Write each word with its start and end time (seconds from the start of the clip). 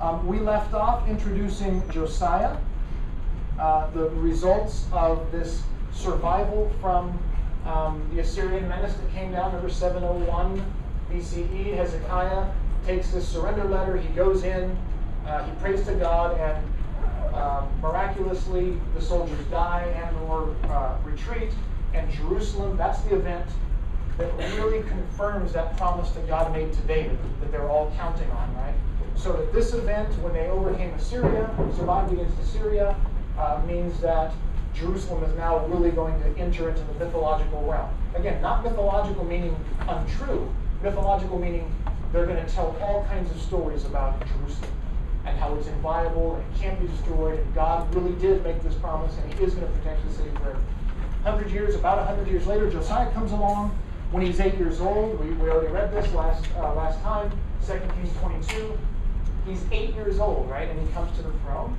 Um, 0.00 0.26
we 0.26 0.38
left 0.38 0.74
off 0.74 1.08
introducing 1.08 1.82
Josiah, 1.90 2.56
uh, 3.58 3.88
the 3.90 4.10
results 4.10 4.86
of 4.92 5.32
this 5.32 5.62
survival 5.92 6.70
from 6.82 7.18
um, 7.64 8.06
the 8.12 8.20
Assyrian 8.20 8.68
menace 8.68 8.94
that 8.94 9.10
came 9.12 9.32
down 9.32 9.52
number 9.52 9.70
701 9.70 10.62
BCE. 11.10 11.74
Hezekiah 11.74 12.52
takes 12.84 13.10
this 13.10 13.26
surrender 13.26 13.64
letter, 13.64 13.96
he 13.96 14.08
goes 14.08 14.44
in, 14.44 14.76
uh, 15.26 15.44
he 15.44 15.52
prays 15.62 15.86
to 15.86 15.94
God, 15.94 16.38
and 16.38 17.34
uh, 17.34 17.66
miraculously 17.80 18.78
the 18.94 19.00
soldiers 19.00 19.44
die 19.50 19.84
and 20.04 20.16
or 20.28 20.54
uh, 20.64 20.94
retreat, 21.04 21.50
and 21.94 22.10
Jerusalem, 22.12 22.76
that's 22.76 23.00
the 23.02 23.16
event 23.16 23.46
that 24.18 24.36
really 24.56 24.82
confirms 24.88 25.52
that 25.54 25.76
promise 25.78 26.10
that 26.10 26.26
God 26.28 26.52
made 26.52 26.72
to 26.72 26.80
David, 26.82 27.18
that 27.40 27.50
they're 27.50 27.68
all 27.68 27.92
counting 27.96 28.30
on, 28.30 28.54
right? 28.56 28.74
So 29.16 29.32
that 29.32 29.52
this 29.52 29.72
event, 29.74 30.12
when 30.20 30.32
they 30.32 30.48
overcame 30.48 30.90
Assyria, 30.94 31.50
survived 31.76 32.12
against 32.12 32.38
Assyria, 32.40 32.96
uh, 33.38 33.60
means 33.66 33.98
that 34.00 34.32
Jerusalem 34.74 35.24
is 35.24 35.34
now 35.36 35.64
really 35.66 35.90
going 35.90 36.20
to 36.20 36.40
enter 36.40 36.68
into 36.68 36.82
the 36.82 37.04
mythological 37.04 37.62
realm. 37.64 37.90
Again, 38.14 38.40
not 38.42 38.62
mythological 38.62 39.24
meaning 39.24 39.56
untrue, 39.88 40.54
mythological 40.82 41.38
meaning 41.38 41.74
they're 42.12 42.26
going 42.26 42.44
to 42.44 42.52
tell 42.52 42.76
all 42.80 43.04
kinds 43.04 43.30
of 43.30 43.40
stories 43.40 43.84
about 43.84 44.18
Jerusalem 44.26 44.70
and 45.24 45.36
how 45.38 45.54
it's 45.56 45.66
inviolable 45.66 46.36
and 46.36 46.56
can't 46.56 46.80
be 46.80 46.86
destroyed, 46.86 47.40
and 47.40 47.54
God 47.54 47.92
really 47.94 48.14
did 48.20 48.44
make 48.44 48.62
this 48.62 48.74
promise, 48.74 49.16
and 49.18 49.34
He 49.34 49.44
is 49.44 49.54
going 49.54 49.66
to 49.66 49.78
protect 49.78 50.06
the 50.06 50.12
city 50.14 50.30
forever. 50.36 50.62
100 51.22 51.50
years, 51.50 51.74
about 51.74 51.98
100 51.98 52.28
years 52.28 52.46
later, 52.46 52.70
Josiah 52.70 53.10
comes 53.12 53.32
along 53.32 53.76
when 54.12 54.24
he's 54.24 54.38
eight 54.38 54.54
years 54.54 54.80
old. 54.80 55.18
We, 55.18 55.32
we 55.32 55.50
already 55.50 55.72
read 55.72 55.92
this 55.92 56.12
last, 56.14 56.46
uh, 56.56 56.72
last 56.74 57.00
time, 57.02 57.30
2 57.66 57.72
Kings 57.94 58.16
22. 58.20 58.78
He's 59.46 59.64
eight 59.70 59.94
years 59.94 60.18
old, 60.18 60.50
right? 60.50 60.68
And 60.68 60.86
he 60.86 60.92
comes 60.92 61.16
to 61.16 61.22
the 61.22 61.32
throne. 61.44 61.76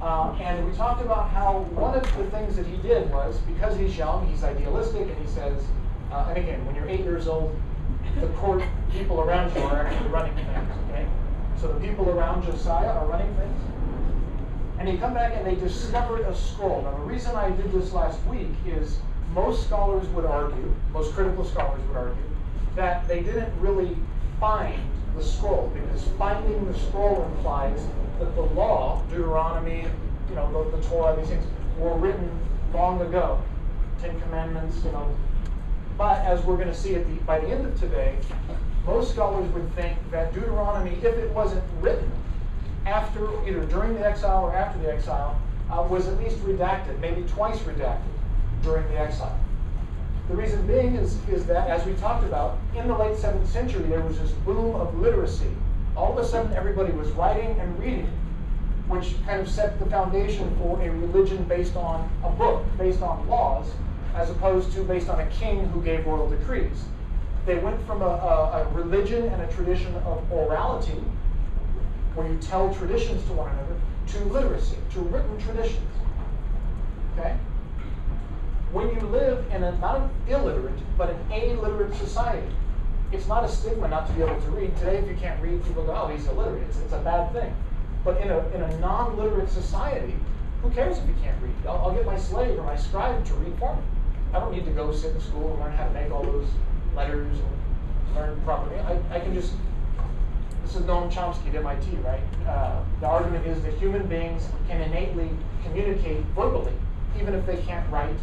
Uh, 0.00 0.36
and 0.40 0.68
we 0.68 0.76
talked 0.76 1.02
about 1.02 1.30
how 1.30 1.60
one 1.74 1.94
of 1.94 2.02
the 2.16 2.24
things 2.30 2.56
that 2.56 2.66
he 2.66 2.76
did 2.78 3.10
was 3.10 3.38
because 3.38 3.76
he's 3.76 3.96
young, 3.96 4.26
he's 4.28 4.44
idealistic, 4.44 5.08
and 5.08 5.18
he 5.18 5.26
says, 5.26 5.64
uh, 6.12 6.26
and 6.28 6.38
again, 6.38 6.64
when 6.66 6.74
you're 6.74 6.88
eight 6.88 7.00
years 7.00 7.26
old, 7.26 7.58
the 8.20 8.28
court 8.28 8.62
people 8.92 9.20
around 9.20 9.54
you 9.56 9.62
are 9.62 9.86
actually 9.86 10.10
running 10.10 10.34
things, 10.34 10.48
okay? 10.88 11.06
So 11.60 11.72
the 11.72 11.80
people 11.80 12.08
around 12.10 12.44
Josiah 12.44 12.90
are 12.90 13.06
running 13.06 13.34
things. 13.36 13.60
And 14.78 14.86
they 14.86 14.96
come 14.98 15.14
back 15.14 15.32
and 15.34 15.46
they 15.46 15.54
discovered 15.54 16.20
a 16.22 16.34
scroll. 16.34 16.82
Now, 16.82 16.90
the 16.92 17.04
reason 17.04 17.34
I 17.34 17.50
did 17.50 17.72
this 17.72 17.92
last 17.92 18.24
week 18.26 18.50
is 18.66 18.98
most 19.32 19.66
scholars 19.66 20.06
would 20.08 20.26
argue, 20.26 20.74
most 20.92 21.14
critical 21.14 21.44
scholars 21.44 21.80
would 21.88 21.96
argue, 21.96 22.22
that 22.76 23.08
they 23.08 23.22
didn't 23.22 23.58
really 23.60 23.96
find 24.38 24.80
the 25.16 25.22
scroll 25.22 25.72
because 25.74 26.04
finding 26.18 26.70
the 26.70 26.78
scroll 26.78 27.24
implies 27.24 27.80
that 28.18 28.34
the 28.34 28.42
law, 28.42 29.02
Deuteronomy, 29.10 29.86
you 30.28 30.34
know, 30.34 30.64
the, 30.70 30.76
the 30.76 30.82
Torah, 30.88 31.16
these 31.16 31.28
things 31.28 31.44
were 31.78 31.96
written 31.96 32.30
long 32.72 33.00
ago. 33.00 33.40
Ten 34.00 34.20
Commandments, 34.20 34.84
you 34.84 34.92
know. 34.92 35.14
But 35.96 36.18
as 36.22 36.42
we're 36.44 36.56
going 36.56 36.68
to 36.68 36.74
see 36.74 36.94
at 36.96 37.06
the, 37.06 37.14
by 37.22 37.38
the 37.38 37.48
end 37.48 37.66
of 37.66 37.78
today, 37.78 38.16
most 38.84 39.12
scholars 39.12 39.50
would 39.52 39.72
think 39.74 39.96
that 40.10 40.34
Deuteronomy, 40.34 40.96
if 40.96 41.04
it 41.04 41.30
wasn't 41.30 41.64
written 41.80 42.10
after, 42.86 43.28
either 43.48 43.64
during 43.66 43.94
the 43.94 44.06
exile 44.06 44.44
or 44.44 44.54
after 44.54 44.78
the 44.80 44.92
exile, 44.92 45.40
uh, 45.70 45.86
was 45.88 46.06
at 46.06 46.18
least 46.18 46.36
redacted, 46.38 46.98
maybe 47.00 47.22
twice 47.28 47.58
redacted 47.60 48.02
during 48.62 48.86
the 48.88 48.98
exile. 48.98 49.38
The 50.28 50.34
reason 50.34 50.66
being 50.66 50.96
is, 50.96 51.18
is 51.28 51.44
that, 51.46 51.68
as 51.68 51.84
we 51.84 51.94
talked 51.94 52.24
about, 52.24 52.58
in 52.74 52.88
the 52.88 52.96
late 52.96 53.16
7th 53.16 53.46
century, 53.46 53.82
there 53.84 54.00
was 54.00 54.18
this 54.18 54.30
boom 54.30 54.74
of 54.74 54.98
literacy 54.98 55.54
all 55.96 56.18
of 56.18 56.24
a 56.24 56.26
sudden 56.26 56.52
everybody 56.54 56.92
was 56.92 57.10
writing 57.12 57.58
and 57.60 57.78
reading, 57.78 58.10
which 58.88 59.14
kind 59.24 59.40
of 59.40 59.48
set 59.48 59.78
the 59.78 59.86
foundation 59.86 60.54
for 60.56 60.80
a 60.82 60.90
religion 60.90 61.44
based 61.44 61.76
on 61.76 62.10
a 62.24 62.30
book, 62.30 62.64
based 62.76 63.02
on 63.02 63.26
laws, 63.28 63.70
as 64.14 64.30
opposed 64.30 64.72
to 64.72 64.82
based 64.82 65.08
on 65.08 65.20
a 65.20 65.26
king 65.26 65.66
who 65.68 65.82
gave 65.82 66.06
royal 66.06 66.28
decrees. 66.28 66.84
They 67.46 67.58
went 67.58 67.84
from 67.86 68.02
a, 68.02 68.06
a, 68.06 68.62
a 68.62 68.68
religion 68.72 69.28
and 69.28 69.42
a 69.42 69.46
tradition 69.52 69.94
of 69.96 70.28
orality, 70.30 71.02
where 72.14 72.26
you 72.28 72.38
tell 72.38 72.74
traditions 72.74 73.24
to 73.26 73.32
one 73.34 73.52
another, 73.52 73.76
to 74.06 74.24
literacy, 74.32 74.76
to 74.92 75.00
written 75.00 75.38
traditions. 75.38 75.90
Okay? 77.16 77.36
When 78.74 78.92
you 78.92 79.02
live 79.02 79.46
in 79.52 79.62
a 79.62 79.70
not 79.78 80.00
an 80.00 80.10
illiterate, 80.26 80.80
but 80.98 81.08
an 81.08 81.30
illiterate 81.30 81.94
society, 81.94 82.48
it's 83.12 83.28
not 83.28 83.44
a 83.44 83.48
stigma 83.48 83.86
not 83.86 84.08
to 84.08 84.12
be 84.14 84.22
able 84.22 84.40
to 84.40 84.50
read. 84.50 84.76
Today, 84.78 84.96
if 84.96 85.08
you 85.08 85.14
can't 85.14 85.40
read, 85.40 85.64
people 85.64 85.84
go, 85.84 85.94
oh, 85.94 86.08
he's 86.08 86.26
illiterate. 86.26 86.64
It's, 86.64 86.80
it's 86.80 86.92
a 86.92 86.98
bad 86.98 87.32
thing. 87.32 87.54
But 88.04 88.20
in 88.20 88.30
a, 88.30 88.38
in 88.48 88.62
a 88.62 88.80
non 88.80 89.16
literate 89.16 89.48
society, 89.48 90.16
who 90.60 90.70
cares 90.70 90.98
if 90.98 91.06
you 91.06 91.14
can't 91.22 91.40
read? 91.40 91.54
I'll, 91.68 91.76
I'll, 91.86 91.94
get 91.94 92.04
my 92.04 92.18
slave 92.18 92.58
or 92.58 92.64
my 92.64 92.74
scribe 92.74 93.24
to 93.24 93.34
read 93.34 93.56
for 93.60 93.76
me. 93.76 93.82
I 94.32 94.40
don't 94.40 94.52
need 94.52 94.64
to 94.64 94.72
go 94.72 94.92
sit 94.92 95.14
in 95.14 95.20
school 95.20 95.52
and 95.52 95.60
learn 95.60 95.72
how 95.76 95.86
to 95.86 95.92
make 95.92 96.10
all 96.10 96.24
those 96.24 96.48
letters 96.96 97.38
and 97.38 98.16
learn 98.16 98.40
properly. 98.40 98.80
I, 98.80 98.98
I 99.08 99.20
can 99.20 99.34
just, 99.34 99.52
this 100.64 100.74
is 100.74 100.82
Noam 100.82 101.12
Chomsky 101.12 101.46
at 101.50 101.54
MIT, 101.54 101.92
right? 101.98 102.20
Uh, 102.44 102.82
the 102.98 103.06
argument 103.06 103.46
is 103.46 103.62
that 103.62 103.74
human 103.74 104.08
beings 104.08 104.48
can 104.66 104.80
innately 104.80 105.30
communicate 105.62 106.24
verbally, 106.34 106.74
even 107.20 107.34
if 107.34 107.46
they 107.46 107.58
can't 107.58 107.88
write. 107.88 108.18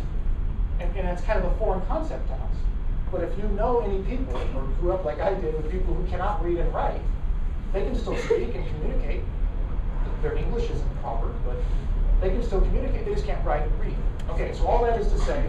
And, 0.82 0.98
and 0.98 1.08
it's 1.10 1.22
kind 1.22 1.38
of 1.38 1.46
a 1.46 1.56
foreign 1.58 1.86
concept 1.86 2.28
to 2.28 2.34
us. 2.34 2.56
But 3.12 3.24
if 3.24 3.38
you 3.38 3.44
know 3.50 3.82
any 3.82 4.02
people, 4.04 4.38
or 4.56 4.64
grew 4.80 4.94
up 4.94 5.06
like 5.06 5.20
I 5.20 5.34
did 5.34 5.56
with 5.56 5.70
people 5.72 5.94
who 5.94 6.06
cannot 6.08 6.44
read 6.44 6.58
and 6.58 6.74
write, 6.74 7.02
they 7.74 7.84
can 7.84 7.96
still 7.96 8.18
speak 8.18 8.56
and 8.56 8.66
communicate. 8.68 9.22
Their 10.22 10.36
English 10.36 10.70
isn't 10.70 11.02
proper, 11.02 11.28
but 11.46 11.58
they 12.22 12.30
can 12.30 12.44
still 12.44 12.62
communicate. 12.62 13.06
They 13.06 13.14
just 13.14 13.26
can't 13.26 13.44
write 13.46 13.64
and 13.64 13.80
read. 13.80 13.96
Okay, 14.30 14.54
so 14.54 14.66
all 14.66 14.84
that 14.86 15.00
is 15.00 15.12
to 15.12 15.20
say, 15.20 15.44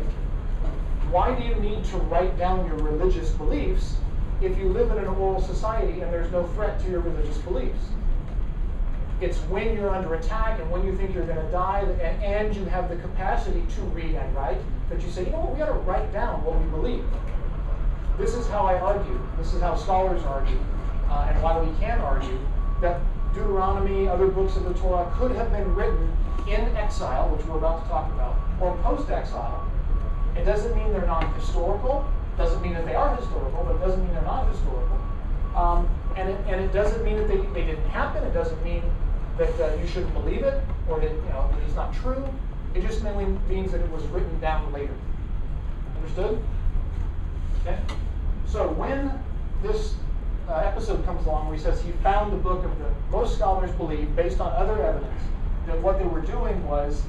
why 1.10 1.34
do 1.34 1.44
you 1.44 1.54
need 1.56 1.84
to 1.87 1.99
write 1.99 2.37
down 2.38 2.66
your 2.66 2.76
religious 2.76 3.31
beliefs 3.31 3.97
if 4.41 4.56
you 4.59 4.69
live 4.70 4.91
in 4.91 4.99
an 4.99 5.06
oral 5.06 5.41
society 5.41 6.00
and 6.00 6.12
there's 6.12 6.32
no 6.32 6.47
threat 6.49 6.81
to 6.81 6.91
your 6.91 7.00
religious 7.00 7.38
beliefs? 7.38 7.84
It's 9.20 9.38
when 9.43 9.76
you're 9.76 9.94
under 9.94 10.14
attack 10.14 10.59
and 10.59 10.69
when 10.70 10.84
you 10.84 10.97
think 10.97 11.14
you're 11.14 11.26
going 11.26 11.44
to 11.44 11.53
die 11.53 11.81
and, 11.81 12.22
and 12.25 12.56
you 12.56 12.64
have 12.64 12.88
the 12.88 12.97
capacity 12.97 13.62
to 13.76 13.81
read 13.82 14.16
and 14.16 14.34
write 14.34 14.59
that 14.92 15.03
you 15.03 15.10
say, 15.10 15.25
you 15.25 15.30
know 15.30 15.41
what, 15.41 15.53
we 15.53 15.58
got 15.58 15.66
to 15.66 15.72
write 15.72 16.12
down 16.12 16.44
what 16.44 16.60
we 16.60 16.66
believe. 16.69 17.04
This 18.19 18.34
is 18.34 18.47
how 18.48 18.66
I 18.66 18.78
argue. 18.78 19.19
This 19.38 19.54
is 19.54 19.62
how 19.62 19.75
scholars 19.75 20.22
argue, 20.25 20.60
uh, 21.08 21.28
and 21.30 21.42
why 21.42 21.58
we 21.58 21.72
can 21.80 21.98
argue 22.00 22.38
that 22.82 23.00
Deuteronomy, 23.32 24.06
other 24.06 24.28
books 24.28 24.56
of 24.56 24.64
the 24.64 24.75
Torah, 24.75 25.10
could 25.16 25.32
have 25.32 25.50
been 25.50 25.75
written 25.75 26.14
in 26.47 26.60
exile, 26.76 27.31
which 27.31 27.47
we're 27.47 27.56
about 27.56 27.82
to 27.82 27.88
talk 27.88 28.12
about, 28.12 28.36
or 28.60 28.76
post-exile. 28.82 29.66
It 30.36 30.44
doesn't 30.44 30.76
mean 30.76 30.92
they're 30.92 31.06
not 31.06 31.34
historical. 31.36 32.04
Doesn't 32.36 32.60
mean 32.60 32.75
that 32.75 32.84
they 32.84 32.94
are 32.94 33.16
historical, 33.16 33.64
but 33.64 33.76
it 33.76 33.81
doesn't 33.81 34.02
mean 34.02 34.12
they're 34.12 34.22
not 34.22 34.48
historical. 34.50 34.98
Um, 35.56 35.88
and, 36.16 36.28
it, 36.28 36.41
and 36.48 36.60
it 36.60 36.72
doesn't 36.72 37.02
mean 37.04 37.16
that 37.16 37.28
they, 37.28 37.36
they 37.36 37.66
didn't 37.66 37.88
happen. 37.88 38.25
It 38.25 38.34
doesn't 38.34 38.62
mean 38.62 38.82
that 39.38 39.52
uh, 39.60 39.75
you 39.76 39.86
shouldn't 39.86 40.12
believe 40.12 40.42
it 40.42 40.62
or 40.88 41.00
that 41.00 41.10
you 41.10 41.31
know 41.32 41.48
that 41.50 41.62
it's 41.64 41.75
not 41.75 41.94
true. 41.94 42.22
It 42.75 42.83
just 42.83 43.03
mainly 43.03 43.27
means 43.49 43.72
that 43.72 43.81
it 43.81 43.91
was 43.91 44.03
written 44.05 44.41
down 44.41 44.72
later. 44.72 44.94
Understood? 45.97 46.43
Okay? 47.60 47.78
So 48.47 48.69
when 48.69 49.12
this 49.62 49.94
uh, 50.49 50.55
episode 50.55 51.05
comes 51.05 51.27
along 51.27 51.49
where 51.49 51.56
he 51.56 51.62
says 51.62 51.81
he 51.82 51.93
found 52.03 52.32
the 52.32 52.37
book 52.37 52.65
of 52.65 52.78
the 52.78 52.91
most 53.11 53.37
scholars 53.37 53.71
believe, 53.72 54.15
based 54.16 54.41
on 54.41 54.53
other 54.53 54.82
evidence, 54.82 55.22
that 55.66 55.81
what 55.81 55.99
they 55.99 56.05
were 56.05 56.21
doing 56.21 56.66
was 56.66 57.03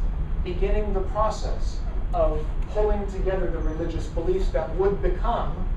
beginning 0.43 0.93
the 0.93 1.01
process 1.01 1.79
of 2.13 2.45
pulling 2.69 3.05
together 3.07 3.49
the 3.49 3.59
religious 3.59 4.07
beliefs 4.07 4.49
that 4.49 4.73
would 4.75 5.01
become 5.01 5.67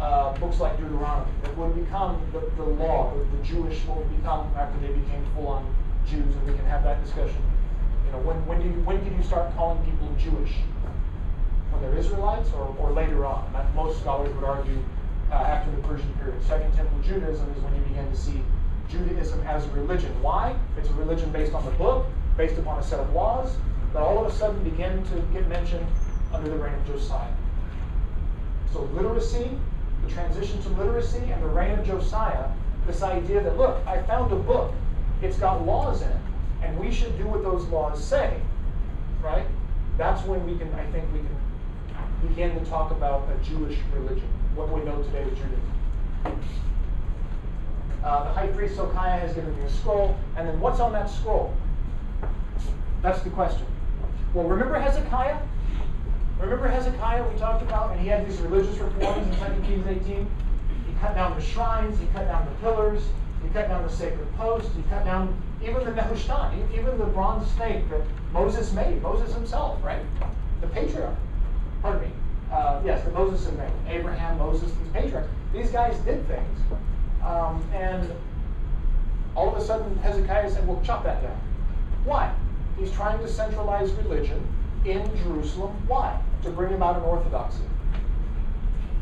uh, 0.00 0.36
books 0.38 0.58
like 0.58 0.76
Deuteronomy, 0.78 1.30
that 1.42 1.56
would 1.56 1.74
become 1.74 2.20
the, 2.32 2.40
the 2.56 2.64
law, 2.64 3.14
the, 3.14 3.36
the 3.36 3.44
Jewish, 3.44 3.84
what 3.84 3.98
would 3.98 4.16
become 4.16 4.52
after 4.56 4.78
they 4.80 4.92
became 4.92 5.24
full-on 5.34 5.64
Jews, 6.08 6.34
and 6.34 6.46
we 6.46 6.54
can 6.54 6.64
have 6.64 6.82
that 6.82 7.02
discussion. 7.04 7.40
Know, 8.12 8.18
when, 8.18 8.36
when, 8.46 8.60
you, 8.62 8.70
when 8.84 9.02
did 9.02 9.12
you 9.16 9.22
start 9.22 9.54
calling 9.56 9.82
people 9.84 10.08
Jewish? 10.18 10.52
when 11.72 11.82
they're 11.82 11.98
Israelites 11.98 12.50
or, 12.52 12.74
or 12.78 12.92
later 12.92 13.24
on. 13.24 13.50
And 13.54 13.74
most 13.74 14.00
scholars 14.00 14.34
would 14.34 14.44
argue 14.44 14.78
uh, 15.30 15.34
after 15.34 15.70
the 15.70 15.82
Persian 15.88 16.12
period. 16.14 16.42
Second 16.44 16.72
Temple 16.74 16.98
Judaism 17.02 17.50
is 17.56 17.62
when 17.62 17.74
you 17.74 17.80
begin 17.82 18.08
to 18.10 18.16
see 18.16 18.42
Judaism 18.88 19.40
as 19.46 19.64
a 19.64 19.70
religion. 19.70 20.10
Why? 20.22 20.54
It's 20.76 20.90
a 20.90 20.94
religion 20.94 21.32
based 21.32 21.54
on 21.54 21.64
the 21.64 21.70
book, 21.72 22.06
based 22.36 22.58
upon 22.58 22.78
a 22.78 22.82
set 22.82 23.00
of 23.00 23.12
laws, 23.12 23.56
that 23.92 24.02
all 24.02 24.24
of 24.24 24.32
a 24.32 24.36
sudden 24.36 24.62
begin 24.62 25.02
to 25.04 25.16
get 25.32 25.48
mentioned 25.48 25.86
under 26.32 26.50
the 26.50 26.56
reign 26.56 26.74
of 26.74 26.86
Josiah. 26.86 27.32
So 28.72 28.82
literacy, 28.94 29.50
the 30.04 30.12
transition 30.12 30.62
to 30.62 30.68
literacy, 30.70 31.18
and 31.30 31.42
the 31.42 31.48
reign 31.48 31.78
of 31.78 31.86
Josiah, 31.86 32.50
this 32.86 33.02
idea 33.02 33.42
that, 33.42 33.56
look, 33.56 33.86
I 33.86 34.02
found 34.02 34.32
a 34.32 34.36
book, 34.36 34.72
it's 35.22 35.38
got 35.38 35.64
laws 35.64 36.02
in 36.02 36.08
it, 36.08 36.16
and 36.62 36.78
we 36.78 36.92
should 36.92 37.16
do 37.18 37.26
what 37.26 37.42
those 37.42 37.64
laws 37.66 38.02
say, 38.02 38.40
right? 39.22 39.46
That's 39.98 40.24
when 40.26 40.44
we 40.46 40.56
can, 40.56 40.72
I 40.74 40.84
think 40.90 41.04
we 41.12 41.18
can 41.18 42.28
begin 42.28 42.58
to 42.58 42.64
talk 42.70 42.90
about 42.90 43.28
a 43.28 43.44
Jewish 43.44 43.78
religion, 43.94 44.28
what 44.54 44.70
we 44.70 44.80
know 44.84 45.02
today 45.02 45.22
as 45.22 45.30
Judaism. 45.30 45.72
Uh, 48.04 48.24
the 48.24 48.32
high 48.32 48.48
priest 48.48 48.74
Hilkiah 48.74 49.18
has 49.20 49.34
given 49.34 49.56
me 49.56 49.64
a 49.64 49.70
scroll, 49.70 50.16
and 50.36 50.48
then 50.48 50.58
what's 50.60 50.80
on 50.80 50.92
that 50.92 51.08
scroll? 51.08 51.54
That's 53.00 53.22
the 53.22 53.30
question. 53.30 53.66
Well, 54.34 54.46
remember 54.46 54.78
Hezekiah? 54.78 55.38
Remember 56.40 56.68
Hezekiah 56.68 57.28
we 57.28 57.38
talked 57.38 57.62
about, 57.62 57.92
and 57.92 58.00
he 58.00 58.08
had 58.08 58.28
these 58.28 58.38
religious 58.40 58.76
reforms 58.78 59.28
in 59.28 59.54
2 59.54 59.66
Kings 59.66 59.86
18? 59.86 60.30
He 60.86 60.94
cut 61.00 61.14
down 61.14 61.36
the 61.38 61.44
shrines, 61.44 61.98
he 62.00 62.06
cut 62.06 62.26
down 62.26 62.44
the 62.46 62.60
pillars, 62.60 63.02
he 63.42 63.48
cut 63.50 63.68
down 63.68 63.82
the 63.84 63.92
sacred 63.92 64.32
post, 64.36 64.68
he 64.74 64.82
cut 64.90 65.04
down 65.04 65.40
even 65.62 65.84
the 65.84 65.92
Nehushtan, 65.92 66.72
even 66.72 66.98
the 66.98 67.06
bronze 67.06 67.48
snake 67.52 67.88
that 67.90 68.02
Moses 68.32 68.72
made, 68.72 69.00
Moses 69.02 69.32
himself, 69.34 69.82
right? 69.82 70.02
The 70.60 70.66
patriarch. 70.68 71.16
Pardon 71.82 72.02
me. 72.02 72.10
Uh, 72.50 72.80
yes, 72.84 73.04
the 73.04 73.10
Moses 73.10 73.44
had 73.46 73.56
made. 73.58 73.72
Abraham, 73.88 74.38
Moses, 74.38 74.70
these 74.70 74.92
patriarchs. 74.92 75.28
These 75.52 75.70
guys 75.70 75.96
did 76.00 76.26
things. 76.26 76.58
Um, 77.24 77.64
and 77.72 78.10
all 79.34 79.54
of 79.54 79.60
a 79.60 79.64
sudden, 79.64 79.96
Hezekiah 79.98 80.50
said, 80.50 80.66
well, 80.66 80.80
chop 80.84 81.04
that 81.04 81.22
down. 81.22 81.40
Why? 82.04 82.34
He's 82.78 82.92
trying 82.92 83.18
to 83.20 83.28
centralize 83.28 83.92
religion 83.92 84.44
in 84.84 85.04
Jerusalem. 85.18 85.72
Why? 85.86 86.20
To 86.42 86.50
bring 86.50 86.74
about 86.74 86.96
an 86.96 87.02
orthodoxy. 87.02 87.62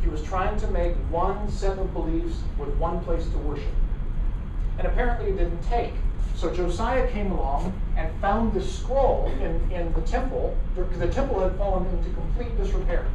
He 0.03 0.09
was 0.09 0.23
trying 0.23 0.59
to 0.61 0.67
make 0.69 0.95
one 1.11 1.51
set 1.51 1.79
of 1.79 1.93
beliefs 1.93 2.37
with 2.59 2.69
one 2.77 3.03
place 3.05 3.27
to 3.31 3.39
worship. 3.39 3.73
And 4.79 4.87
apparently 4.87 5.31
it 5.31 5.37
didn't 5.37 5.63
take. 5.63 5.93
So 6.41 6.51
Josiah 6.55 7.07
came 7.13 7.33
along 7.33 7.79
and 7.99 8.11
found 8.19 8.55
this 8.55 8.79
scroll 8.79 9.31
in, 9.43 9.71
in 9.71 9.93
the 9.93 10.01
temple, 10.01 10.57
because 10.75 10.99
the 10.99 11.09
temple 11.09 11.39
had 11.39 11.55
fallen 11.59 11.85
into 11.95 12.09
complete 12.15 12.57
disrepair. 12.57 13.07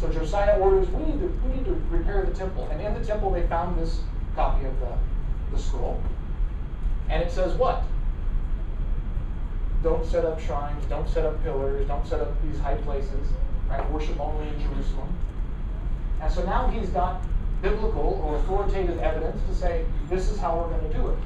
So 0.00 0.08
Josiah 0.08 0.58
orders, 0.58 0.88
we 0.88 1.04
need, 1.04 1.20
to, 1.20 1.28
we 1.46 1.54
need 1.54 1.64
to 1.66 1.80
repair 1.88 2.26
the 2.26 2.36
temple. 2.36 2.66
And 2.72 2.80
in 2.80 2.94
the 2.94 3.06
temple 3.06 3.30
they 3.30 3.46
found 3.46 3.78
this 3.78 4.00
copy 4.34 4.66
of 4.66 4.80
the, 4.80 4.88
the 5.52 5.62
scroll. 5.62 6.02
And 7.08 7.22
it 7.22 7.30
says 7.30 7.54
what? 7.54 7.84
Don't 9.84 10.04
set 10.04 10.24
up 10.24 10.40
shrines, 10.40 10.84
don't 10.86 11.08
set 11.08 11.24
up 11.24 11.40
pillars, 11.44 11.86
don't 11.86 12.04
set 12.04 12.20
up 12.20 12.42
these 12.42 12.58
high 12.58 12.74
places, 12.78 13.28
right? 13.70 13.88
Worship 13.92 14.18
only 14.18 14.48
in 14.48 14.60
Jerusalem. 14.60 15.16
And 16.20 16.32
so 16.32 16.44
now 16.44 16.66
he's 16.66 16.88
got 16.88 17.22
biblical 17.62 18.20
or 18.24 18.34
authoritative 18.34 18.98
evidence 18.98 19.40
to 19.48 19.54
say 19.54 19.84
this 20.10 20.28
is 20.28 20.40
how 20.40 20.58
we're 20.58 20.76
going 20.76 20.90
to 20.90 20.98
do 20.98 21.08
it. 21.10 21.18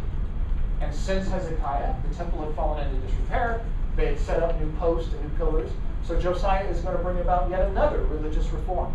And 0.80 0.94
since 0.94 1.28
Hezekiah, 1.28 1.94
the 2.08 2.14
temple 2.14 2.44
had 2.44 2.54
fallen 2.54 2.86
into 2.86 3.06
disrepair, 3.06 3.64
they 3.96 4.06
had 4.06 4.18
set 4.18 4.42
up 4.42 4.60
new 4.60 4.70
posts 4.72 5.12
and 5.12 5.22
new 5.22 5.30
pillars. 5.38 5.70
So 6.04 6.20
Josiah 6.20 6.64
is 6.68 6.80
going 6.80 6.96
to 6.96 7.02
bring 7.02 7.18
about 7.18 7.50
yet 7.50 7.62
another 7.68 8.02
religious 8.04 8.46
reform. 8.50 8.94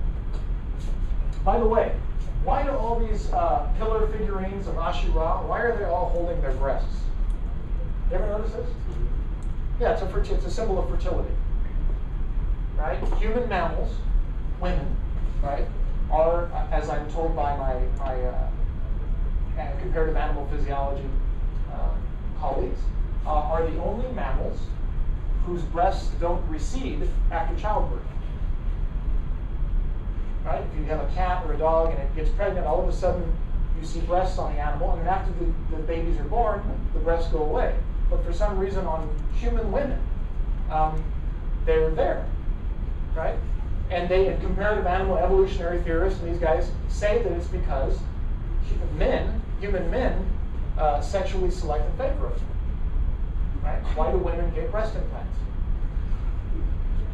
By 1.44 1.60
the 1.60 1.66
way, 1.66 1.95
why 2.44 2.63
do 2.63 2.69
all 2.72 3.00
these 3.00 3.31
uh, 3.31 3.72
pillar 3.78 4.07
figurines 4.07 4.68
of 4.68 4.78
Asherah, 4.78 5.42
why 5.45 5.62
are 5.62 5.75
they 5.78 5.86
all 5.86 6.10
holding 6.10 6.39
their 6.42 6.54
breasts? 6.54 6.98
You 8.10 8.18
ever 8.18 8.27
notice 8.27 8.54
this? 8.54 8.69
Yeah, 9.80 9.94
it's 9.94 10.01
a, 10.01 10.36
it's 10.36 10.45
a 10.45 10.51
symbol 10.51 10.80
of 10.80 10.89
fertility. 10.89 11.34
Right? 12.77 13.00
Human 13.19 13.48
mammals, 13.50 13.94
women, 14.60 14.95
right, 15.44 15.66
are, 16.12 16.45
as 16.72 16.89
I'm 16.89 17.10
told 17.12 17.36
by 17.36 17.56
my, 17.57 17.74
my 17.98 18.22
uh, 18.24 18.50
comparative 19.81 20.16
animal 20.16 20.48
physiology 20.51 21.04
uh, 21.04 21.20
colleagues, 22.41 22.79
uh, 23.25 23.29
are 23.29 23.65
the 23.65 23.81
only 23.81 24.11
mammals 24.11 24.59
whose 25.45 25.61
breasts 25.63 26.09
don't 26.19 26.45
recede 26.49 27.07
after 27.31 27.55
childbirth. 27.59 28.01
Right? 30.43 30.63
If 30.73 30.79
you 30.79 30.85
have 30.85 30.99
a 30.99 31.13
cat 31.13 31.45
or 31.45 31.53
a 31.53 31.57
dog 31.57 31.91
and 31.91 31.99
it 31.99 32.15
gets 32.15 32.29
pregnant, 32.31 32.65
all 32.65 32.81
of 32.81 32.89
a 32.89 32.93
sudden 32.93 33.31
you 33.79 33.85
see 33.85 34.01
breasts 34.01 34.38
on 34.38 34.53
the 34.53 34.59
animal, 34.59 34.91
and 34.91 35.01
then 35.01 35.07
after 35.07 35.31
the, 35.33 35.75
the 35.75 35.83
babies 35.83 36.19
are 36.19 36.25
born, 36.25 36.61
the 36.93 36.99
breasts 36.99 37.31
go 37.31 37.43
away. 37.43 37.75
But 38.09 38.25
for 38.25 38.33
some 38.33 38.59
reason, 38.59 38.85
on 38.85 39.09
human 39.35 39.71
women, 39.71 39.99
um, 40.69 41.03
they're 41.65 41.91
there. 41.91 42.25
Right? 43.15 43.38
And 43.89 44.09
they, 44.09 44.27
in 44.27 44.39
comparative 44.41 44.85
animal 44.85 45.17
evolutionary 45.17 45.81
theorists, 45.83 46.19
and 46.21 46.33
these 46.33 46.41
guys 46.41 46.71
say 46.89 47.21
that 47.23 47.31
it's 47.31 47.47
because 47.47 47.97
men, 48.97 49.41
human 49.59 49.89
men, 49.91 50.25
uh, 50.77 51.01
sexually 51.01 51.51
selective 51.51 51.94
favor. 51.97 52.31
Right? 53.63 53.81
Why 53.95 54.12
do 54.12 54.18
women 54.18 54.51
get 54.56 54.71
breast 54.71 54.95
implants? 54.95 55.38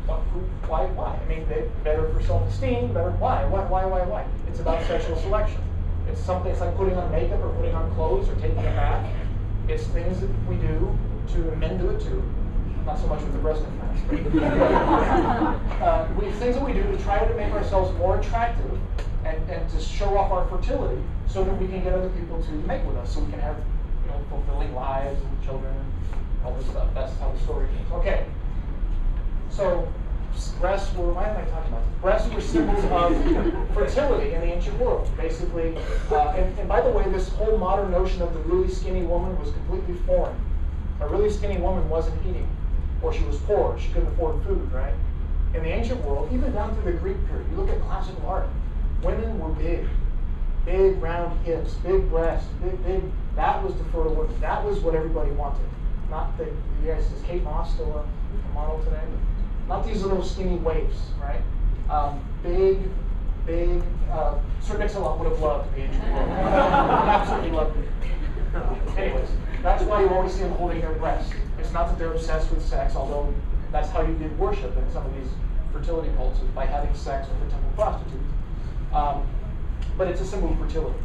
Why? 0.07 0.86
Why? 0.86 1.19
I 1.21 1.25
mean, 1.27 1.48
they 1.50 1.69
better 1.83 2.12
for 2.13 2.21
self-esteem. 2.24 2.94
Better. 2.94 3.12
Why? 3.12 3.44
Why? 3.45 3.65
Why? 3.65 3.86
Why? 3.86 4.04
Why? 4.04 4.25
It's 4.48 4.59
about 4.59 4.86
sexual 4.86 5.18
selection. 5.18 5.62
It's 6.07 6.21
something. 6.21 6.51
It's 6.51 6.62
like 6.62 6.75
putting 6.77 6.95
on 6.95 7.12
makeup 7.12 7.42
or 7.42 7.50
putting 7.56 7.75
on 7.75 7.94
clothes 7.95 8.30
or 8.30 8.36
taking 8.36 8.59
a 8.59 8.71
bath. 8.75 9.06
It's 9.68 9.86
things 9.88 10.21
that 10.21 10.30
we 10.48 10.56
do 10.56 10.98
to 11.33 11.38
men 11.57 11.77
do 11.77 11.89
it 11.89 12.00
too. 12.00 12.24
Not 12.86 13.00
so 13.00 13.07
much 13.07 13.21
with 13.21 13.33
the 13.33 13.39
breast 13.39 13.63
implants. 13.63 14.01
uh, 15.81 16.07
we, 16.18 16.31
things 16.31 16.56
that 16.56 16.63
we 16.63 16.71
do 16.71 16.83
to 16.83 16.98
try 17.03 17.25
to 17.25 17.33
make 17.36 17.51
ourselves 17.51 17.98
more 17.98 18.18
attractive 18.19 18.76
and, 19.27 19.50
and 19.50 19.69
to 19.69 19.79
show 19.79 20.18
off 20.18 20.31
our 20.31 20.47
fertility 20.47 21.01
so 21.27 21.44
that 21.44 21.53
we 21.57 21.68
can 21.68 21.83
get 21.83 21.94
other 21.94 22.09
people 22.09 22.41
to 22.41 22.51
mate 22.51 22.85
with 22.85 22.95
us, 22.97 23.13
so 23.13 23.19
we 23.19 23.31
can 23.31 23.39
have 23.39 23.57
you 24.06 24.12
know 24.12 24.21
fulfilling 24.29 24.74
lives 24.74 25.21
and 25.21 25.44
children 25.44 25.74
and 25.75 26.45
all 26.45 26.53
this 26.53 26.65
stuff. 26.68 26.88
That's 26.94 27.18
how 27.19 27.31
the 27.31 27.39
story 27.39 27.68
goes. 27.68 28.00
Okay. 28.00 28.25
So 29.50 29.88
breasts 30.59 30.95
were 30.95 31.12
why 31.13 31.27
am 31.27 31.38
I 31.38 31.50
talking 31.50 31.74
about 31.74 31.83
this? 31.83 32.01
Breasts 32.01 32.33
were 32.33 32.41
symbols 32.41 32.83
of 32.85 33.74
fertility 33.74 34.33
in 34.33 34.41
the 34.41 34.53
ancient 34.53 34.77
world, 34.79 35.09
basically. 35.18 35.75
Uh, 36.12 36.29
and, 36.31 36.57
and 36.59 36.69
by 36.69 36.81
the 36.81 36.89
way, 36.89 37.09
this 37.09 37.29
whole 37.29 37.57
modern 37.57 37.91
notion 37.91 38.21
of 38.21 38.33
the 38.33 38.39
really 38.41 38.69
skinny 38.69 39.03
woman 39.03 39.38
was 39.39 39.51
completely 39.51 39.95
foreign. 40.06 40.35
A 41.01 41.07
really 41.07 41.29
skinny 41.29 41.57
woman 41.57 41.88
wasn't 41.89 42.19
eating, 42.27 42.47
or 43.01 43.13
she 43.13 43.24
was 43.24 43.38
poor, 43.38 43.77
she 43.79 43.89
couldn't 43.89 44.07
afford 44.09 44.44
food, 44.44 44.71
right? 44.71 44.94
In 45.53 45.63
the 45.63 45.69
ancient 45.69 46.03
world, 46.03 46.29
even 46.31 46.51
down 46.53 46.75
to 46.75 46.81
the 46.81 46.91
Greek 46.91 47.18
period, 47.27 47.47
you 47.51 47.57
look 47.57 47.69
at 47.69 47.79
classical 47.81 48.25
art, 48.27 48.47
women 49.02 49.40
were 49.40 49.50
big. 49.50 49.88
Big 50.66 51.02
round 51.02 51.40
hips, 51.46 51.76
big 51.76 52.10
breasts, 52.10 52.50
big, 52.62 52.84
big. 52.84 53.04
That 53.36 53.64
was 53.64 53.74
the 53.76 53.84
fertile 53.86 54.14
woman. 54.16 54.40
That 54.42 54.64
was 54.66 54.80
what 54.80 54.96
everybody 54.96 55.32
wanted. 55.32 55.66
Not 56.10 56.38
the, 56.38 56.46
you 56.46 56.88
guys, 56.88 57.10
is 57.12 57.22
Kate 57.24 57.44
Moss 57.44 57.74
still 57.74 57.98
a, 57.98 58.50
a 58.50 58.54
model 58.54 58.84
today? 58.84 59.02
Not 59.68 59.86
these 59.86 60.02
little 60.02 60.24
skinny 60.24 60.58
waifs, 60.58 60.98
right? 61.22 61.42
Um, 61.90 62.24
big, 62.44 62.80
big, 63.46 63.82
uh, 64.12 64.40
Sir 64.62 64.78
Mix-a-Lot 64.78 65.20
would 65.20 65.32
have 65.32 65.40
loved 65.40 65.70
to 65.70 65.76
be 65.76 65.84
in 65.84 65.92
Absolutely 65.92 67.52
loved 67.52 67.78
it. 67.78 67.90
Anyways, 68.98 69.30
that's 69.62 69.84
why 69.84 70.01
you 70.01 70.10
always 70.10 70.34
see 70.34 70.42
them 70.42 70.51
holding 70.54 70.82
their 70.82 70.94
breasts. 70.94 71.34
It's 71.60 71.72
not 71.72 71.88
that 71.88 72.00
they're 72.00 72.13
obsessed 72.13 72.50
with 72.51 72.66
sex, 72.66 72.96
although 72.96 73.34
that's 73.72 73.89
how 73.89 74.01
you 74.01 74.13
did 74.16 74.38
worship 74.39 74.75
in 74.77 74.92
some 74.92 75.06
of 75.06 75.13
these 75.16 75.30
fertility 75.72 76.10
cults, 76.16 76.39
by 76.56 76.66
having 76.66 76.94
sex 76.96 77.27
with 77.30 77.39
the 77.46 77.51
temple 77.51 77.72
prostitutes. 77.75 78.34
Um, 78.94 79.27
but 79.98 80.08
it's 80.08 80.22
a 80.22 80.25
symbol 80.25 80.51
of 80.51 80.60
fertility. 80.60 81.00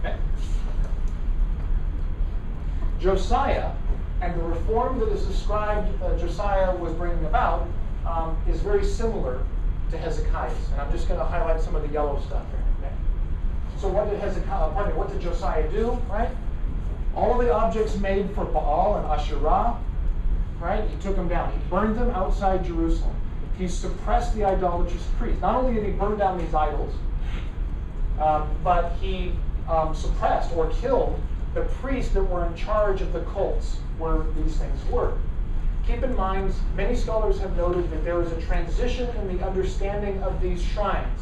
Okay? 0.00 0.16
Josiah 3.00 3.72
and 4.20 4.38
the 4.38 4.44
reform 4.44 4.98
that 5.00 5.08
is 5.08 5.24
described 5.26 6.02
uh, 6.02 6.16
Josiah 6.16 6.74
was 6.76 6.92
bringing 6.94 7.24
about 7.26 7.68
um, 8.06 8.36
is 8.48 8.60
very 8.60 8.84
similar 8.84 9.44
to 9.90 9.98
Hezekiah's. 9.98 10.56
And 10.72 10.80
I'm 10.80 10.90
just 10.92 11.08
going 11.08 11.20
to 11.20 11.26
highlight 11.26 11.60
some 11.60 11.74
of 11.76 11.82
the 11.82 11.88
yellow 11.88 12.20
stuff 12.26 12.44
here. 12.50 12.64
Okay? 12.80 12.94
So 13.78 13.88
what 13.88 14.10
did 14.10 14.20
Hezekiah, 14.20 14.72
pardon 14.72 14.92
me, 14.92 14.98
what 14.98 15.10
did 15.10 15.20
Josiah 15.20 15.70
do, 15.70 15.98
right? 16.08 16.30
All 17.14 17.38
the 17.38 17.52
objects 17.52 17.96
made 17.96 18.30
for 18.34 18.44
Baal 18.44 18.96
and 18.96 19.06
Asherah, 19.06 19.78
right? 20.60 20.88
He 20.88 20.96
took 20.98 21.16
them 21.16 21.28
down. 21.28 21.52
He 21.52 21.58
burned 21.70 21.96
them 21.96 22.10
outside 22.10 22.64
Jerusalem. 22.64 23.14
He 23.58 23.68
suppressed 23.68 24.34
the 24.34 24.44
idolatrous 24.44 25.02
priests. 25.18 25.40
Not 25.40 25.56
only 25.56 25.74
did 25.74 25.84
he 25.84 25.92
burn 25.92 26.18
down 26.18 26.38
these 26.38 26.54
idols, 26.54 26.94
um, 28.20 28.48
but 28.62 28.92
he 29.00 29.32
um, 29.68 29.94
suppressed 29.94 30.54
or 30.54 30.68
killed 30.70 31.20
the 31.54 31.62
priests 31.62 32.12
that 32.12 32.22
were 32.22 32.44
in 32.46 32.54
charge 32.54 33.00
of 33.00 33.12
the 33.12 33.20
cults 33.22 33.78
where 33.98 34.24
these 34.36 34.56
things 34.56 34.84
were. 34.90 35.16
Keep 35.86 36.02
in 36.02 36.16
mind, 36.16 36.52
many 36.74 36.96
scholars 36.96 37.38
have 37.38 37.56
noted 37.56 37.90
that 37.90 38.04
there 38.04 38.18
was 38.18 38.32
a 38.32 38.40
transition 38.42 39.08
in 39.16 39.36
the 39.36 39.46
understanding 39.46 40.22
of 40.22 40.40
these 40.42 40.62
shrines. 40.62 41.20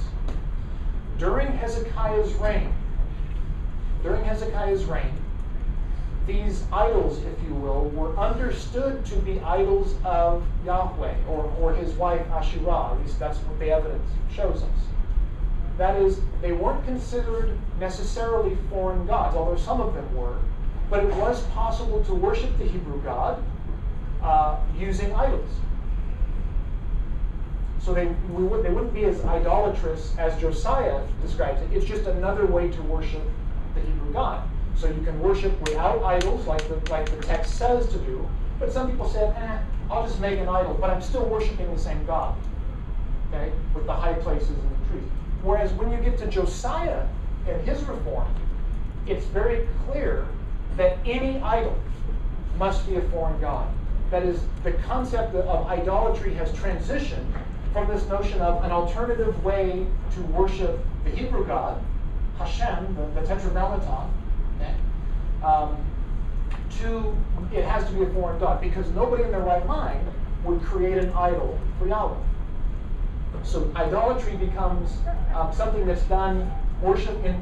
During 1.19 1.53
Hezekiah's 1.53 2.33
reign, 2.35 2.73
during 4.03 4.25
Hezekiah's 4.25 4.85
reign, 4.87 5.13
these 6.27 6.65
idols, 6.73 7.19
if 7.19 7.47
you 7.47 7.55
will, 7.55 7.91
were 7.91 8.17
understood 8.17 9.05
to 9.07 9.17
be 9.17 9.41
idols 9.41 9.95
of 10.05 10.45
Yahweh 10.65 11.15
or, 11.29 11.53
or 11.61 11.75
his 11.75 11.93
wife 11.95 12.27
Asherah. 12.31 12.93
At 12.93 13.01
least 13.01 13.19
that's 13.19 13.39
what 13.39 13.59
the 13.59 13.71
evidence 13.71 14.09
shows 14.35 14.63
us. 14.63 14.81
That 15.77 15.97
is, 15.97 16.21
they 16.41 16.53
weren't 16.53 16.85
considered 16.85 17.59
necessarily 17.79 18.57
foreign 18.71 19.07
gods, 19.07 19.37
although 19.37 19.57
some 19.57 19.81
of 19.81 19.95
them 19.95 20.17
were, 20.17 20.39
but 20.89 21.05
it 21.05 21.15
was 21.17 21.43
possible 21.49 22.03
to 22.05 22.15
worship 22.15 22.57
the 22.59 22.65
Hebrew 22.65 23.03
God 23.03 23.43
uh, 24.23 24.59
using 24.79 25.13
idols. 25.15 25.51
So 27.81 27.93
they, 27.93 28.07
would, 28.31 28.63
they 28.63 28.71
wouldn't 28.71 28.95
be 28.95 29.05
as 29.05 29.23
idolatrous 29.27 30.17
as 30.17 30.41
Josiah 30.41 31.07
describes 31.21 31.61
it. 31.61 31.69
It's 31.77 31.85
just 31.85 32.05
another 32.07 32.47
way 32.47 32.69
to 32.69 32.83
worship 32.83 33.23
the 33.75 33.83
Hebrew 33.83 34.13
God. 34.13 34.49
So 34.77 34.89
you 34.89 35.03
can 35.03 35.21
worship 35.21 35.59
without 35.61 36.03
idols, 36.03 36.47
like 36.47 36.67
the, 36.69 36.91
like 36.91 37.09
the 37.09 37.25
text 37.25 37.57
says 37.57 37.87
to 37.89 37.99
do. 37.99 38.29
But 38.59 38.73
some 38.73 38.91
people 38.91 39.09
said, 39.09 39.35
eh, 39.37 39.59
I'll 39.91 40.07
just 40.07 40.21
make 40.21 40.39
an 40.39 40.49
idol, 40.49 40.75
but 40.81 40.91
I'm 40.91 41.03
still 41.03 41.25
worshiping 41.25 41.73
the 41.73 41.81
same 41.81 42.05
God. 42.07 42.37
Okay? 43.33 43.53
With 43.75 43.87
the 43.87 43.95
high 43.95 44.15
places 44.15 44.51
and 44.51 44.71
the 44.71 44.91
trees. 44.91 45.11
Whereas 45.43 45.73
when 45.75 45.91
you 45.91 45.99
get 45.99 46.19
to 46.19 46.27
Josiah 46.27 47.07
and 47.47 47.61
his 47.69 47.83
reform, 47.85 48.29
it's 49.07 49.27
very 49.27 49.69
clear 49.87 50.27
that 50.77 50.99
any 51.05 51.41
idol 51.41 51.79
must 52.59 52.87
be 52.87 52.97
a 52.97 53.03
foreign 53.03 53.41
God. 53.41 53.69
That 54.11 54.23
is, 54.23 54.41
the 54.63 54.73
concept 54.73 55.35
of 55.35 55.67
idolatry 55.67 56.35
has 56.35 56.51
transitioned 56.53 57.27
from 57.73 57.89
this 57.89 58.07
notion 58.09 58.41
of 58.41 58.63
an 58.65 58.71
alternative 58.71 59.43
way 59.45 59.87
to 60.15 60.23
worship 60.27 60.79
the 61.05 61.11
Hebrew 61.11 61.47
God, 61.47 61.83
Hashem, 62.39 62.95
the, 62.95 63.21
the 63.21 63.27
Tetragrammaton, 63.27 64.11
um, 65.45 65.77
to 66.81 67.17
it 67.53 67.65
has 67.65 67.85
to 67.87 67.93
be 67.93 68.03
a 68.03 68.11
foreign 68.11 68.39
God 68.41 68.61
because 68.61 68.91
nobody 68.91 69.23
in 69.23 69.31
their 69.31 69.41
right 69.41 69.65
mind 69.67 70.07
would 70.45 70.61
create 70.63 70.99
an 70.99 71.11
idol 71.13 71.59
for 71.79 71.87
Yahweh. 71.87 72.17
So 73.43 73.71
idolatry 73.77 74.37
becomes 74.37 74.91
um, 75.35 75.53
something 75.53 75.87
that's 75.87 76.05
done 76.05 76.51
worship 76.81 77.23
in 77.25 77.41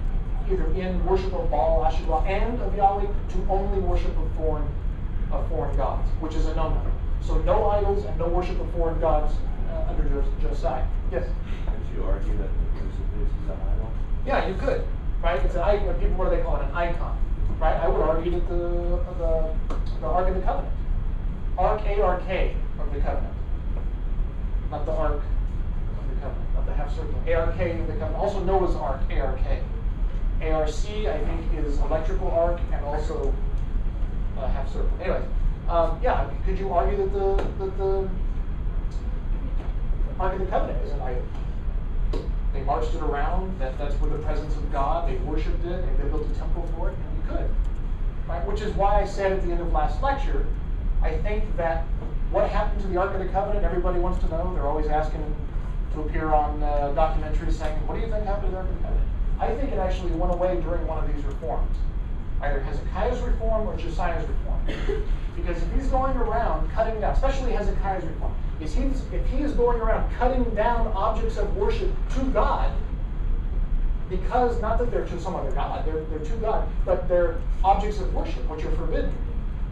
either 0.50 0.66
in 0.74 1.04
worship 1.06 1.32
of 1.32 1.50
Baal, 1.50 1.84
Asherah, 1.84 2.22
and 2.22 2.60
of 2.62 2.74
Yahweh 2.76 3.06
to 3.06 3.46
only 3.48 3.78
worship 3.80 4.16
of 4.18 4.30
foreign 4.36 4.66
of 5.30 5.48
foreign 5.48 5.76
gods, 5.76 6.08
which 6.20 6.34
is 6.34 6.46
a 6.46 6.54
no-no. 6.54 6.82
So 7.22 7.38
no 7.42 7.66
idols 7.66 8.04
and 8.04 8.18
no 8.18 8.28
worship 8.28 8.60
of 8.60 8.70
foreign 8.72 9.00
gods 9.00 9.32
uh, 9.70 9.86
under 9.88 10.24
Josiah. 10.42 10.84
Yes. 11.10 11.26
Could 11.64 11.96
you 11.96 12.04
argue 12.04 12.36
that 12.36 12.48
the 12.48 12.80
crucifix 12.80 13.30
is 13.42 13.48
an 13.48 13.56
idol? 13.74 13.90
Yeah, 14.26 14.48
you 14.48 14.54
could. 14.56 14.84
Right? 15.22 15.42
It's 15.42 15.54
an 15.54 15.62
icon. 15.62 15.94
People, 16.00 16.16
what 16.16 16.30
do 16.30 16.36
they 16.36 16.42
call 16.42 16.56
it? 16.56 16.64
An 16.64 16.72
icon. 16.72 17.16
Right? 17.62 17.76
I 17.76 17.86
would 17.86 18.02
argue 18.02 18.32
that 18.32 18.48
the 18.48 18.56
the, 19.18 19.54
the 20.00 20.06
Ark 20.06 20.26
of 20.26 20.34
the 20.34 20.40
Covenant, 20.40 20.74
Ark 21.56 21.80
A 21.86 22.02
R 22.02 22.20
K 22.26 22.56
of 22.80 22.92
the 22.92 23.00
Covenant, 23.00 23.34
not 24.68 24.84
the 24.84 24.90
Ark 24.90 25.22
of 25.22 26.08
the 26.10 26.20
Covenant, 26.20 26.54
not 26.54 26.66
the 26.66 26.74
half 26.74 26.90
circle. 26.92 27.14
A 27.24 27.34
R 27.34 27.52
K 27.52 27.78
of 27.78 27.86
the 27.86 27.92
Covenant. 27.92 28.16
Also 28.16 28.42
Noah's 28.42 28.74
Ark. 28.74 29.00
A 29.10 29.20
R 29.20 29.38
K. 29.44 29.62
A 30.40 30.50
R 30.50 30.66
C 30.66 31.06
I 31.06 31.18
think 31.24 31.54
is 31.64 31.78
electrical 31.78 32.32
arc 32.32 32.60
and 32.72 32.84
also 32.84 33.32
uh, 34.36 34.48
half 34.48 34.66
circle. 34.72 34.90
Anyway, 35.00 35.22
um, 35.68 36.00
yeah, 36.02 36.28
could 36.44 36.58
you 36.58 36.72
argue 36.72 36.96
that 36.96 37.12
the 37.12 37.36
that 37.60 37.78
the 37.78 38.10
Ark 40.18 40.32
of 40.34 40.40
the 40.40 40.46
Covenant 40.46 40.84
is 40.84 40.90
an 40.90 41.00
idol? 41.00 41.22
They 42.52 42.62
marched 42.62 42.92
it 42.92 43.02
around. 43.02 43.56
That 43.60 43.78
that's 43.78 43.94
where 44.00 44.10
the 44.10 44.18
presence 44.24 44.56
of 44.56 44.72
God. 44.72 45.08
They 45.08 45.16
worshipped 45.18 45.64
it. 45.64 45.86
They, 45.86 46.02
they 46.02 46.08
built 46.08 46.26
a 46.28 46.34
temple 46.34 46.68
for 46.76 46.90
it, 46.90 46.96
and 46.96 47.11
could, 47.28 47.48
right? 48.28 48.46
Which 48.46 48.60
is 48.60 48.74
why 48.74 49.00
I 49.00 49.04
said 49.04 49.32
at 49.32 49.42
the 49.42 49.50
end 49.50 49.60
of 49.60 49.72
last 49.72 50.02
lecture, 50.02 50.46
I 51.02 51.18
think 51.18 51.56
that 51.56 51.84
what 52.30 52.48
happened 52.48 52.80
to 52.82 52.88
the 52.88 52.96
Ark 52.96 53.14
of 53.14 53.20
the 53.20 53.28
Covenant, 53.28 53.64
everybody 53.64 53.98
wants 53.98 54.20
to 54.20 54.28
know. 54.28 54.52
They're 54.54 54.66
always 54.66 54.86
asking 54.86 55.22
to 55.94 56.00
appear 56.00 56.32
on 56.32 56.62
uh, 56.62 56.92
documentaries 56.94 57.52
saying, 57.52 57.76
"What 57.86 57.94
do 57.94 58.00
you 58.00 58.08
think 58.08 58.24
happened 58.24 58.46
to 58.46 58.50
the 58.52 58.56
Ark 58.58 58.68
of 58.68 58.76
the 58.76 58.82
Covenant?" 58.82 59.08
I 59.40 59.54
think 59.54 59.72
it 59.72 59.78
actually 59.78 60.12
went 60.12 60.32
away 60.32 60.60
during 60.60 60.86
one 60.86 61.02
of 61.02 61.14
these 61.14 61.24
reforms 61.24 61.76
either 62.42 62.60
Hezekiah's 62.60 63.20
reform 63.20 63.68
or 63.68 63.76
Josiah's 63.76 64.28
reform. 64.28 65.06
Because 65.36 65.62
if 65.62 65.72
he's 65.72 65.86
going 65.86 66.16
around 66.16 66.70
cutting 66.72 67.00
down, 67.00 67.14
especially 67.14 67.52
Hezekiah's 67.52 68.04
reform, 68.04 68.34
is 68.60 68.74
he, 68.74 68.82
if 68.82 69.26
he 69.28 69.38
is 69.38 69.52
going 69.52 69.80
around 69.80 70.12
cutting 70.14 70.44
down 70.54 70.88
objects 70.88 71.38
of 71.38 71.56
worship 71.56 71.90
to 72.14 72.20
God, 72.32 72.70
because 74.12 74.60
not 74.60 74.78
that 74.78 74.90
they're 74.90 75.06
to 75.06 75.20
some 75.20 75.34
other 75.34 75.50
God, 75.52 75.86
they're, 75.86 76.04
they're 76.04 76.18
to 76.18 76.36
God, 76.36 76.68
but 76.84 77.08
they're 77.08 77.40
objects 77.64 77.98
of 77.98 78.12
worship, 78.14 78.46
which 78.48 78.62
are 78.64 78.70
forbidden, 78.72 79.12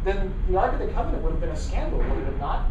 then 0.02 0.32
the 0.49 0.56
Ark 0.56 0.73
of 0.73 0.78
the 0.78 0.88
Covenant 0.88 1.23
would 1.23 1.32
have 1.32 1.40
been 1.40 1.50
a 1.50 1.56
scandal, 1.56 1.99
would 1.99 2.09
it 2.09 2.25
have 2.25 2.38
not? 2.38 2.66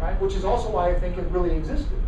Right? 0.00 0.18
Which 0.20 0.34
is 0.34 0.44
also 0.44 0.70
why 0.70 0.90
I 0.90 0.98
think 0.98 1.18
it 1.18 1.24
really 1.30 1.54
existed. 1.54 1.98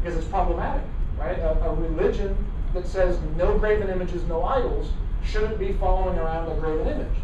Because 0.00 0.16
it's 0.16 0.28
problematic, 0.28 0.84
right? 1.18 1.38
A, 1.38 1.60
a 1.64 1.74
religion 1.74 2.36
that 2.72 2.86
says 2.86 3.18
no 3.36 3.58
graven 3.58 3.88
images, 3.88 4.22
no 4.24 4.44
idols, 4.44 4.92
shouldn't 5.24 5.58
be 5.58 5.72
following 5.72 6.16
around 6.16 6.50
a 6.50 6.60
graven 6.60 6.86
image. 6.86 7.18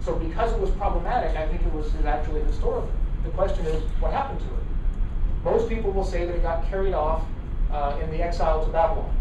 So 0.00 0.16
because 0.16 0.52
it 0.52 0.60
was 0.60 0.70
problematic, 0.72 1.36
I 1.36 1.46
think 1.46 1.62
it 1.62 1.72
was 1.72 1.92
actually 2.04 2.42
historical. 2.42 2.90
The 3.22 3.30
question 3.30 3.66
is, 3.66 3.82
what 4.00 4.12
happened 4.12 4.40
to 4.40 4.46
it? 4.46 5.44
Most 5.44 5.68
people 5.68 5.92
will 5.92 6.04
say 6.04 6.26
that 6.26 6.34
it 6.34 6.42
got 6.42 6.68
carried 6.68 6.94
off 6.94 7.22
uh, 7.70 7.98
in 8.02 8.10
the 8.10 8.22
exile 8.22 8.64
to 8.64 8.72
Babylon. 8.72 9.14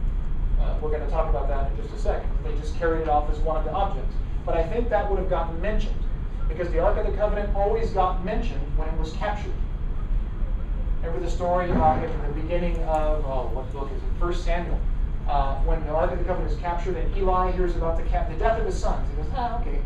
Uh, 0.63 0.77
we're 0.82 0.89
going 0.89 1.03
to 1.03 1.10
talk 1.10 1.29
about 1.29 1.48
that 1.50 1.72
in 1.72 1.77
just 1.77 1.93
a 1.93 2.00
second. 2.00 2.29
They 2.43 2.55
just 2.55 2.77
carried 2.77 3.01
it 3.01 3.10
off 3.10 3.29
as 3.29 3.38
one 3.39 3.58
of 3.58 3.65
the 3.65 3.72
objects. 3.72 4.15
But 4.46 4.58
I 4.58 4.63
think 4.63 4.89
that 4.89 5.10
would 5.10 5.20
have 5.20 5.29
gotten 5.29 5.60
mentioned 5.62 5.96
because 6.48 6.70
the 6.72 6.79
Ark 6.79 6.98
of 6.98 7.05
the 7.05 7.17
Covenant 7.17 7.55
always 7.55 7.89
got 7.91 8.24
mentioned 8.24 8.62
when 8.77 8.88
it 8.88 8.98
was 8.98 9.13
captured. 9.13 9.53
Remember 11.01 11.25
the 11.25 11.32
story 11.32 11.70
uh, 11.70 12.03
in 12.03 12.22
the 12.27 12.41
beginning 12.41 12.77
of, 12.84 13.25
oh, 13.25 13.50
what 13.53 13.72
book 13.74 13.91
is 13.91 14.01
it? 14.01 14.20
First 14.20 14.46
Samuel 14.46 14.79
uh, 15.27 15.55
when 15.62 15.84
the 15.86 15.91
Ark 15.91 16.12
of 16.12 16.20
the 16.20 16.25
Covenant 16.25 16.51
is 16.51 16.60
captured 16.60 16.98
and 16.98 17.15
Eli 17.17 17.51
hears 17.51 17.75
about 17.75 17.98
the, 17.98 18.03
the 18.03 18.39
death 18.39 18.60
of 18.60 18.65
his 18.65 18.77
sons, 18.77 19.08
he 19.10 19.15
goes, 19.15 19.32
ah, 19.36 19.60
okay, 19.62 19.79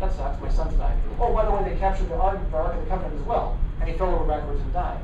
that 0.00 0.12
sucks, 0.14 0.40
my 0.40 0.48
sons 0.48 0.74
died. 0.74 0.96
Oh, 1.18 1.32
by 1.32 1.44
the 1.44 1.50
way, 1.50 1.68
they 1.68 1.76
captured 1.78 2.08
the 2.08 2.14
Ark, 2.14 2.38
the 2.50 2.56
Ark 2.56 2.74
of 2.74 2.84
the 2.84 2.90
Covenant 2.90 3.20
as 3.20 3.26
well, 3.26 3.58
and 3.80 3.88
he 3.88 3.96
fell 3.96 4.14
over 4.14 4.24
backwards 4.24 4.60
and 4.60 4.72
died. 4.72 5.00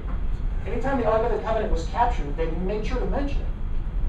Anytime 0.66 1.00
the 1.00 1.06
Ark 1.06 1.22
of 1.30 1.36
the 1.36 1.42
Covenant 1.42 1.72
was 1.72 1.86
captured, 1.86 2.36
they 2.36 2.50
made 2.50 2.86
sure 2.86 3.00
to 3.00 3.06
mention 3.06 3.40
it. 3.40 3.46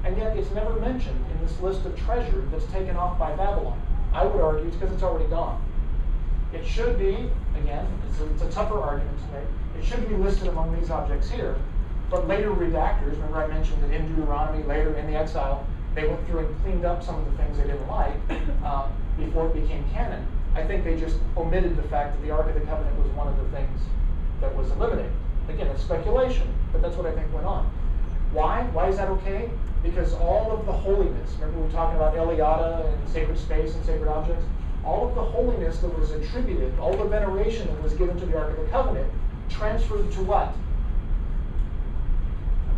And 0.04 0.16
yet 0.18 0.36
it's 0.36 0.50
never 0.50 0.78
mentioned 0.80 1.24
in 1.32 1.46
this 1.46 1.58
list 1.60 1.84
of 1.86 1.98
treasure 1.98 2.44
that's 2.50 2.66
taken 2.66 2.96
off 2.96 3.18
by 3.18 3.34
Babylon. 3.34 3.80
I 4.12 4.24
would 4.24 4.40
argue 4.40 4.66
it's 4.66 4.76
because 4.76 4.92
it's 4.92 5.02
already 5.02 5.28
gone. 5.28 5.62
It 6.52 6.64
should 6.64 6.98
be, 6.98 7.30
again, 7.56 7.86
it's 8.08 8.20
a, 8.20 8.30
it's 8.30 8.42
a 8.42 8.50
tougher 8.50 8.78
argument 8.78 9.18
to 9.18 9.32
make, 9.32 9.48
it 9.78 9.84
should 9.84 10.08
be 10.08 10.14
listed 10.14 10.48
among 10.48 10.78
these 10.78 10.90
objects 10.90 11.28
here, 11.28 11.56
but 12.10 12.28
later 12.28 12.50
redactors, 12.50 13.12
remember 13.12 13.42
I 13.42 13.46
mentioned 13.48 13.82
that 13.82 13.90
in 13.90 14.06
Deuteronomy, 14.14 14.62
later 14.64 14.94
in 14.94 15.10
the 15.10 15.16
exile, 15.16 15.66
they 15.94 16.06
went 16.06 16.24
through 16.26 16.46
and 16.46 16.62
cleaned 16.62 16.84
up 16.84 17.02
some 17.02 17.16
of 17.16 17.24
the 17.30 17.36
things 17.36 17.56
they 17.58 17.64
didn't 17.64 17.88
like 17.88 18.14
uh, 18.64 18.88
before 19.18 19.46
it 19.48 19.54
became 19.54 19.84
canon. 19.92 20.26
I 20.54 20.64
think 20.64 20.84
they 20.84 20.98
just 20.98 21.16
omitted 21.36 21.76
the 21.76 21.82
fact 21.84 22.14
that 22.14 22.22
the 22.22 22.30
Ark 22.30 22.46
of 22.48 22.54
the 22.54 22.60
Covenant 22.60 22.96
was 22.98 23.08
one 23.12 23.26
of 23.26 23.36
the 23.36 23.56
things 23.56 23.80
that 24.40 24.54
was 24.54 24.70
eliminated. 24.72 25.12
Again, 25.48 25.66
it's 25.68 25.82
speculation, 25.82 26.54
but 26.72 26.82
that's 26.82 26.96
what 26.96 27.06
I 27.06 27.12
think 27.12 27.32
went 27.32 27.46
on. 27.46 27.72
Why? 28.34 28.64
Why 28.72 28.88
is 28.88 28.96
that 28.96 29.08
okay? 29.08 29.48
Because 29.84 30.12
all 30.14 30.50
of 30.50 30.66
the 30.66 30.72
holiness, 30.72 31.30
remember 31.34 31.58
we 31.58 31.66
were 31.66 31.72
talking 31.72 31.96
about 31.96 32.14
Eliade 32.14 32.92
and 32.92 33.08
sacred 33.08 33.38
space 33.38 33.76
and 33.76 33.84
sacred 33.84 34.08
objects? 34.08 34.44
All 34.84 35.08
of 35.08 35.14
the 35.14 35.22
holiness 35.22 35.78
that 35.78 35.96
was 35.96 36.10
attributed, 36.10 36.76
all 36.80 36.96
the 36.96 37.04
veneration 37.04 37.68
that 37.68 37.80
was 37.80 37.94
given 37.94 38.18
to 38.18 38.26
the 38.26 38.36
Ark 38.36 38.50
of 38.58 38.64
the 38.64 38.70
Covenant, 38.72 39.08
transferred 39.48 40.10
to 40.12 40.22
what? 40.24 40.48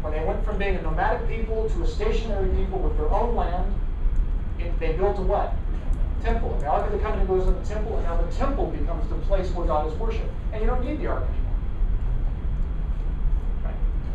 When 0.02 0.12
they 0.12 0.22
went 0.24 0.44
from 0.44 0.58
being 0.58 0.76
a 0.76 0.82
nomadic 0.82 1.26
people 1.26 1.70
to 1.70 1.82
a 1.82 1.86
stationary 1.86 2.50
people 2.50 2.78
with 2.78 2.96
their 2.98 3.08
own 3.08 3.34
land, 3.34 3.74
it, 4.58 4.78
they 4.78 4.92
built 4.92 5.18
a 5.18 5.22
what? 5.22 5.54
Temple. 6.22 6.52
And 6.52 6.60
the 6.60 6.66
Ark 6.66 6.86
of 6.86 6.92
the 6.92 6.98
Covenant 6.98 7.28
goes 7.28 7.48
in 7.48 7.54
the 7.58 7.64
temple, 7.64 7.96
and 7.96 8.04
now 8.04 8.20
the 8.20 8.30
temple 8.32 8.66
becomes 8.66 9.08
the 9.08 9.16
place 9.26 9.50
where 9.52 9.66
God 9.66 9.90
is 9.90 9.94
worshipped. 9.98 10.30
And 10.52 10.60
you 10.60 10.66
don't 10.66 10.84
need 10.84 11.00
the 11.00 11.06
Ark 11.06 11.24
anymore. 11.24 11.45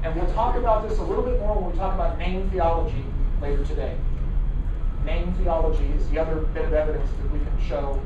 And 0.03 0.15
we'll 0.15 0.33
talk 0.33 0.55
about 0.55 0.87
this 0.89 0.97
a 0.97 1.03
little 1.03 1.23
bit 1.23 1.39
more 1.39 1.55
when 1.61 1.71
we 1.71 1.77
talk 1.77 1.93
about 1.93 2.17
name 2.17 2.49
theology 2.49 3.05
later 3.39 3.63
today. 3.63 3.95
Name 5.05 5.33
theology 5.35 5.85
is 5.95 6.09
the 6.09 6.17
other 6.17 6.41
bit 6.41 6.65
of 6.65 6.73
evidence 6.73 7.09
that 7.21 7.31
we 7.31 7.39
can 7.39 7.67
show 7.67 8.01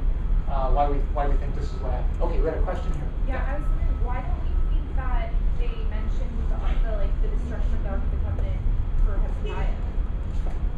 uh, 0.49 0.71
why 0.71 0.89
we 0.89 0.97
why 1.15 1.27
we 1.27 1.35
think 1.37 1.55
this 1.55 1.65
is 1.65 1.79
what 1.79 1.91
happened. 1.93 2.21
Okay, 2.21 2.39
we 2.39 2.45
had 2.45 2.57
a 2.57 2.61
question 2.63 2.91
here. 2.93 3.07
Yeah, 3.27 3.45
I 3.47 3.55
was 3.55 3.63
wondering 3.63 4.03
why 4.03 4.21
don't 4.21 4.43
we 4.43 4.75
think 4.75 4.95
that 4.97 5.31
they 5.57 5.71
mentioned 5.87 6.35
the, 6.51 6.57
the 6.83 6.97
like 6.97 7.21
the 7.21 7.29
destruction 7.29 7.73
of 7.73 7.83
the 7.83 7.89
Ark 7.89 8.03
of 8.03 8.11
the 8.11 8.17
Covenant 8.27 8.61
for 9.05 9.15
Hezekiah? 9.15 9.75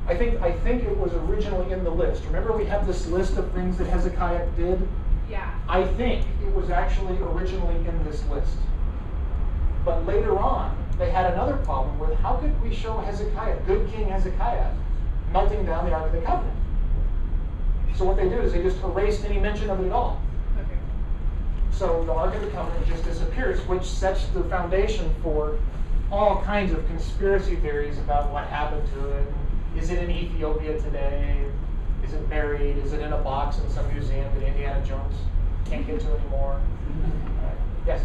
I 0.08 0.16
think 0.16 0.42
I 0.42 0.52
think 0.52 0.84
it 0.84 0.98
was 0.98 1.14
originally 1.14 1.72
in 1.74 1.84
the 1.84 1.90
list. 1.90 2.26
Remember, 2.26 2.56
we 2.56 2.66
have 2.66 2.86
this 2.86 3.08
list 3.08 3.38
of 3.38 3.52
things 3.54 3.78
that 3.78 3.88
Hezekiah 3.88 4.48
did. 4.56 4.88
Yeah. 5.30 5.52
I 5.68 5.84
think 5.84 6.26
it 6.46 6.54
was 6.54 6.70
actually 6.70 7.18
originally 7.18 7.76
in 7.88 8.04
this 8.06 8.24
list. 8.30 8.56
But 9.84 10.06
later 10.06 10.38
on, 10.38 10.78
they 10.98 11.12
had 11.12 11.32
another 11.34 11.58
problem 11.58 12.00
with 12.00 12.18
how 12.20 12.38
could 12.38 12.60
we 12.62 12.74
show 12.74 12.98
Hezekiah, 12.98 13.60
good 13.68 13.90
King 13.92 14.10
Hezekiah, 14.10 14.72
melting 15.32 15.66
down 15.66 15.86
the 15.86 15.94
Ark 15.94 16.08
of 16.08 16.14
the 16.14 16.22
Covenant? 16.22 16.58
So 17.96 18.06
what 18.06 18.18
they 18.18 18.30
do 18.30 18.40
is 18.42 18.54
they 18.54 18.62
just 18.62 18.82
erased 18.84 19.24
any 19.26 19.40
mention 19.40 19.70
of 19.70 19.80
it 19.80 19.88
at 19.88 19.92
all. 19.92 20.22
Okay. 20.58 20.78
So 21.72 22.04
the 22.06 22.14
Ark 22.14 22.36
of 22.36 22.42
the 22.42 22.50
Covenant 22.50 22.88
just 22.88 23.04
disappears, 23.04 23.60
which 23.68 23.84
sets 23.84 24.28
the 24.28 24.44
foundation 24.46 25.14
for 25.22 25.58
all 26.12 26.42
kinds 26.44 26.72
of 26.72 26.86
conspiracy 26.88 27.56
theories 27.58 27.98
about 28.00 28.32
what 28.32 28.48
happened 28.48 28.88
to 28.94 29.10
it. 29.10 29.28
Is 29.76 29.92
it 29.92 30.00
in 30.00 30.10
Ethiopia 30.10 30.80
today? 30.80 31.46
Is 32.04 32.14
it 32.14 32.30
buried? 32.30 32.78
Is 32.78 32.94
it 32.94 33.02
in 33.02 33.14
a 33.14 33.18
box 33.18 33.60
in 33.60 33.70
some 33.70 33.88
museum 33.94 34.34
that 34.34 34.48
Indiana 34.48 34.84
Jones 34.86 35.14
can't 35.66 35.86
get 35.86 36.00
to 36.00 36.08
anymore? 36.08 36.60
Uh, 37.38 37.52
yes. 37.86 38.02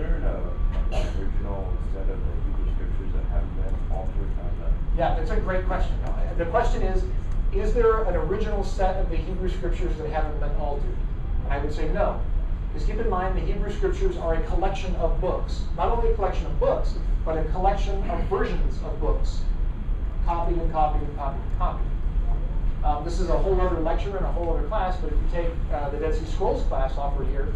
There 0.00 0.14
an 0.14 0.24
uh, 0.24 0.96
original 0.96 1.76
set 1.92 2.08
of 2.08 2.08
the 2.08 2.32
Hebrew 2.46 2.72
scriptures 2.72 3.12
that 3.12 3.24
haven't 3.26 3.54
been 3.56 3.92
altered 3.92 4.30
on 4.40 4.50
the? 4.58 4.98
Yeah, 4.98 5.14
that's 5.14 5.30
a 5.30 5.36
great 5.36 5.66
question. 5.66 5.92
The 6.38 6.46
question 6.46 6.80
is, 6.80 7.04
is 7.52 7.74
there 7.74 8.04
an 8.04 8.16
original 8.16 8.64
set 8.64 8.96
of 8.96 9.10
the 9.10 9.16
Hebrew 9.18 9.50
scriptures 9.50 9.94
that 9.98 10.08
haven't 10.08 10.40
been 10.40 10.56
altered? 10.56 10.96
I 11.50 11.58
would 11.58 11.74
say 11.74 11.88
no. 11.88 12.18
Because 12.72 12.88
keep 12.88 12.98
in 12.98 13.10
mind, 13.10 13.36
the 13.36 13.42
Hebrew 13.42 13.70
scriptures 13.70 14.16
are 14.16 14.36
a 14.36 14.42
collection 14.44 14.94
of 14.96 15.20
books. 15.20 15.64
Not 15.76 15.88
only 15.88 16.12
a 16.12 16.14
collection 16.14 16.46
of 16.46 16.58
books, 16.58 16.94
but 17.22 17.36
a 17.36 17.44
collection 17.50 18.02
of 18.08 18.24
versions 18.24 18.82
of 18.82 18.98
books. 19.00 19.42
Copied 20.24 20.56
and 20.56 20.72
copied 20.72 21.02
and 21.02 21.16
copied 21.18 21.42
and 21.42 21.58
copied. 21.58 21.86
Um, 22.84 23.04
this 23.04 23.20
is 23.20 23.28
a 23.28 23.36
whole 23.36 23.60
other 23.60 23.80
lecture 23.80 24.16
and 24.16 24.24
a 24.24 24.32
whole 24.32 24.56
other 24.56 24.66
class, 24.66 24.96
but 24.96 25.12
if 25.12 25.18
you 25.18 25.28
take 25.30 25.50
uh, 25.74 25.90
the 25.90 25.98
Dead 25.98 26.14
Sea 26.14 26.24
Scrolls 26.24 26.62
class 26.68 26.96
offered 26.96 27.26
here, 27.26 27.52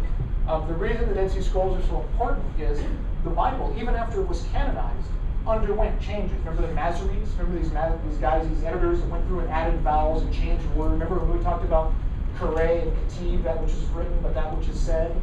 um, 0.47 0.67
the 0.67 0.73
reason 0.73 1.07
the 1.07 1.15
Dead 1.15 1.31
Sea 1.31 1.41
Scrolls 1.41 1.83
are 1.83 1.87
so 1.87 2.01
important 2.01 2.45
is 2.59 2.79
the 3.23 3.29
Bible, 3.29 3.75
even 3.79 3.95
after 3.95 4.21
it 4.21 4.27
was 4.27 4.43
canonized, 4.51 5.07
underwent 5.47 5.99
changes. 5.99 6.37
Remember 6.45 6.67
the 6.67 6.73
Masoretes? 6.73 7.31
Remember 7.37 7.59
these, 7.59 7.71
these 8.09 8.19
guys, 8.19 8.47
these 8.47 8.63
editors 8.63 8.99
that 8.99 9.09
went 9.09 9.25
through 9.27 9.39
and 9.39 9.49
added 9.49 9.79
vowels 9.81 10.21
and 10.23 10.33
changed 10.33 10.65
words? 10.75 10.91
Remember 10.93 11.19
when 11.19 11.37
we 11.37 11.43
talked 11.43 11.65
about 11.65 11.93
Qere 12.37 12.83
and 12.83 12.91
Ketib, 12.91 13.43
that 13.43 13.61
which 13.61 13.71
is 13.71 13.83
written, 13.89 14.17
but 14.21 14.33
that 14.33 14.55
which 14.55 14.67
is 14.67 14.79
said? 14.79 15.15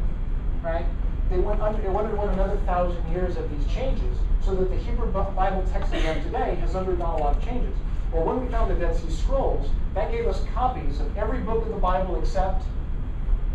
Right? 0.62 0.86
They 1.30 1.38
went 1.38 1.60
under, 1.60 1.80
it 1.80 1.86
underwent 1.86 2.32
another 2.32 2.56
thousand 2.66 3.08
years 3.12 3.36
of 3.36 3.50
these 3.50 3.72
changes, 3.72 4.16
so 4.44 4.54
that 4.54 4.70
the 4.70 4.76
Hebrew 4.76 5.10
Bible 5.12 5.64
text 5.72 5.92
we 5.92 6.00
have 6.00 6.22
today 6.24 6.56
has 6.56 6.74
undergone 6.74 7.20
a 7.20 7.22
lot 7.22 7.36
of 7.36 7.44
changes. 7.44 7.74
Well, 8.12 8.24
when 8.24 8.44
we 8.44 8.50
found 8.50 8.70
the 8.70 8.74
Dead 8.74 8.94
Sea 8.94 9.10
Scrolls, 9.10 9.68
that 9.94 10.10
gave 10.10 10.26
us 10.26 10.44
copies 10.54 11.00
of 11.00 11.16
every 11.16 11.38
book 11.38 11.62
of 11.62 11.68
the 11.68 11.80
Bible 11.80 12.18
except 12.20 12.64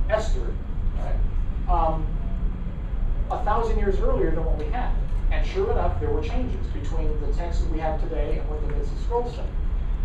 Esther, 0.09 0.53
right? 0.99 1.15
Um, 1.69 2.05
a 3.29 3.43
thousand 3.43 3.77
years 3.77 3.99
earlier 3.99 4.31
than 4.31 4.45
what 4.45 4.57
we 4.57 4.65
had. 4.71 4.93
And 5.31 5.45
sure 5.45 5.71
enough, 5.71 5.99
there 5.99 6.09
were 6.09 6.21
changes 6.21 6.65
between 6.67 7.19
the 7.19 7.27
text 7.33 7.61
that 7.61 7.69
we 7.71 7.79
have 7.79 7.99
today 8.01 8.39
and 8.39 8.49
what 8.49 8.65
the 8.65 8.73
Dead 8.73 8.85
Sea 8.85 9.03
Scrolls 9.03 9.35
say. 9.35 9.43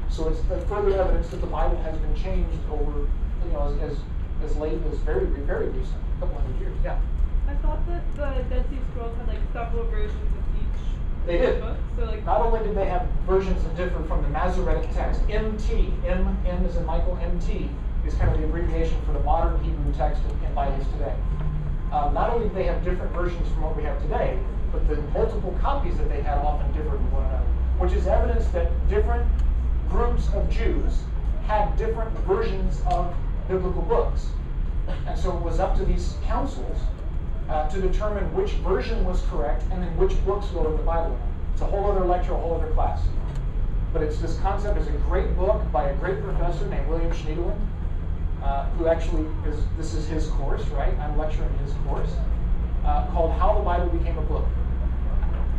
So 0.08 0.28
it's 0.28 0.40
further 0.68 1.00
evidence 1.00 1.28
that 1.30 1.40
the 1.40 1.46
Bible 1.46 1.80
has 1.82 1.96
been 1.98 2.14
changed 2.16 2.58
over, 2.70 3.06
you 3.46 3.52
know, 3.52 3.72
as, 3.80 3.92
as, 3.92 3.98
as 4.44 4.56
late 4.56 4.78
as 4.90 4.98
very, 4.98 5.26
very 5.26 5.68
recent, 5.68 5.96
a 6.16 6.20
couple 6.20 6.40
hundred 6.40 6.60
years. 6.60 6.76
Yeah. 6.84 7.00
I 7.48 7.54
thought 7.56 7.86
that 7.86 8.02
the 8.16 8.42
Dead 8.54 8.66
Sea 8.68 8.78
Scrolls 8.90 9.16
had 9.16 9.28
like 9.28 9.40
several 9.52 9.84
versions 9.84 10.20
of 10.20 10.60
each 10.60 11.26
they 11.26 11.38
did. 11.38 11.60
book. 11.60 11.76
So 11.96 12.04
like 12.04 12.24
Not 12.24 12.40
only 12.40 12.60
did 12.66 12.76
they 12.76 12.86
have 12.86 13.06
versions 13.26 13.62
that 13.62 13.76
differ 13.76 14.02
from 14.04 14.22
the 14.22 14.28
Masoretic 14.28 14.92
text, 14.92 15.20
MT, 15.30 15.92
M, 16.06 16.36
M 16.46 16.64
is 16.66 16.76
in 16.76 16.84
Michael, 16.84 17.16
MT 17.22 17.70
is 18.06 18.14
kind 18.14 18.32
of 18.34 18.38
the 18.40 18.44
abbreviation 18.44 19.00
for 19.06 19.12
the 19.12 19.20
modern 19.20 19.62
Hebrew 19.62 19.94
text 19.94 20.20
in, 20.24 20.46
in 20.46 20.54
Bibles 20.54 20.86
today. 20.98 21.14
Um, 21.92 22.14
not 22.14 22.30
only 22.30 22.48
do 22.48 22.54
they 22.54 22.64
have 22.64 22.82
different 22.82 23.12
versions 23.12 23.46
from 23.52 23.62
what 23.62 23.76
we 23.76 23.82
have 23.82 24.00
today, 24.00 24.38
but 24.72 24.88
the 24.88 24.96
multiple 25.12 25.54
copies 25.60 25.98
that 25.98 26.08
they 26.08 26.22
had 26.22 26.38
often 26.38 26.66
differed 26.72 26.96
from 26.96 27.12
one 27.12 27.24
another, 27.26 27.44
which 27.78 27.92
is 27.92 28.06
evidence 28.06 28.48
that 28.48 28.70
different 28.88 29.30
groups 29.90 30.28
of 30.32 30.48
Jews 30.48 31.02
had 31.46 31.76
different 31.76 32.10
versions 32.20 32.80
of 32.86 33.14
biblical 33.46 33.82
books. 33.82 34.28
And 35.06 35.18
so 35.18 35.36
it 35.36 35.42
was 35.42 35.60
up 35.60 35.76
to 35.76 35.84
these 35.84 36.16
councils 36.24 36.78
uh, 37.50 37.68
to 37.68 37.80
determine 37.80 38.24
which 38.34 38.52
version 38.64 39.04
was 39.04 39.20
correct 39.30 39.62
and 39.70 39.82
then 39.82 39.94
which 39.98 40.12
books 40.24 40.46
go 40.46 40.66
in 40.70 40.76
the 40.78 40.82
Bible. 40.82 41.18
It's 41.52 41.60
a 41.60 41.66
whole 41.66 41.90
other 41.90 42.06
lecture, 42.06 42.32
a 42.32 42.38
whole 42.38 42.54
other 42.54 42.72
class. 42.72 43.02
But 43.92 44.02
it's 44.02 44.18
this 44.18 44.38
concept 44.38 44.78
is 44.78 44.86
a 44.86 44.92
great 44.92 45.36
book 45.36 45.60
by 45.70 45.90
a 45.90 45.96
great 45.96 46.22
professor 46.22 46.66
named 46.68 46.88
William 46.88 47.12
Schniedewind, 47.12 47.60
uh, 48.42 48.66
who 48.70 48.88
actually 48.88 49.26
is, 49.46 49.60
this 49.76 49.94
is 49.94 50.06
his 50.08 50.28
course, 50.28 50.64
right? 50.68 50.96
I'm 50.98 51.16
lecturing 51.16 51.52
his 51.58 51.72
course, 51.86 52.10
uh, 52.84 53.06
called 53.08 53.32
How 53.32 53.58
the 53.58 53.64
Bible 53.64 53.88
Became 53.88 54.18
a 54.18 54.22
Book 54.22 54.44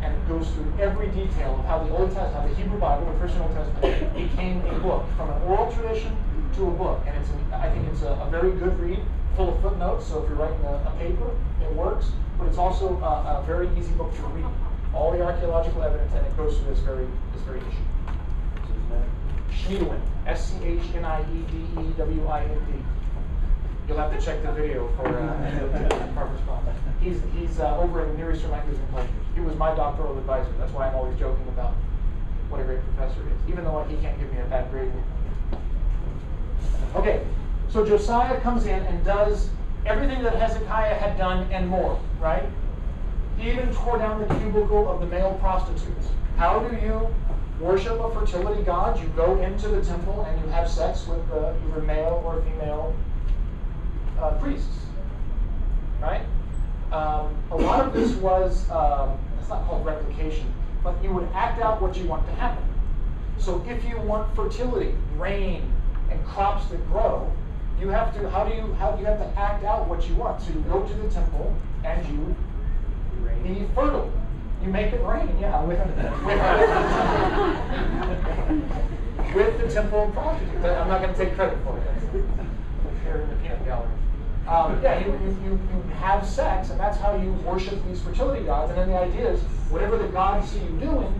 and 0.04 0.14
it 0.14 0.28
goes 0.28 0.48
through 0.50 0.70
every 0.78 1.08
detail 1.08 1.56
of 1.58 1.64
how 1.64 1.82
the 1.82 1.90
Old 1.96 2.12
Testament, 2.12 2.34
how 2.34 2.46
the 2.46 2.54
Hebrew 2.54 2.78
Bible, 2.78 3.10
the 3.10 3.18
Christian 3.18 3.40
Old 3.40 3.54
Testament, 3.54 4.14
became 4.14 4.60
a 4.66 4.78
book 4.80 5.04
from 5.16 5.30
an 5.30 5.42
oral 5.42 5.72
tradition 5.72 6.14
to 6.56 6.68
a 6.68 6.70
book. 6.70 7.00
And 7.06 7.16
it's, 7.16 7.30
I 7.52 7.70
think 7.70 7.88
it's 7.88 8.02
a, 8.02 8.12
a 8.12 8.28
very 8.30 8.52
good 8.52 8.78
read, 8.78 9.00
full 9.34 9.54
of 9.54 9.62
footnotes. 9.62 10.06
So 10.06 10.22
if 10.22 10.28
you're 10.28 10.38
writing 10.38 10.62
a, 10.64 10.74
a 10.74 10.94
paper, 10.98 11.30
it 11.62 11.72
works. 11.72 12.12
But 12.38 12.48
it's 12.48 12.58
also 12.58 12.98
a, 12.98 13.40
a, 13.40 13.44
very 13.46 13.68
easy 13.78 13.92
book 13.92 14.14
to 14.14 14.22
read. 14.22 14.44
All 14.92 15.10
the 15.10 15.22
archaeological 15.22 15.82
evidence, 15.82 16.12
and 16.14 16.26
it 16.26 16.36
goes 16.36 16.58
through 16.58 16.74
this 16.74 16.80
very, 16.80 17.06
this 17.32 17.42
very 17.42 17.60
issue. 17.60 18.03
Schniedewind, 19.50 20.00
S-C-H-N-I-E-D-E-W-I-N-D. 20.26 22.84
You'll 23.86 23.98
have 23.98 24.18
to 24.18 24.24
check 24.24 24.42
the 24.42 24.52
video 24.52 24.88
for 24.96 25.06
uh, 25.06 26.12
Harper's 26.14 26.40
He's, 27.00 27.20
he's 27.38 27.60
uh, 27.60 27.78
over 27.78 28.06
in 28.06 28.16
Near 28.16 28.32
Eastern 28.32 28.50
Languages 28.50 28.80
and 28.80 28.90
Cultures. 28.90 29.10
He 29.34 29.40
was 29.40 29.54
my 29.56 29.74
doctoral 29.74 30.16
advisor. 30.16 30.50
That's 30.58 30.72
why 30.72 30.88
I'm 30.88 30.94
always 30.94 31.18
joking 31.18 31.46
about 31.48 31.74
what 32.48 32.60
a 32.60 32.64
great 32.64 32.80
professor 32.94 33.20
is, 33.20 33.48
even 33.48 33.64
though 33.64 33.84
he 33.84 33.96
can't 33.96 34.18
give 34.18 34.32
me 34.32 34.40
a 34.40 34.46
bad 34.46 34.70
grade. 34.70 34.90
Okay, 36.94 37.26
so 37.68 37.84
Josiah 37.84 38.40
comes 38.40 38.66
in 38.66 38.82
and 38.86 39.04
does 39.04 39.50
everything 39.84 40.22
that 40.22 40.36
Hezekiah 40.36 40.94
had 40.94 41.18
done 41.18 41.50
and 41.52 41.68
more, 41.68 42.00
right? 42.20 42.48
He 43.36 43.50
even 43.50 43.74
tore 43.74 43.98
down 43.98 44.20
the 44.20 44.32
cubicle 44.36 44.88
of 44.88 45.00
the 45.00 45.06
male 45.06 45.34
prostitutes. 45.40 46.06
How 46.36 46.60
do 46.60 46.76
you 46.76 47.12
worship 47.60 48.00
a 48.00 48.10
fertility 48.12 48.62
god? 48.62 49.00
You 49.00 49.08
go 49.16 49.40
into 49.40 49.68
the 49.68 49.82
temple 49.82 50.22
and 50.22 50.40
you 50.40 50.48
have 50.50 50.68
sex 50.68 51.06
with 51.06 51.20
uh, 51.30 51.52
either 51.68 51.82
male 51.82 52.22
or 52.24 52.42
female 52.42 52.94
uh, 54.18 54.32
priests, 54.32 54.86
right? 56.00 56.22
Um, 56.92 57.34
a 57.50 57.56
lot 57.56 57.84
of 57.84 57.92
this 57.92 58.12
was, 58.16 58.68
um, 58.70 59.18
it's 59.40 59.48
not 59.48 59.66
called 59.66 59.84
replication, 59.84 60.52
but 60.82 61.02
you 61.02 61.12
would 61.12 61.28
act 61.34 61.60
out 61.60 61.80
what 61.82 61.96
you 61.96 62.06
want 62.06 62.26
to 62.26 62.32
happen. 62.34 62.62
So 63.38 63.64
if 63.68 63.84
you 63.84 63.98
want 63.98 64.34
fertility, 64.36 64.94
rain, 65.16 65.72
and 66.10 66.24
crops 66.24 66.66
that 66.66 66.86
grow, 66.88 67.30
you 67.80 67.88
have 67.88 68.14
to, 68.14 68.30
how 68.30 68.44
do 68.44 68.54
you, 68.54 68.72
how, 68.74 68.96
you 68.98 69.04
have 69.04 69.18
to 69.18 69.38
act 69.38 69.64
out 69.64 69.88
what 69.88 70.08
you 70.08 70.14
want. 70.14 70.40
So 70.40 70.52
you 70.52 70.60
go 70.60 70.86
to 70.86 70.94
the 70.94 71.08
temple 71.08 71.54
and 71.84 72.06
you 72.08 72.36
be 73.42 73.66
fertile. 73.74 74.10
You 74.64 74.70
make 74.70 74.92
it 74.94 75.02
rain, 75.02 75.28
yeah, 75.38 75.62
with, 75.62 75.78
with, 75.78 75.96
with 79.34 79.60
the 79.60 79.68
temple 79.70 80.04
of 80.04 80.12
prostitute. 80.14 80.64
I'm 80.64 80.88
not 80.88 81.02
going 81.02 81.12
to 81.12 81.18
take 81.22 81.34
credit 81.34 81.58
for 81.64 81.76
it. 81.76 81.82
Here 83.04 83.20
in 83.20 83.28
the 83.28 83.36
peanut 83.36 83.62
gallery. 83.66 83.90
Um, 84.48 84.82
yeah, 84.82 85.00
you, 85.00 85.12
you, 85.12 85.36
you, 85.44 85.50
you 85.50 85.82
have 85.96 86.26
sex, 86.26 86.70
and 86.70 86.80
that's 86.80 86.96
how 86.96 87.14
you 87.14 87.32
worship 87.44 87.78
these 87.86 88.00
fertility 88.00 88.46
gods. 88.46 88.70
And 88.70 88.78
then 88.78 88.88
the 88.88 88.98
idea 88.98 89.32
is, 89.32 89.42
whatever 89.68 89.98
the 89.98 90.08
gods 90.08 90.50
see 90.50 90.60
you 90.60 90.78
doing, 90.80 91.12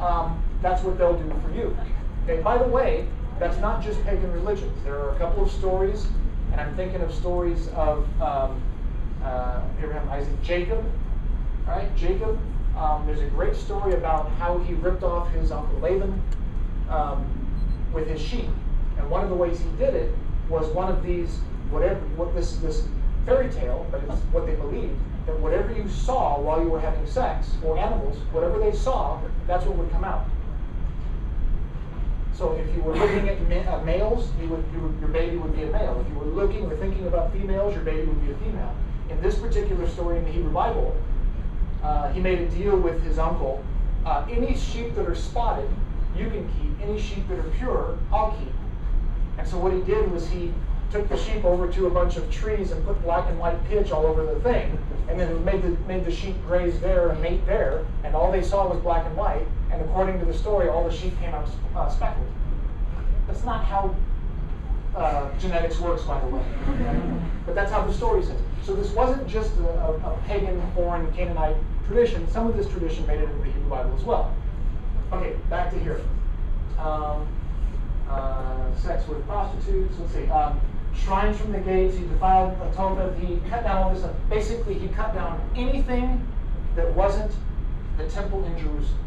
um, 0.00 0.42
that's 0.60 0.82
what 0.82 0.98
they'll 0.98 1.16
do 1.16 1.32
for 1.44 1.52
you. 1.54 1.76
Okay. 2.24 2.42
By 2.42 2.58
the 2.58 2.66
way, 2.66 3.06
that's 3.38 3.58
not 3.58 3.84
just 3.84 4.02
pagan 4.04 4.32
religions. 4.32 4.76
There 4.82 4.98
are 4.98 5.14
a 5.14 5.18
couple 5.18 5.44
of 5.44 5.50
stories, 5.52 6.08
and 6.50 6.60
I'm 6.60 6.74
thinking 6.74 7.02
of 7.02 7.14
stories 7.14 7.68
of 7.68 8.04
um, 8.20 8.60
uh, 9.22 9.62
Abraham, 9.78 10.08
Isaac, 10.08 10.42
Jacob. 10.42 10.84
Right, 11.68 11.94
Jacob. 11.94 12.36
Um, 12.76 13.04
there's 13.06 13.20
a 13.20 13.26
great 13.26 13.54
story 13.56 13.94
about 13.94 14.30
how 14.32 14.58
he 14.58 14.74
ripped 14.74 15.02
off 15.02 15.30
his 15.32 15.52
uncle 15.52 15.78
Laban 15.80 16.22
um, 16.88 17.26
with 17.92 18.08
his 18.08 18.20
sheep, 18.20 18.48
and 18.98 19.10
one 19.10 19.22
of 19.22 19.28
the 19.28 19.36
ways 19.36 19.60
he 19.60 19.68
did 19.76 19.94
it 19.94 20.14
was 20.48 20.66
one 20.68 20.90
of 20.90 21.02
these 21.02 21.38
whatever 21.70 22.00
what 22.16 22.34
this 22.34 22.56
this 22.56 22.86
fairy 23.26 23.50
tale, 23.50 23.86
but 23.90 24.02
it's 24.04 24.20
what 24.32 24.46
they 24.46 24.54
believed 24.54 24.96
that 25.26 25.38
whatever 25.40 25.72
you 25.72 25.88
saw 25.88 26.40
while 26.40 26.60
you 26.62 26.68
were 26.68 26.80
having 26.80 27.06
sex, 27.06 27.54
or 27.64 27.78
animals, 27.78 28.16
whatever 28.32 28.58
they 28.58 28.72
saw, 28.72 29.20
that's 29.46 29.64
what 29.66 29.76
would 29.76 29.90
come 29.90 30.04
out. 30.04 30.26
So 32.32 32.52
if 32.52 32.74
you 32.74 32.82
were 32.82 32.96
looking 32.96 33.28
at 33.28 33.40
ma- 33.48 33.70
uh, 33.70 33.84
males, 33.84 34.30
you 34.40 34.48
would, 34.48 34.64
you 34.72 34.80
would, 34.80 34.98
your 34.98 35.10
baby 35.10 35.36
would 35.36 35.54
be 35.54 35.64
a 35.64 35.70
male. 35.70 36.02
If 36.04 36.10
you 36.10 36.18
were 36.18 36.24
looking 36.24 36.64
or 36.64 36.76
thinking 36.76 37.06
about 37.06 37.32
females, 37.32 37.74
your 37.74 37.84
baby 37.84 38.06
would 38.06 38.24
be 38.24 38.32
a 38.32 38.36
female. 38.38 38.74
In 39.10 39.20
this 39.20 39.38
particular 39.38 39.86
story 39.88 40.18
in 40.18 40.24
the 40.24 40.30
Hebrew 40.30 40.52
Bible, 40.52 40.96
uh, 41.82 42.12
he 42.12 42.20
made 42.20 42.40
a 42.40 42.48
deal 42.48 42.76
with 42.76 43.02
his 43.02 43.18
uncle. 43.18 43.64
Uh, 44.04 44.26
any 44.30 44.56
sheep 44.56 44.94
that 44.94 45.06
are 45.06 45.14
spotted, 45.14 45.68
you 46.16 46.28
can 46.30 46.48
keep. 46.48 46.88
Any 46.88 47.00
sheep 47.00 47.28
that 47.28 47.38
are 47.38 47.50
pure, 47.58 47.98
I'll 48.12 48.32
keep. 48.32 48.52
And 49.38 49.46
so 49.46 49.58
what 49.58 49.72
he 49.72 49.80
did 49.82 50.10
was 50.10 50.28
he 50.28 50.52
took 50.90 51.08
the 51.08 51.16
sheep 51.16 51.44
over 51.44 51.70
to 51.72 51.86
a 51.86 51.90
bunch 51.90 52.16
of 52.16 52.30
trees 52.30 52.72
and 52.72 52.84
put 52.84 53.00
black 53.02 53.28
and 53.28 53.38
white 53.38 53.62
pitch 53.68 53.92
all 53.92 54.06
over 54.06 54.24
the 54.24 54.40
thing, 54.40 54.76
and 55.08 55.18
then 55.20 55.44
made 55.44 55.62
the 55.62 55.70
made 55.86 56.04
the 56.04 56.10
sheep 56.10 56.36
graze 56.46 56.80
there 56.80 57.10
and 57.10 57.22
mate 57.22 57.44
there, 57.46 57.84
and 58.04 58.14
all 58.14 58.32
they 58.32 58.42
saw 58.42 58.68
was 58.68 58.80
black 58.82 59.06
and 59.06 59.16
white. 59.16 59.46
And 59.70 59.80
according 59.82 60.18
to 60.18 60.24
the 60.24 60.34
story, 60.34 60.68
all 60.68 60.88
the 60.88 60.94
sheep 60.94 61.18
came 61.20 61.32
out 61.32 61.48
uh, 61.76 61.88
speckled. 61.88 62.26
That's 63.26 63.44
not 63.44 63.64
how 63.64 63.94
uh, 64.96 65.30
genetics 65.38 65.78
works, 65.78 66.02
by 66.02 66.20
the 66.20 66.26
way. 66.26 66.42
But 67.46 67.54
that's 67.54 67.72
how 67.72 67.84
the 67.84 67.92
story 67.92 68.22
says. 68.22 68.38
So 68.62 68.74
this 68.74 68.92
wasn't 68.92 69.26
just 69.26 69.56
a, 69.56 69.68
a, 69.68 70.12
a, 70.12 70.22
pagan, 70.26 70.60
foreign, 70.74 71.10
Canaanite 71.14 71.56
tradition. 71.86 72.28
Some 72.30 72.46
of 72.46 72.56
this 72.56 72.68
tradition 72.68 73.06
made 73.06 73.20
it 73.20 73.24
into 73.24 73.38
the 73.38 73.44
Hebrew 73.44 73.70
Bible 73.70 73.94
as 73.96 74.02
well. 74.04 74.34
Okay, 75.12 75.36
back 75.48 75.72
to 75.72 75.78
here. 75.78 76.00
Um, 76.78 77.26
uh, 78.08 78.74
sex 78.76 79.06
with 79.08 79.24
prostitutes. 79.26 79.94
Let's 79.98 80.12
see. 80.12 80.28
Um, 80.28 80.60
shrines 80.94 81.38
from 81.38 81.52
the 81.52 81.58
gates. 81.58 81.96
He 81.96 82.04
defiled 82.04 82.52
a 82.60 82.72
Tophet. 82.74 83.18
He 83.18 83.36
cut 83.48 83.64
down 83.64 83.82
all 83.82 83.90
this 83.90 84.00
stuff. 84.00 84.14
Basically, 84.28 84.74
he 84.74 84.88
cut 84.88 85.14
down 85.14 85.40
anything 85.56 86.26
that 86.76 86.92
wasn't 86.94 87.32
the 87.96 88.08
temple 88.08 88.44
in 88.44 88.58
Jerusalem. 88.58 88.98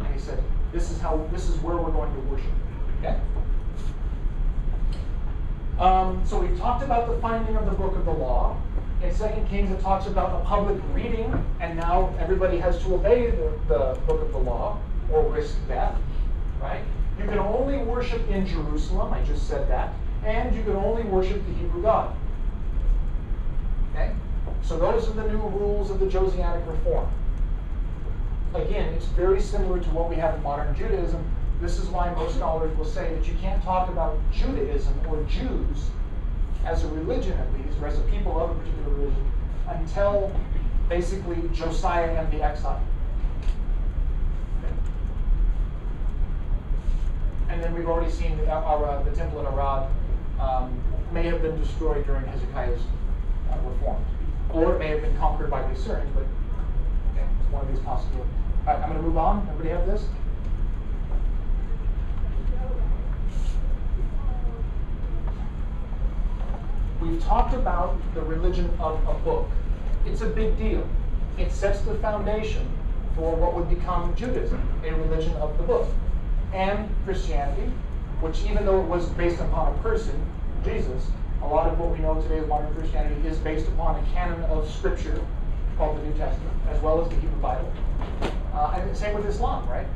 And 0.00 0.14
he 0.14 0.20
said, 0.20 0.42
"This 0.72 0.90
is 0.90 1.00
how. 1.00 1.26
This 1.32 1.48
is 1.48 1.56
where 1.60 1.76
we're 1.76 1.90
going 1.90 2.12
to 2.12 2.20
worship." 2.22 2.50
Okay. 2.98 3.18
Um, 5.78 6.22
so 6.24 6.40
we've 6.40 6.58
talked 6.58 6.82
about 6.82 7.08
the 7.08 7.18
finding 7.20 7.56
of 7.56 7.66
the 7.66 7.72
book 7.72 7.94
of 7.96 8.04
the 8.04 8.12
law. 8.12 8.56
In 9.06 9.14
Second 9.14 9.48
Kings, 9.48 9.70
it 9.70 9.80
talks 9.80 10.06
about 10.06 10.42
a 10.42 10.44
public 10.44 10.82
reading, 10.92 11.32
and 11.60 11.78
now 11.78 12.12
everybody 12.18 12.58
has 12.58 12.82
to 12.82 12.96
obey 12.96 13.30
the, 13.30 13.52
the 13.68 14.00
book 14.04 14.20
of 14.20 14.32
the 14.32 14.38
law 14.38 14.80
or 15.12 15.22
risk 15.28 15.56
death, 15.68 15.94
right? 16.60 16.82
You 17.16 17.24
can 17.26 17.38
only 17.38 17.78
worship 17.78 18.28
in 18.28 18.44
Jerusalem, 18.44 19.14
I 19.14 19.22
just 19.22 19.46
said 19.48 19.68
that, 19.68 19.94
and 20.24 20.54
you 20.56 20.64
can 20.64 20.74
only 20.74 21.04
worship 21.04 21.40
the 21.46 21.52
Hebrew 21.52 21.82
God. 21.82 22.16
Okay? 23.92 24.12
So 24.62 24.76
those 24.76 25.08
are 25.08 25.12
the 25.12 25.28
new 25.28 25.38
rules 25.38 25.88
of 25.88 26.00
the 26.00 26.06
Josianic 26.06 26.66
reform. 26.66 27.08
Again, 28.54 28.92
it's 28.94 29.06
very 29.06 29.40
similar 29.40 29.78
to 29.78 29.88
what 29.90 30.10
we 30.10 30.16
have 30.16 30.34
in 30.34 30.42
modern 30.42 30.74
Judaism. 30.74 31.24
This 31.60 31.78
is 31.78 31.86
why 31.90 32.12
most 32.14 32.34
scholars 32.34 32.76
will 32.76 32.84
say 32.84 33.14
that 33.14 33.28
you 33.28 33.34
can't 33.40 33.62
talk 33.62 33.88
about 33.88 34.18
Judaism 34.32 34.94
or 35.08 35.22
Jews 35.24 35.90
as 36.66 36.82
a 36.84 36.88
religion, 36.88 37.32
at 37.38 37.52
least, 37.52 37.78
or 37.80 37.86
as 37.86 37.98
a 37.98 38.02
people 38.02 38.38
of 38.40 38.50
a 38.50 38.54
particular 38.54 38.90
religion, 38.90 39.32
until 39.68 40.32
basically 40.88 41.48
Josiah 41.52 42.10
and 42.10 42.30
the 42.32 42.42
exile. 42.42 42.82
And 47.48 47.62
then 47.62 47.72
we've 47.74 47.88
already 47.88 48.10
seen 48.10 48.36
the, 48.36 48.52
uh, 48.52 49.02
the 49.04 49.12
temple 49.12 49.40
in 49.40 49.46
Arad 49.46 49.88
um, 50.40 50.82
may 51.12 51.22
have 51.22 51.40
been 51.40 51.58
destroyed 51.60 52.04
during 52.04 52.26
Hezekiah's 52.26 52.80
uh, 53.50 53.58
reform, 53.68 54.04
or 54.52 54.74
it 54.74 54.78
may 54.78 54.88
have 54.88 55.00
been 55.00 55.16
conquered 55.16 55.50
by 55.50 55.62
the 55.62 55.70
Assyrians, 55.70 56.10
but 56.14 56.24
okay, 57.12 57.26
it's 57.40 57.52
one 57.52 57.64
of 57.64 57.72
these 57.72 57.82
possibilities. 57.84 58.32
All 58.66 58.74
right, 58.74 58.82
I'm 58.82 58.90
going 58.90 59.00
to 59.00 59.06
move 59.06 59.16
on. 59.16 59.48
Everybody 59.48 59.70
have 59.70 59.86
this? 59.86 60.04
We've 67.06 67.22
talked 67.22 67.54
about 67.54 67.96
the 68.14 68.22
religion 68.22 68.68
of 68.80 69.00
a 69.06 69.14
book. 69.20 69.48
It's 70.06 70.22
a 70.22 70.26
big 70.26 70.58
deal. 70.58 70.84
It 71.38 71.52
sets 71.52 71.80
the 71.82 71.94
foundation 71.96 72.68
for 73.14 73.36
what 73.36 73.54
would 73.54 73.68
become 73.68 74.14
Judaism, 74.16 74.60
a 74.84 74.92
religion 74.92 75.32
of 75.34 75.56
the 75.56 75.62
book. 75.62 75.88
And 76.52 76.88
Christianity, 77.04 77.70
which 78.20 78.42
even 78.44 78.66
though 78.66 78.80
it 78.80 78.88
was 78.88 79.08
based 79.10 79.40
upon 79.40 79.72
a 79.72 79.82
person, 79.82 80.20
Jesus, 80.64 81.06
a 81.42 81.46
lot 81.46 81.70
of 81.70 81.78
what 81.78 81.92
we 81.92 81.98
know 82.00 82.20
today 82.20 82.38
as 82.38 82.48
modern 82.48 82.74
Christianity 82.74 83.28
is 83.28 83.38
based 83.38 83.68
upon 83.68 84.02
a 84.02 84.06
canon 84.12 84.42
of 84.44 84.68
scripture 84.68 85.24
called 85.76 85.98
the 85.98 86.02
New 86.02 86.14
Testament, 86.14 86.54
as 86.70 86.82
well 86.82 87.00
as 87.00 87.08
the 87.08 87.14
Hebrew 87.16 87.40
Bible. 87.40 87.72
Uh, 88.52 88.74
and 88.74 88.90
the 88.90 88.96
same 88.96 89.14
with 89.14 89.26
Islam, 89.26 89.68
right? 89.68 89.86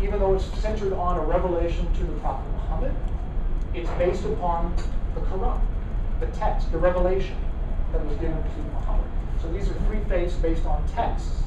Even 0.00 0.20
though 0.20 0.34
it's 0.34 0.46
centered 0.60 0.94
on 0.94 1.18
a 1.18 1.24
revelation 1.24 1.92
to 1.94 2.04
the 2.04 2.18
Prophet 2.20 2.48
Muhammad, 2.52 2.94
it's 3.74 3.90
based 3.98 4.24
upon 4.24 4.74
the 5.14 5.20
Quran, 5.22 5.60
the 6.20 6.26
text, 6.28 6.70
the 6.72 6.78
revelation 6.78 7.36
that 7.92 8.04
was 8.04 8.16
given 8.18 8.36
to 8.36 8.58
Muhammad. 8.74 9.06
So 9.42 9.52
these 9.52 9.68
are 9.68 9.74
three 9.86 10.00
faiths 10.08 10.34
based 10.34 10.64
on 10.66 10.86
texts. 10.88 11.42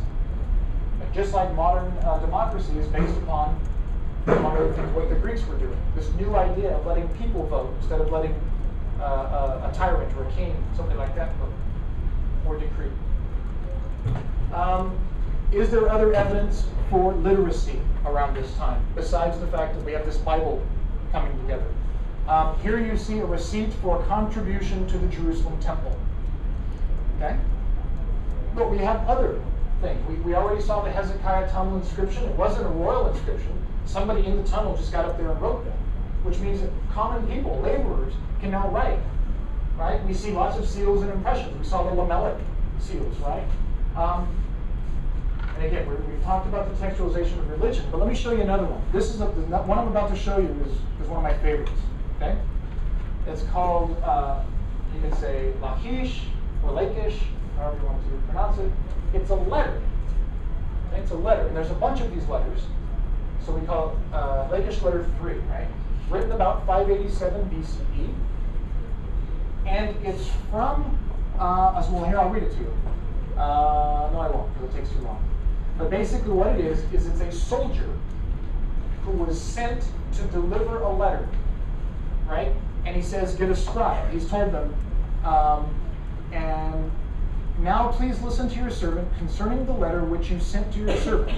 Just 1.14 1.34
like 1.34 1.54
modern 1.56 1.92
uh, 2.04 2.20
democracy 2.20 2.78
is 2.78 2.88
based 2.88 3.18
upon, 3.24 3.56
what 4.26 5.10
the 5.10 5.16
Greeks 5.16 5.46
were 5.48 5.58
doing. 5.58 5.78
This 5.96 6.12
new 6.14 6.36
idea 6.36 6.76
of 6.76 6.86
letting 6.86 7.08
people 7.18 7.46
vote 7.48 7.74
instead 7.80 8.00
of 8.00 8.12
letting 8.12 8.40
uh, 9.00 9.04
a, 9.64 9.70
a 9.70 9.74
tyrant 9.74 10.16
or 10.18 10.28
a 10.28 10.32
king, 10.34 10.56
something 10.76 10.98
like 10.98 11.16
that, 11.16 11.34
vote 11.38 11.54
or 12.46 12.60
decree. 12.60 12.92
Um, 14.54 14.98
is 15.52 15.72
there 15.72 15.90
other 15.90 16.14
evidence 16.14 16.66
for 16.90 17.14
literacy 17.14 17.80
around 18.06 18.36
this 18.36 18.54
time, 18.56 18.86
besides 18.96 19.40
the 19.40 19.48
fact 19.48 19.76
that 19.76 19.84
we 19.84 19.94
have 19.94 20.06
this 20.06 20.18
Bible? 20.18 20.62
Um, 22.30 22.60
here 22.60 22.80
you 22.80 22.96
see 22.96 23.18
a 23.18 23.26
receipt 23.26 23.74
for 23.82 24.00
a 24.00 24.06
contribution 24.06 24.88
to 24.89 25.00
the 25.00 25.08
Jerusalem 25.08 25.60
temple. 25.60 25.98
Okay? 27.18 27.36
But 28.54 28.70
we 28.70 28.78
have 28.78 29.08
other 29.08 29.42
things. 29.82 30.00
We, 30.08 30.13
we 30.18 30.36
already 30.36 30.62
saw 30.62 30.84
the 30.84 30.92
Hezekiah 30.92 31.50
tunnel 31.50 31.78
inscription. 31.78 32.26
It 32.26 32.36
wasn't 32.36 32.68
a 32.68 32.70
royal 32.70 33.10
inscription. 33.10 33.52
Somebody 33.86 34.28
in 34.28 34.38
the 34.38 34.48
tunnel 34.48 34.78
just 34.78 34.92
got 34.92 35.06
up 35.06 35.18
there 35.18 35.32
and 35.32 35.42
wrote 35.42 35.65
that, 35.65 35.74
which 36.22 36.38
means 36.38 36.62
that 36.62 36.70
common 36.94 37.26
people, 37.28 37.60
laborers, 37.62 38.13
can 38.42 38.52
now 38.52 38.70
write. 38.70 39.00
Right? 39.76 40.06
We 40.06 40.13
see 40.13 40.30
lots 40.30 40.56
of 40.60 40.70
seals 40.70 41.02
and 41.02 41.12
impressions. 41.12 41.58
We 41.58 41.65
saw 41.65 41.84
the 41.84 42.00
lamellic 42.00 42.39
seals, 42.78 43.18
right? 43.22 43.48
Um, 43.96 44.28
and 45.56 45.65
again, 45.65 45.89
we 45.89 46.13
have 46.13 46.24
talked 46.24 46.48
about 46.48 46.70
the 46.70 46.86
textualization 46.86 47.39
of 47.39 47.50
religion, 47.50 47.86
but 47.89 48.00
let 48.00 48.08
me 48.08 48.13
show 48.13 48.34
you 48.34 48.42
another 48.42 48.65
one. 48.65 48.84
This 48.92 49.10
is 49.10 49.20
a, 49.20 49.26
the 49.26 49.58
one 49.63 49.80
I'm 49.80 49.88
about 49.88 50.12
to 50.12 50.15
show 50.15 50.38
you 50.38 50.56
is, 50.65 50.74
is 51.02 51.10
one 51.10 51.18
of 51.18 51.24
my 51.24 51.36
favorites. 51.39 51.72
Okay, 52.22 52.38
it's 53.28 53.44
called 53.44 53.96
uh, 54.04 54.44
you 54.94 55.00
can 55.00 55.16
say 55.16 55.54
Lachish 55.62 56.24
or 56.64 56.72
Lakish, 56.72 57.18
however 57.56 57.78
you 57.78 57.86
want 57.86 58.04
to 58.04 58.28
pronounce 58.28 58.60
it. 58.60 58.70
It's 59.14 59.30
a 59.30 59.36
letter. 59.36 59.82
Okay? 60.92 61.02
It's 61.02 61.12
a 61.12 61.16
letter, 61.16 61.48
and 61.48 61.56
there's 61.56 61.72
a 61.72 61.76
bunch 61.76 62.02
of 62.02 62.14
these 62.14 62.28
letters. 62.28 62.64
So 63.46 63.54
we 63.54 63.66
call 63.66 63.90
it 63.92 64.14
uh, 64.14 64.50
Lakish 64.50 64.82
letter 64.82 65.06
three, 65.20 65.38
right? 65.50 65.68
Written 66.10 66.34
about 66.34 66.66
587 66.68 67.50
BCE, 67.50 68.14
and 69.66 69.96
it's 70.06 70.30
from. 70.52 70.98
Uh, 71.40 71.88
well, 71.90 72.04
here 72.04 72.20
I'll 72.20 72.30
read 72.30 72.44
it 72.44 72.52
to 72.52 72.58
you. 72.58 72.74
Uh, 73.38 74.10
no, 74.12 74.20
I 74.20 74.30
won't, 74.30 74.54
because 74.56 74.76
it 74.76 74.80
takes 74.80 74.90
too 74.90 75.00
long. 75.04 75.24
But 75.78 75.90
basically, 75.90 76.32
what 76.32 76.48
it 76.48 76.66
is, 76.66 76.80
is 76.92 77.08
it's 77.08 77.22
a 77.22 77.32
soldier 77.32 77.90
who 79.06 79.12
was 79.12 79.40
sent 79.40 79.82
to 80.16 80.24
deliver 80.24 80.82
a 80.82 80.92
letter, 80.92 81.26
right? 82.30 82.52
And 82.86 82.96
he 82.96 83.02
says, 83.02 83.36
get 83.36 83.50
a 83.50 83.56
scribe. 83.56 84.10
He's 84.12 84.28
told 84.30 84.54
them, 84.54 84.74
um, 85.24 85.74
and 86.32 86.92
now 87.60 87.89
please 87.89 88.22
listen 88.22 88.50
to 88.50 88.56
your 88.56 88.70
servant 88.70 89.08
concerning 89.18 89.65
the 89.65 89.74
letter 89.74 90.04
which 90.04 90.30
you 90.30 90.39
sent 90.39 90.72
to 90.74 90.80
your 90.80 90.96
servant. 90.98 91.38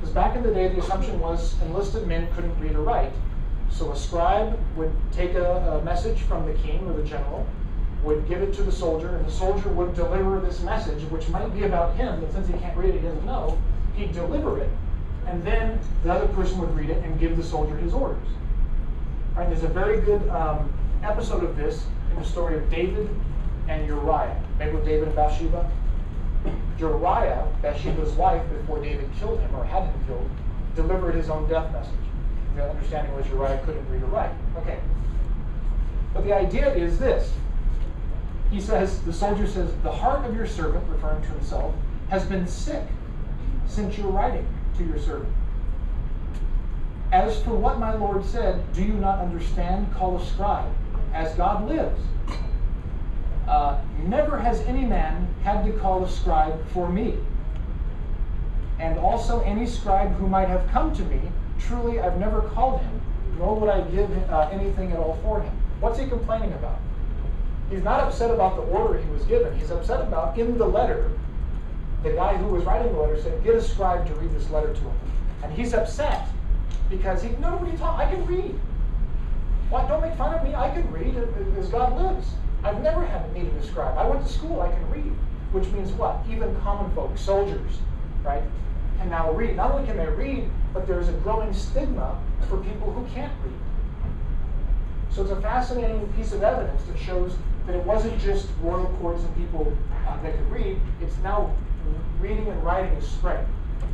Because 0.00 0.14
back 0.14 0.34
in 0.36 0.42
the 0.42 0.52
day, 0.52 0.68
the 0.68 0.80
assumption 0.80 1.20
was 1.20 1.60
enlisted 1.62 2.06
men 2.06 2.28
couldn't 2.34 2.58
read 2.58 2.74
or 2.74 2.82
write. 2.82 3.12
So 3.70 3.92
a 3.92 3.96
scribe 3.96 4.58
would 4.76 4.92
take 5.12 5.34
a, 5.34 5.80
a 5.80 5.84
message 5.84 6.20
from 6.22 6.46
the 6.46 6.54
king 6.54 6.86
or 6.88 6.92
the 6.94 7.04
general, 7.04 7.46
would 8.02 8.28
give 8.28 8.42
it 8.42 8.52
to 8.54 8.62
the 8.62 8.72
soldier, 8.72 9.14
and 9.16 9.24
the 9.24 9.30
soldier 9.30 9.68
would 9.68 9.94
deliver 9.94 10.40
this 10.40 10.60
message, 10.62 11.02
which 11.04 11.28
might 11.28 11.54
be 11.54 11.64
about 11.64 11.94
him, 11.94 12.20
but 12.20 12.32
since 12.32 12.48
he 12.48 12.54
can't 12.54 12.76
read 12.76 12.94
it, 12.94 13.00
he 13.00 13.06
doesn't 13.06 13.24
know. 13.24 13.56
He'd 13.94 14.12
deliver 14.12 14.60
it, 14.60 14.70
and 15.26 15.42
then 15.42 15.78
the 16.02 16.12
other 16.12 16.26
person 16.34 16.58
would 16.58 16.76
read 16.76 16.90
it 16.90 17.02
and 17.04 17.18
give 17.20 17.36
the 17.36 17.44
soldier 17.44 17.76
his 17.76 17.94
orders. 17.94 18.26
Right? 19.34 19.48
There's 19.48 19.62
a 19.62 19.68
very 19.68 20.00
good 20.00 20.28
um, 20.28 20.72
episode 21.02 21.42
of 21.44 21.56
this 21.56 21.84
in 22.10 22.18
the 22.18 22.24
story 22.24 22.56
of 22.56 22.70
David 22.70 23.08
and 23.68 23.86
Uriah. 23.86 24.40
Remember 24.58 24.84
David 24.84 25.08
and 25.08 25.16
Bathsheba? 25.16 25.70
Uriah, 26.78 27.46
Bathsheba's 27.62 28.12
wife, 28.12 28.42
before 28.50 28.82
David 28.82 29.08
killed 29.18 29.40
him 29.40 29.54
or 29.54 29.64
had 29.64 29.84
him 29.84 30.04
killed, 30.06 30.28
delivered 30.74 31.14
his 31.14 31.30
own 31.30 31.48
death 31.48 31.72
message. 31.72 31.94
The 32.56 32.68
understanding 32.68 33.14
was 33.14 33.26
Uriah 33.28 33.62
couldn't 33.64 33.88
read 33.88 34.02
or 34.02 34.06
write. 34.06 34.32
Okay. 34.58 34.78
But 36.12 36.24
the 36.24 36.34
idea 36.34 36.74
is 36.74 36.98
this 36.98 37.32
he 38.52 38.60
says, 38.60 39.00
the 39.00 39.12
soldier 39.14 39.46
says, 39.46 39.72
the 39.82 39.90
heart 39.90 40.26
of 40.26 40.36
your 40.36 40.46
servant, 40.46 40.86
referring 40.90 41.22
to 41.22 41.28
himself, 41.28 41.74
has 42.10 42.26
been 42.26 42.46
sick 42.46 42.84
since 43.66 43.96
your 43.96 44.08
writing 44.08 44.46
to 44.76 44.84
your 44.84 44.98
servant. 44.98 45.32
As 47.12 47.42
for 47.42 47.50
what 47.50 47.78
my 47.78 47.94
Lord 47.94 48.24
said, 48.24 48.72
do 48.72 48.82
you 48.82 48.94
not 48.94 49.18
understand? 49.18 49.92
Call 49.94 50.16
a 50.16 50.24
scribe, 50.24 50.72
as 51.12 51.34
God 51.34 51.68
lives. 51.68 52.00
Uh, 53.46 53.78
never 54.04 54.38
has 54.38 54.60
any 54.60 54.86
man 54.86 55.28
had 55.44 55.62
to 55.66 55.72
call 55.72 56.02
a 56.02 56.08
scribe 56.08 56.66
for 56.70 56.88
me. 56.88 57.18
And 58.78 58.98
also 58.98 59.40
any 59.42 59.66
scribe 59.66 60.16
who 60.16 60.26
might 60.26 60.48
have 60.48 60.66
come 60.70 60.94
to 60.96 61.02
me, 61.04 61.20
truly 61.58 62.00
I've 62.00 62.18
never 62.18 62.40
called 62.40 62.80
him, 62.80 63.02
nor 63.36 63.56
would 63.56 63.68
I 63.68 63.82
give 63.90 64.10
uh, 64.30 64.48
anything 64.50 64.92
at 64.92 64.98
all 64.98 65.18
for 65.22 65.42
him. 65.42 65.52
What's 65.80 65.98
he 65.98 66.06
complaining 66.06 66.54
about? 66.54 66.78
He's 67.68 67.82
not 67.82 68.00
upset 68.00 68.30
about 68.30 68.56
the 68.56 68.62
order 68.62 68.98
he 68.98 69.10
was 69.10 69.24
given. 69.24 69.58
He's 69.58 69.70
upset 69.70 70.00
about 70.00 70.38
in 70.38 70.56
the 70.56 70.66
letter, 70.66 71.10
the 72.02 72.12
guy 72.12 72.38
who 72.38 72.46
was 72.46 72.64
writing 72.64 72.90
the 72.90 72.98
letter 72.98 73.20
said, 73.20 73.44
get 73.44 73.54
a 73.54 73.62
scribe 73.62 74.06
to 74.06 74.14
read 74.14 74.32
this 74.32 74.48
letter 74.48 74.72
to 74.72 74.80
him. 74.80 74.98
And 75.42 75.52
he's 75.52 75.74
upset 75.74 76.26
because 76.90 77.22
he, 77.22 77.30
no, 77.30 77.56
what 77.56 77.68
are 77.68 77.70
you 77.70 77.78
talking? 77.78 78.06
I 78.06 78.10
can 78.10 78.26
read. 78.26 78.58
Why, 79.70 79.88
don't 79.88 80.02
make 80.02 80.14
fun 80.16 80.34
of 80.34 80.44
me. 80.44 80.54
I 80.54 80.70
can 80.70 80.90
read 80.92 81.16
as 81.58 81.68
God 81.68 82.00
lives. 82.00 82.28
I've 82.62 82.82
never 82.82 83.04
had 83.04 83.32
needed 83.34 83.54
a 83.54 83.62
scribe. 83.66 83.96
I 83.96 84.06
went 84.06 84.24
to 84.26 84.32
school. 84.32 84.60
I 84.60 84.68
can 84.68 84.90
read. 84.90 85.12
Which 85.52 85.66
means 85.68 85.92
what? 85.92 86.18
Even 86.30 86.54
common 86.60 86.94
folk, 86.94 87.16
soldiers, 87.18 87.78
right, 88.22 88.42
can 88.98 89.10
now 89.10 89.32
read. 89.32 89.56
Not 89.56 89.72
only 89.72 89.86
can 89.86 89.96
they 89.96 90.06
read, 90.06 90.50
but 90.72 90.86
there's 90.86 91.08
a 91.08 91.12
growing 91.12 91.52
stigma 91.52 92.18
for 92.48 92.58
people 92.58 92.90
who 92.92 93.06
can't 93.14 93.32
read. 93.44 93.54
So 95.10 95.22
it's 95.22 95.30
a 95.30 95.40
fascinating 95.42 96.10
piece 96.14 96.32
of 96.32 96.42
evidence 96.42 96.82
that 96.84 96.98
shows 96.98 97.36
that 97.66 97.74
it 97.76 97.84
wasn't 97.84 98.18
just 98.18 98.48
royal 98.62 98.86
courts 99.00 99.22
and 99.22 99.36
people 99.36 99.76
uh, 100.08 100.20
that 100.22 100.36
could 100.36 100.50
read, 100.50 100.80
it's 101.00 101.16
now 101.18 101.54
reading 102.20 102.48
and 102.48 102.64
writing 102.64 102.92
is 102.94 103.06
spread 103.06 103.46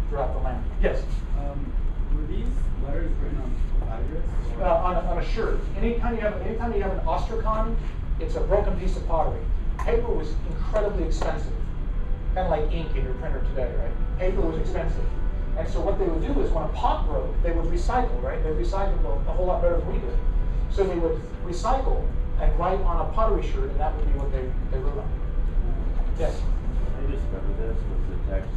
throughout 0.09 0.33
the 0.35 0.41
land. 0.41 0.65
Yes? 0.83 1.03
Um, 1.39 1.73
Were 1.88 1.88
these 2.29 2.47
letters 2.85 3.11
written 3.23 3.39
on 3.39 3.55
papyrus? 3.81 4.25
uh, 4.61 4.65
on, 4.65 4.97
a, 4.97 5.01
on 5.01 5.19
a 5.19 5.25
sherd. 5.25 5.61
Anytime 5.77 6.15
you 6.15 6.21
have 6.21 6.41
anytime 6.43 6.73
you 6.75 6.83
have 6.83 6.93
an 6.93 7.05
ostracon, 7.07 7.77
it's 8.21 8.37
a 8.37 8.41
broken 8.41 8.79
piece 8.79 8.97
of 8.97 9.07
pottery. 9.07 9.41
Paper 9.79 10.13
was 10.13 10.35
incredibly 10.51 11.05
expensive, 11.05 11.53
kind 12.35 12.47
of 12.47 12.51
like 12.51 12.73
ink 12.73 12.95
in 12.97 13.05
your 13.05 13.15
printer 13.15 13.41
today, 13.51 13.73
right? 13.77 14.19
Paper 14.19 14.41
was 14.41 14.59
expensive, 14.59 15.05
and 15.57 15.69
so 15.69 15.81
what 15.81 15.99
they 15.99 16.05
would 16.05 16.23
do 16.23 16.41
is 16.41 16.51
when 16.51 16.65
a 16.65 16.69
pot 16.69 17.07
broke, 17.07 17.31
they 17.43 17.53
would 17.53 17.67
recycle, 17.67 18.21
right? 18.23 18.43
They 18.43 18.51
recycled 18.51 19.05
a, 19.05 19.31
a 19.31 19.33
whole 19.33 19.47
lot 19.47 19.63
better 19.63 19.79
than 19.79 19.87
we 19.93 19.99
did. 20.01 20.19
So 20.71 20.85
they 20.85 20.99
would 20.99 21.21
recycle 21.47 22.07
and 22.41 22.57
write 22.59 22.81
on 22.81 23.07
a 23.07 23.13
pottery 23.13 23.43
sherd, 23.43 23.71
and 23.71 23.81
that 23.81 23.95
would 23.97 24.13
be 24.13 24.19
what 24.19 24.31
they, 24.33 24.45
they 24.71 24.79
wrote 24.79 24.99
on. 24.99 25.09
Yes. 26.19 26.43
I 26.99 27.11
discovered 27.11 27.57
this 27.59 27.79
was 27.79 28.03
the 28.11 28.19
text, 28.31 28.51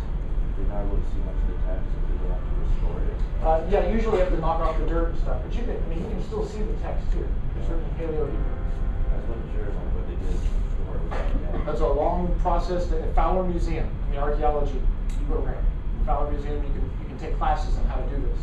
you're 0.57 0.67
not 0.67 0.81
able 0.81 0.97
to 0.97 1.05
see 1.13 1.21
much 1.21 1.37
of 1.37 1.47
the 1.47 1.57
text 1.69 2.01
because 2.79 2.95
they 2.95 3.01
have 3.01 3.01
to 3.01 3.01
restore 3.01 3.01
it. 3.01 3.17
Uh, 3.43 3.65
yeah, 3.69 3.91
usually 3.91 4.17
you 4.17 4.23
have 4.23 4.33
to 4.33 4.39
knock 4.39 4.61
off 4.61 4.77
the 4.79 4.85
dirt 4.85 5.09
and 5.09 5.19
stuff, 5.19 5.41
but 5.43 5.53
you 5.53 5.63
can, 5.63 5.75
I 5.75 5.87
mean, 5.89 5.99
you 5.99 6.09
can 6.09 6.23
still 6.23 6.45
see 6.45 6.59
the 6.59 6.73
text 6.81 7.05
here. 7.13 7.27
There's 7.55 7.67
certainly 7.67 7.89
paleo 7.97 8.29
Hebrew. 8.29 8.61
I 9.11 9.17
wasn't 9.27 9.51
sure 9.55 9.65
what 9.65 10.07
they 10.07 10.15
did 10.15 10.37
before 10.37 10.95
it 10.95 11.03
was 11.03 11.11
like 11.11 11.51
that. 11.51 11.65
That's 11.65 11.81
a 11.81 11.87
long 11.87 12.37
process 12.41 12.91
at 12.91 13.15
Fowler 13.15 13.43
Museum, 13.43 13.89
in 14.07 14.15
the 14.15 14.21
archaeology 14.21 14.81
program. 15.27 15.63
the 15.99 16.05
Fowler 16.05 16.31
Museum, 16.31 16.63
you 16.63 16.69
can, 16.69 16.85
you 17.01 17.07
can 17.07 17.17
take 17.17 17.37
classes 17.37 17.77
on 17.77 17.85
how 17.85 17.97
to 17.97 18.07
do 18.09 18.21
this, 18.21 18.39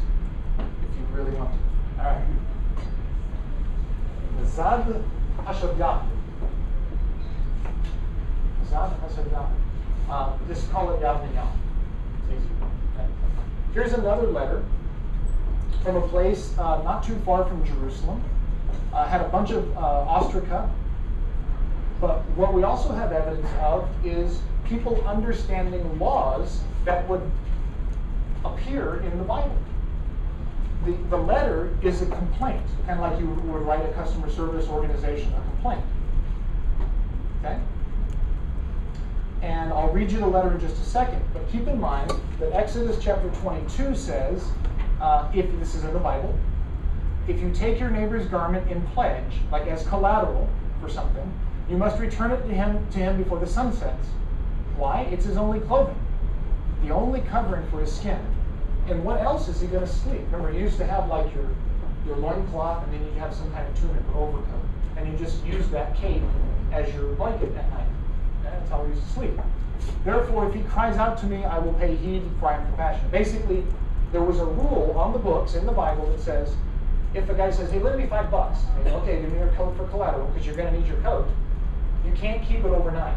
if 0.58 0.98
you 0.98 1.04
really 1.12 1.32
want 1.36 1.50
to. 1.52 1.58
All 2.02 2.10
right. 2.12 2.24
Zad 4.46 4.86
Hashavya. 5.38 6.06
Zad 8.68 8.90
Hashavya. 9.00 9.50
Uh, 10.10 10.32
just 10.48 10.70
call 10.70 10.92
it 10.94 11.00
Yad 11.00 11.34
Yam. 11.34 11.48
It's 12.30 12.44
easy. 12.44 12.67
Here's 13.78 13.92
another 13.92 14.26
letter 14.26 14.64
from 15.84 15.94
a 15.94 16.08
place 16.08 16.52
uh, 16.58 16.82
not 16.82 17.04
too 17.04 17.14
far 17.24 17.44
from 17.44 17.64
Jerusalem. 17.64 18.20
Uh, 18.92 19.06
had 19.06 19.20
a 19.20 19.28
bunch 19.28 19.52
of 19.52 19.70
uh, 19.76 20.04
ostraca 20.04 20.68
but 22.00 22.22
what 22.30 22.52
we 22.52 22.64
also 22.64 22.92
have 22.92 23.12
evidence 23.12 23.46
of 23.60 23.88
is 24.04 24.40
people 24.64 25.00
understanding 25.06 25.96
laws 26.00 26.60
that 26.86 27.08
would 27.08 27.22
appear 28.44 28.96
in 28.96 29.16
the 29.16 29.22
Bible. 29.22 29.56
The, 30.84 30.92
the 31.10 31.16
letter 31.16 31.70
is 31.80 32.02
a 32.02 32.06
complaint, 32.06 32.66
kind 32.84 32.98
of 32.98 33.12
like 33.12 33.20
you 33.20 33.28
would 33.28 33.62
write 33.62 33.88
a 33.88 33.92
customer 33.92 34.28
service 34.28 34.66
organization 34.68 35.32
a 35.34 35.40
complaint. 35.52 35.84
Okay? 37.44 37.60
And 39.48 39.72
I'll 39.72 39.88
read 39.88 40.12
you 40.12 40.18
the 40.18 40.26
letter 40.26 40.52
in 40.52 40.60
just 40.60 40.76
a 40.76 40.84
second, 40.84 41.24
but 41.32 41.50
keep 41.50 41.66
in 41.68 41.80
mind 41.80 42.12
that 42.38 42.52
Exodus 42.52 43.02
chapter 43.02 43.30
22 43.40 43.94
says, 43.94 44.44
uh, 45.00 45.32
if 45.34 45.50
this 45.58 45.74
is 45.74 45.84
in 45.84 45.94
the 45.94 45.98
Bible, 45.98 46.38
if 47.28 47.40
you 47.40 47.50
take 47.52 47.80
your 47.80 47.88
neighbor's 47.88 48.26
garment 48.26 48.70
in 48.70 48.82
pledge, 48.88 49.32
like 49.50 49.66
as 49.66 49.86
collateral 49.86 50.46
for 50.82 50.90
something, 50.90 51.32
you 51.70 51.78
must 51.78 51.98
return 51.98 52.30
it 52.30 52.42
to 52.42 52.52
him 52.52 52.86
to 52.90 52.98
him 52.98 53.16
before 53.16 53.38
the 53.38 53.46
sun 53.46 53.72
sets. 53.72 54.08
Why? 54.76 55.08
It's 55.10 55.24
his 55.24 55.38
only 55.38 55.60
clothing, 55.60 55.98
the 56.82 56.90
only 56.90 57.22
covering 57.22 57.66
for 57.70 57.80
his 57.80 57.90
skin. 57.90 58.20
And 58.86 59.02
what 59.02 59.18
else 59.22 59.48
is 59.48 59.62
he 59.62 59.66
going 59.66 59.86
to 59.86 59.90
sleep? 59.90 60.20
Remember, 60.30 60.52
you 60.52 60.60
used 60.60 60.76
to 60.76 60.86
have 60.86 61.08
like 61.08 61.34
your 61.34 61.48
your 62.06 62.16
loincloth, 62.16 62.84
and 62.84 62.92
then 62.92 63.02
you 63.02 63.18
have 63.18 63.34
some 63.34 63.50
kind 63.52 63.66
of 63.66 63.80
tunic 63.80 64.02
or 64.14 64.28
overcoat, 64.28 64.64
and 64.98 65.10
you 65.10 65.18
just 65.18 65.42
use 65.46 65.66
that 65.68 65.96
cape 65.96 66.22
as 66.70 66.92
your 66.94 67.14
blanket 67.14 67.56
at 67.56 67.70
night. 67.70 67.88
That's 68.50 68.70
how 68.70 68.84
he 68.84 68.90
used 68.90 69.02
to 69.02 69.12
sleep. 69.12 69.40
Therefore, 70.04 70.48
if 70.48 70.54
he 70.54 70.62
cries 70.62 70.96
out 70.96 71.18
to 71.18 71.26
me, 71.26 71.44
I 71.44 71.58
will 71.58 71.74
pay 71.74 71.94
heed, 71.96 72.22
for 72.40 72.48
I 72.48 72.56
am 72.56 72.66
compassionate. 72.66 73.10
Basically, 73.10 73.64
there 74.12 74.22
was 74.22 74.38
a 74.38 74.44
rule 74.44 74.94
on 74.96 75.12
the 75.12 75.18
books 75.18 75.54
in 75.54 75.66
the 75.66 75.72
Bible 75.72 76.06
that 76.06 76.20
says, 76.20 76.54
if 77.14 77.28
a 77.28 77.34
guy 77.34 77.50
says, 77.50 77.70
"Hey, 77.70 77.78
lend 77.78 77.98
me 77.98 78.06
five 78.06 78.30
bucks," 78.30 78.60
okay, 78.86 79.20
give 79.20 79.32
me 79.32 79.38
your 79.38 79.48
coat 79.48 79.76
for 79.76 79.86
collateral 79.88 80.26
because 80.28 80.46
you're 80.46 80.56
going 80.56 80.72
to 80.72 80.78
need 80.78 80.86
your 80.86 80.98
coat. 80.98 81.26
You 82.04 82.12
can't 82.12 82.42
keep 82.42 82.60
it 82.60 82.66
overnight. 82.66 83.16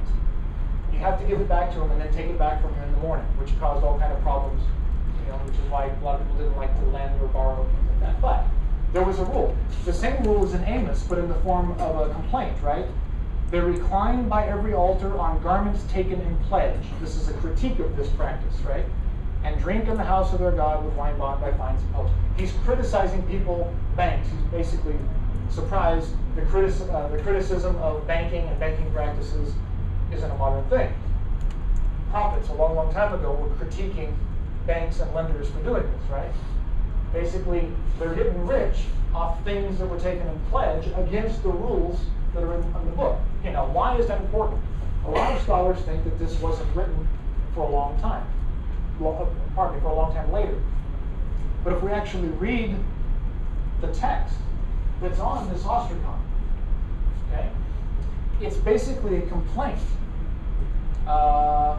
You 0.94 1.00
have 1.00 1.20
to 1.20 1.26
give 1.26 1.40
it 1.42 1.50
back 1.50 1.72
to 1.74 1.82
him 1.82 1.92
and 1.92 2.02
then 2.02 2.12
take 2.14 2.28
it 2.28 2.38
back 2.38 2.62
from 2.62 2.74
him 2.76 2.84
in 2.84 2.92
the 2.96 3.02
morning, 3.02 3.26
which 3.38 3.58
caused 3.60 3.84
all 3.84 4.00
kind 4.00 4.12
of 4.14 4.22
problems. 4.22 4.62
You 5.26 5.32
know, 5.32 5.38
which 5.40 5.56
is 5.56 5.70
why 5.70 5.86
a 5.86 6.04
lot 6.04 6.20
of 6.20 6.28
people 6.28 6.44
didn't 6.44 6.58
like 6.58 6.78
to 6.80 6.86
lend 6.88 7.22
or 7.22 7.28
borrow 7.28 7.64
things 7.64 7.88
like 7.90 8.00
that. 8.02 8.22
But 8.22 8.46
there 8.94 9.04
was 9.04 9.20
a 9.20 9.26
rule. 9.26 9.56
The 9.86 9.94
same 9.94 10.24
rule 10.24 10.44
is 10.46 10.54
in 10.54 10.64
Amos, 10.66 11.04
but 11.04 11.18
in 11.18 11.28
the 11.28 11.36
form 11.36 11.72
of 11.80 12.10
a 12.10 12.14
complaint, 12.14 12.56
right? 12.62 12.86
They 13.52 13.60
recline 13.60 14.30
by 14.30 14.48
every 14.48 14.74
altar 14.74 15.20
on 15.20 15.44
garments 15.44 15.84
taken 15.92 16.22
in 16.22 16.38
pledge. 16.48 16.84
This 17.02 17.18
is 17.18 17.28
a 17.28 17.34
critique 17.34 17.80
of 17.80 17.98
this 17.98 18.08
practice, 18.12 18.58
right? 18.62 18.86
And 19.44 19.60
drink 19.60 19.90
in 19.90 19.98
the 19.98 20.06
house 20.06 20.32
of 20.32 20.40
their 20.40 20.54
God 20.54 20.86
with 20.86 20.94
wine 20.94 21.18
bought 21.18 21.42
by 21.42 21.52
fines 21.52 21.82
and 21.82 21.90
imposed. 21.90 22.14
He's 22.38 22.54
criticizing 22.64 23.22
people, 23.24 23.74
banks. 23.98 24.30
He's 24.30 24.52
basically 24.52 24.96
surprised 25.50 26.16
the, 26.36 26.44
uh, 26.44 27.08
the 27.10 27.22
criticism 27.22 27.76
of 27.78 28.08
banking 28.08 28.48
and 28.48 28.58
banking 28.58 28.90
practices 28.94 29.54
isn't 30.14 30.32
a 30.32 30.36
modern 30.36 30.64
thing. 30.70 30.94
Prophets 32.10 32.48
a 32.48 32.54
long, 32.54 32.76
long 32.76 32.94
time 32.94 33.14
ago 33.14 33.34
were 33.34 33.50
critiquing 33.56 34.14
banks 34.66 35.02
and 35.02 35.14
lenders 35.14 35.50
for 35.50 35.62
doing 35.64 35.84
this, 35.84 36.10
right? 36.10 36.32
Basically, 37.12 37.68
they're 38.00 38.16
getting 38.16 38.48
rich 38.48 38.78
off 39.14 39.44
things 39.44 39.78
that 39.80 39.88
were 39.88 40.00
taken 40.00 40.26
in 40.26 40.40
pledge 40.50 40.88
against 40.96 41.44
the 41.44 41.50
rules 41.50 42.00
that 42.34 42.44
are 42.44 42.54
in, 42.56 42.64
in 42.64 42.86
the 42.86 42.92
book. 42.92 43.20
You 43.44 43.52
know, 43.52 43.70
why 43.72 43.98
is 43.98 44.08
that 44.08 44.22
important? 44.22 44.62
A 45.06 45.12
lot 45.12 45.36
of 45.36 45.42
scholars 45.42 45.80
think 45.80 46.04
that 46.04 46.20
this 46.20 46.40
wasn't 46.40 46.74
written 46.76 47.08
for 47.54 47.68
a 47.68 47.70
long 47.70 48.00
time. 48.00 48.26
Well, 49.00 49.18
uh, 49.22 49.56
pardon 49.56 49.78
me, 49.78 49.82
for 49.82 49.90
a 49.90 49.96
long 49.96 50.14
time 50.14 50.32
later. 50.32 50.62
But 51.64 51.74
if 51.74 51.84
we 51.84 51.92
actually 51.92 52.30
read 52.30 52.76
the 53.82 53.88
text 53.94 54.36
that's 55.02 55.20
on 55.20 55.52
this 55.52 55.64
ostracon, 55.64 56.20
okay, 57.32 57.50
it's 58.40 58.58
basically 58.58 59.18
a 59.18 59.22
complaint. 59.28 59.80
Uh, 61.08 61.78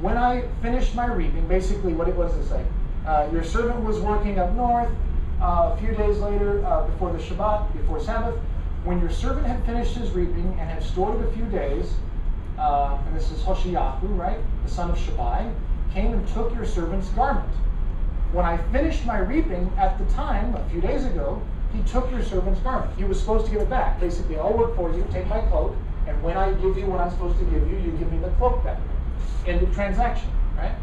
when 0.00 0.16
I 0.16 0.46
finished 0.62 0.94
my 0.94 1.06
reaping, 1.06 1.46
basically 1.48 1.92
what 1.92 2.08
it 2.08 2.16
was 2.16 2.32
to 2.32 2.46
say, 2.46 2.64
uh, 3.06 3.28
your 3.32 3.44
servant 3.44 3.84
was 3.84 3.98
working 3.98 4.38
up 4.38 4.54
north. 4.54 4.90
Uh, 5.40 5.72
a 5.72 5.76
few 5.78 5.94
days 5.94 6.18
later, 6.18 6.64
uh, 6.66 6.86
before 6.86 7.12
the 7.12 7.18
Shabbat, 7.18 7.72
before 7.72 8.00
Sabbath, 8.00 8.38
when 8.88 9.00
your 9.00 9.10
servant 9.10 9.46
had 9.46 9.62
finished 9.66 9.94
his 9.96 10.12
reaping 10.12 10.56
and 10.58 10.70
had 10.70 10.82
stored 10.82 11.20
it 11.20 11.28
a 11.28 11.32
few 11.32 11.44
days, 11.44 11.92
uh, 12.58 12.98
and 13.06 13.14
this 13.14 13.30
is 13.30 13.42
Hoshiyahu, 13.42 14.16
right, 14.16 14.38
the 14.64 14.70
son 14.70 14.90
of 14.90 14.96
Shabai, 14.96 15.52
came 15.92 16.14
and 16.14 16.26
took 16.28 16.54
your 16.54 16.64
servant's 16.64 17.10
garment. 17.10 17.52
When 18.32 18.46
I 18.46 18.56
finished 18.72 19.04
my 19.04 19.18
reaping 19.18 19.70
at 19.76 19.98
the 19.98 20.06
time, 20.14 20.54
a 20.54 20.66
few 20.70 20.80
days 20.80 21.04
ago, 21.04 21.42
he 21.74 21.82
took 21.82 22.10
your 22.10 22.22
servant's 22.22 22.60
garment. 22.60 22.96
He 22.96 23.04
was 23.04 23.20
supposed 23.20 23.44
to 23.44 23.52
give 23.52 23.60
it 23.60 23.68
back. 23.68 24.00
Basically, 24.00 24.38
I'll 24.38 24.56
work 24.56 24.74
for 24.74 24.90
you, 24.90 25.06
take 25.12 25.26
my 25.26 25.42
cloak, 25.42 25.76
and 26.06 26.22
when 26.22 26.38
I 26.38 26.52
give 26.52 26.78
you 26.78 26.86
what 26.86 26.98
I'm 26.98 27.10
supposed 27.10 27.38
to 27.40 27.44
give 27.44 27.70
you, 27.70 27.76
you 27.76 27.92
give 27.92 28.10
me 28.10 28.18
the 28.20 28.30
cloak 28.38 28.64
back. 28.64 28.80
End 29.46 29.62
of 29.62 29.74
transaction, 29.74 30.30
right? 30.56 30.74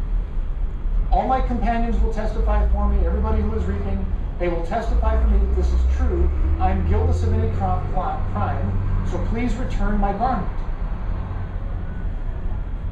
All 1.10 1.26
my 1.26 1.40
companions 1.40 2.00
will 2.00 2.14
testify 2.14 2.68
for 2.68 2.88
me, 2.88 3.04
everybody 3.04 3.42
who 3.42 3.52
is 3.54 3.64
reaping, 3.64 4.06
they 4.38 4.48
will 4.48 4.64
testify 4.66 5.20
for 5.20 5.28
me 5.28 5.38
that 5.38 5.56
this 5.56 5.68
is 5.72 5.80
true. 5.96 6.30
I 6.60 6.70
am 6.70 6.86
guiltless 6.88 7.22
of 7.22 7.32
any 7.32 7.50
crime, 7.56 9.06
so 9.10 9.18
please 9.30 9.54
return 9.54 9.98
my 9.98 10.12
garment. 10.12 10.52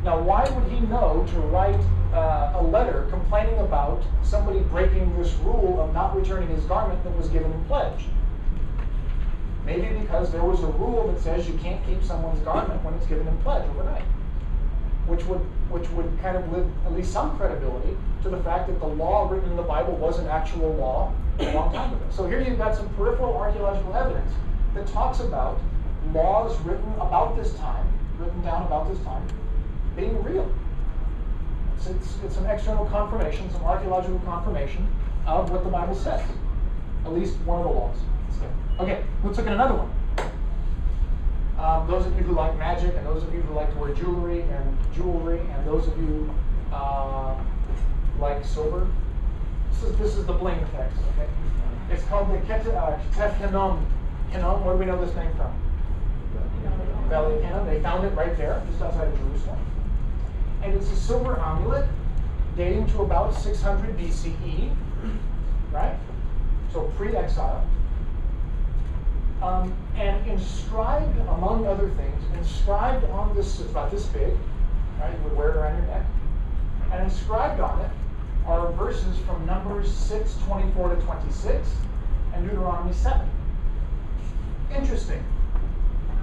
Now, 0.04 0.20
why 0.20 0.48
would 0.48 0.70
he 0.70 0.80
know 0.80 1.26
to 1.30 1.40
write 1.40 1.80
uh, 2.12 2.56
a 2.56 2.62
letter 2.62 3.06
complaining 3.10 3.58
about 3.58 4.02
somebody 4.22 4.60
breaking 4.60 5.16
this 5.18 5.32
rule 5.36 5.80
of 5.80 5.92
not 5.92 6.16
returning 6.16 6.48
his 6.48 6.64
garment 6.64 7.02
that 7.04 7.16
was 7.16 7.28
given 7.28 7.52
in 7.52 7.64
pledge? 7.64 8.04
Maybe 9.66 9.98
because 9.98 10.30
there 10.30 10.44
was 10.44 10.62
a 10.62 10.66
rule 10.66 11.10
that 11.10 11.20
says 11.20 11.48
you 11.48 11.58
can't 11.58 11.84
keep 11.86 12.02
someone's 12.02 12.40
garment 12.40 12.82
when 12.84 12.92
it's 12.94 13.06
given 13.06 13.26
in 13.26 13.36
pledge 13.38 13.66
overnight, 13.70 14.04
which 15.06 15.24
would 15.24 15.40
which 15.70 15.88
would 15.90 16.18
kind 16.20 16.36
of 16.36 16.44
give 16.50 16.70
at 16.86 16.92
least 16.92 17.12
some 17.12 17.36
credibility 17.38 17.96
to 18.22 18.28
the 18.28 18.42
fact 18.42 18.68
that 18.68 18.78
the 18.80 18.86
law 18.86 19.28
written 19.28 19.50
in 19.50 19.56
the 19.56 19.62
Bible 19.62 19.96
was 19.96 20.18
an 20.18 20.28
actual 20.28 20.72
law 20.74 21.12
a 21.38 21.52
long 21.54 21.72
time 21.72 21.92
ago. 21.94 22.02
So 22.10 22.26
here 22.26 22.40
you've 22.40 22.58
got 22.58 22.76
some 22.76 22.88
peripheral 22.94 23.36
archaeological 23.36 23.94
evidence 23.94 24.32
that 24.74 24.86
talks 24.88 25.20
about 25.20 25.60
laws 26.12 26.58
written 26.60 26.92
about 26.94 27.36
this 27.36 27.54
time, 27.54 27.86
written 28.18 28.40
down 28.42 28.66
about 28.66 28.88
this 28.88 29.02
time, 29.04 29.26
being 29.96 30.22
real. 30.22 30.50
It's, 31.76 31.86
it's, 31.86 32.16
it's 32.24 32.36
an 32.36 32.46
external 32.46 32.86
confirmation, 32.86 33.50
some 33.52 33.64
archaeological 33.64 34.18
confirmation 34.20 34.86
of 35.26 35.50
what 35.50 35.64
the 35.64 35.70
Bible 35.70 35.94
says. 35.94 36.22
At 37.04 37.12
least 37.12 37.36
one 37.40 37.60
of 37.60 37.64
the 37.64 37.70
laws. 37.70 37.96
Okay, 38.80 39.04
let's 39.22 39.38
look 39.38 39.46
at 39.46 39.52
another 39.52 39.74
one. 39.74 39.90
Um, 41.58 41.86
those 41.86 42.04
of 42.06 42.16
you 42.16 42.24
who 42.24 42.34
like 42.34 42.58
magic, 42.58 42.94
and 42.96 43.06
those 43.06 43.22
of 43.22 43.32
you 43.32 43.40
who 43.42 43.54
like 43.54 43.72
to 43.72 43.78
wear 43.78 43.94
jewelry 43.94 44.42
and 44.42 44.76
jewelry, 44.94 45.38
and 45.38 45.66
those 45.66 45.86
of 45.86 45.96
you 45.98 46.32
uh, 46.72 47.36
like 48.18 48.44
silver. 48.44 48.86
This 49.74 49.90
is 49.90 49.98
this 49.98 50.16
is 50.16 50.26
the 50.26 50.32
bling 50.32 50.58
text. 50.72 50.98
Okay, 51.14 51.28
it's 51.90 52.04
called 52.04 52.30
the 52.30 52.38
Ket 52.46 52.66
uh, 52.68 52.96
Hinnom. 53.32 53.84
Hinnom. 54.30 54.64
Where 54.64 54.74
do 54.74 54.80
we 54.80 54.86
know 54.86 55.04
this 55.04 55.14
name 55.16 55.32
from? 55.34 55.52
Valley 57.08 57.36
of 57.36 57.42
Hinnom. 57.42 57.66
They 57.66 57.80
found 57.80 58.06
it 58.06 58.10
right 58.10 58.36
there, 58.36 58.62
just 58.70 58.82
outside 58.82 59.08
of 59.08 59.18
Jerusalem, 59.18 59.58
and 60.62 60.74
it's 60.74 60.90
a 60.90 60.96
silver 60.96 61.38
amulet 61.40 61.88
dating 62.56 62.86
to 62.88 63.02
about 63.02 63.34
600 63.34 63.98
BCE, 63.98 64.74
right? 65.72 65.98
So 66.72 66.92
pre-exile. 66.96 67.66
Um, 69.42 69.74
and 69.96 70.26
inscribed, 70.26 71.18
among 71.28 71.66
other 71.66 71.90
things, 71.90 72.22
inscribed 72.38 73.04
on 73.10 73.34
this, 73.34 73.60
it's 73.60 73.70
about 73.70 73.90
this 73.90 74.06
big, 74.06 74.32
right? 75.00 75.12
You 75.12 75.24
would 75.24 75.36
wear 75.36 75.50
it 75.50 75.56
around 75.56 75.76
your 75.78 75.86
neck. 75.86 76.06
And 76.92 77.02
inscribed 77.02 77.60
on 77.60 77.80
it 77.80 77.90
are 78.46 78.70
verses 78.72 79.18
from 79.20 79.46
Numbers 79.46 79.92
6, 79.92 80.36
24 80.46 80.96
to 80.96 81.02
26, 81.02 81.68
and 82.34 82.48
Deuteronomy 82.48 82.92
7. 82.92 83.28
Interesting. 84.74 85.24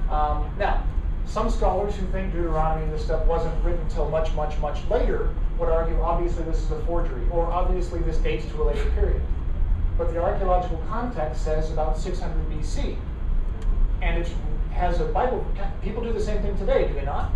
Um, 0.09 0.53
now, 0.59 0.83
some 1.25 1.49
scholars 1.49 1.95
who 1.95 2.05
think 2.07 2.33
Deuteronomy 2.33 2.83
and 2.83 2.93
this 2.93 3.05
stuff 3.05 3.25
wasn't 3.25 3.53
written 3.63 3.81
until 3.81 4.09
much, 4.09 4.31
much, 4.33 4.57
much 4.59 4.79
later 4.89 5.33
would 5.57 5.69
argue 5.69 5.99
obviously 6.01 6.43
this 6.43 6.57
is 6.57 6.71
a 6.71 6.79
forgery, 6.83 7.27
or 7.31 7.45
obviously 7.45 7.99
this 8.01 8.17
dates 8.17 8.45
to 8.47 8.61
a 8.61 8.65
later 8.65 8.89
period. 8.91 9.21
But 9.97 10.13
the 10.13 10.21
archaeological 10.21 10.83
context 10.89 11.43
says 11.43 11.71
about 11.71 11.97
600 11.97 12.49
BC. 12.49 12.97
And 14.01 14.21
it 14.21 14.27
has 14.71 14.99
a 14.99 15.05
Bible. 15.05 15.45
People 15.83 16.03
do 16.03 16.11
the 16.11 16.19
same 16.19 16.41
thing 16.41 16.57
today, 16.57 16.87
do 16.87 16.93
they 16.93 17.05
not? 17.05 17.31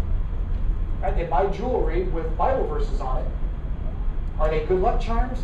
Right? 1.01 1.15
They 1.15 1.25
buy 1.25 1.47
jewelry 1.47 2.03
with 2.03 2.35
Bible 2.37 2.65
verses 2.67 2.99
on 2.99 3.21
it. 3.21 3.27
Are 4.39 4.49
they 4.49 4.65
good 4.65 4.81
luck 4.81 4.99
charms? 5.01 5.39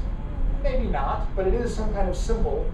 Maybe 0.63 0.87
not, 0.87 1.33
but 1.35 1.47
it 1.47 1.53
is 1.53 1.73
some 1.73 1.93
kind 1.93 2.09
of 2.09 2.15
symbol 2.15 2.69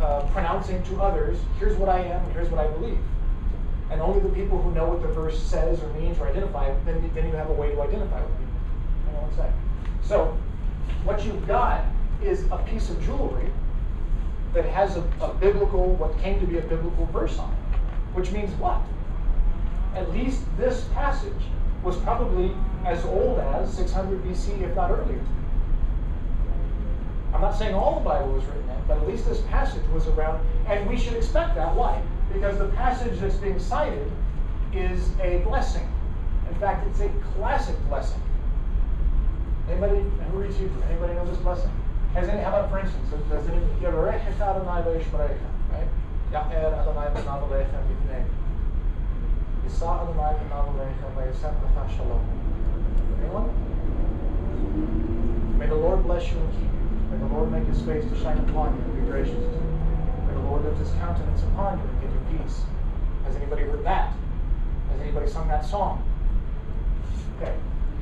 uh, 0.00 0.22
pronouncing 0.32 0.82
to 0.84 1.02
others, 1.02 1.38
here's 1.58 1.76
what 1.76 1.88
I 1.88 2.00
am, 2.00 2.24
and 2.24 2.32
here's 2.32 2.48
what 2.48 2.64
I 2.64 2.70
believe. 2.70 2.98
And 3.90 4.00
only 4.00 4.20
the 4.20 4.28
people 4.28 4.60
who 4.60 4.70
know 4.72 4.88
what 4.88 5.02
the 5.02 5.08
verse 5.08 5.42
says 5.42 5.82
or 5.82 5.92
means 5.94 6.18
or 6.18 6.28
identify, 6.28 6.72
then, 6.84 7.10
then 7.14 7.26
you 7.26 7.32
have 7.32 7.50
a 7.50 7.52
way 7.52 7.74
to 7.74 7.80
identify 7.80 8.20
with 8.20 8.30
people. 8.38 8.54
Hang 9.06 9.16
on 9.16 9.22
one 9.22 9.36
second. 9.36 9.54
So, 10.02 10.36
what 11.04 11.24
you've 11.24 11.46
got 11.46 11.84
is 12.22 12.44
a 12.50 12.58
piece 12.58 12.90
of 12.90 13.02
jewelry 13.04 13.50
that 14.54 14.64
has 14.66 14.96
a, 14.96 15.02
a 15.20 15.34
biblical, 15.34 15.94
what 15.94 16.18
came 16.20 16.40
to 16.40 16.46
be 16.46 16.58
a 16.58 16.62
biblical 16.62 17.06
verse 17.06 17.38
on 17.38 17.50
it. 17.50 17.78
Which 18.14 18.30
means 18.30 18.50
what? 18.60 18.80
At 19.94 20.10
least 20.12 20.42
this 20.56 20.84
passage 20.94 21.32
was 21.82 21.96
probably 21.98 22.52
as 22.84 23.04
old 23.04 23.38
as 23.38 23.72
600 23.74 24.22
BC, 24.24 24.62
if 24.62 24.74
not 24.74 24.90
earlier. 24.90 25.20
I'm 27.38 27.42
not 27.42 27.56
saying 27.56 27.72
all 27.72 27.94
the 28.00 28.04
Bible 28.04 28.32
was 28.32 28.44
written 28.46 28.66
then, 28.66 28.82
but 28.88 28.98
at 28.98 29.06
least 29.06 29.24
this 29.28 29.42
passage 29.42 29.86
was 29.94 30.08
around, 30.08 30.44
and 30.66 30.90
we 30.90 30.98
should 30.98 31.12
expect 31.12 31.54
that. 31.54 31.72
Why? 31.72 32.02
Because 32.32 32.58
the 32.58 32.66
passage 32.70 33.20
that's 33.20 33.36
being 33.36 33.60
cited 33.60 34.10
is 34.72 35.12
a 35.20 35.38
blessing. 35.46 35.88
In 36.48 36.56
fact, 36.56 36.84
it's 36.88 36.98
a 36.98 37.08
classic 37.36 37.76
blessing. 37.88 38.20
Anybody 39.70 40.00
who 40.32 40.38
reads 40.38 40.56
Hebrew? 40.56 40.82
Anybody 40.90 41.14
know 41.14 41.24
this 41.26 41.38
blessing? 41.38 41.70
Has 42.14 42.28
any? 42.28 42.42
How 42.42 42.48
about 42.48 42.70
for 42.72 42.80
instance? 42.80 43.08
Does 43.30 43.48
any? 43.48 43.58
You 43.80 43.86
have 43.86 43.94
a 43.94 44.08
Adonai 44.10 44.82
right? 45.14 45.38
Ya'er 46.32 46.72
Adonai 46.74 47.06
panav 47.14 47.42
aleichem. 47.46 47.84
Yisa 49.64 49.88
Adonai 50.02 50.34
panav 50.42 50.74
aleichem 50.74 51.10
v'yasem 51.14 51.54
shalom. 51.96 52.24
Anyone? 53.22 53.48
May 55.56 55.66
the 55.68 55.76
Lord 55.76 56.02
bless 56.02 56.32
you 56.32 56.38
and 56.38 56.50
keep 56.50 56.62
you. 56.62 56.77
May 57.10 57.18
the 57.18 57.26
Lord 57.26 57.50
make 57.50 57.64
his 57.64 57.80
face 57.82 58.04
to 58.04 58.18
shine 58.20 58.38
upon 58.38 58.76
you 58.76 58.82
and 58.82 59.00
be 59.00 59.10
gracious 59.10 59.34
to 59.34 59.40
you. 59.40 59.78
May 60.26 60.34
the 60.34 60.40
Lord 60.40 60.64
lift 60.64 60.78
his 60.78 60.90
countenance 60.92 61.42
upon 61.42 61.78
you 61.78 61.84
and 61.84 62.00
give 62.02 62.10
you 62.12 62.38
peace. 62.38 62.62
Has 63.24 63.36
anybody 63.36 63.62
heard 63.62 63.84
that? 63.84 64.12
Has 64.90 65.00
anybody 65.00 65.30
sung 65.30 65.48
that 65.48 65.64
song? 65.64 66.04
Okay. 67.40 67.54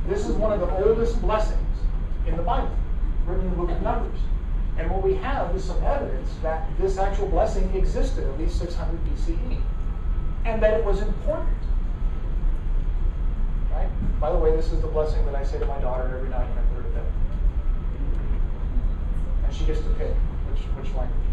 This 0.08 0.26
is 0.26 0.34
one 0.34 0.52
of 0.52 0.60
the 0.60 0.84
oldest 0.84 1.20
blessings 1.20 1.78
in 2.26 2.36
the 2.36 2.42
Bible, 2.42 2.74
written 3.26 3.44
in 3.44 3.50
the 3.50 3.56
book 3.56 3.70
of 3.70 3.82
Numbers. 3.82 4.18
And 4.78 4.90
what 4.90 5.02
we 5.02 5.14
have 5.14 5.54
is 5.56 5.64
some 5.64 5.82
evidence 5.82 6.30
that 6.42 6.68
this 6.78 6.98
actual 6.98 7.28
blessing 7.28 7.74
existed 7.74 8.24
at 8.24 8.38
least 8.38 8.58
600 8.58 9.00
BCE 9.06 9.60
and 10.44 10.62
that 10.62 10.74
it 10.74 10.84
was 10.84 11.00
important. 11.00 11.56
Right? 13.72 13.88
By 14.20 14.32
the 14.32 14.38
way, 14.38 14.54
this 14.54 14.72
is 14.72 14.80
the 14.80 14.86
blessing 14.86 15.24
that 15.26 15.34
I 15.34 15.44
say 15.44 15.58
to 15.58 15.66
my 15.66 15.78
daughter 15.80 16.14
every 16.16 16.28
night 16.28 16.48
when 16.48 16.58
I 16.58 16.62
put 16.68 16.76
her 16.76 16.82
to 16.82 16.88
bed. 16.90 17.04
And 19.44 19.45
she 19.56 19.64
gets 19.64 19.80
to 19.80 19.88
pick 19.98 20.12
which, 20.50 20.62
which 20.76 20.94
language. 20.94 21.24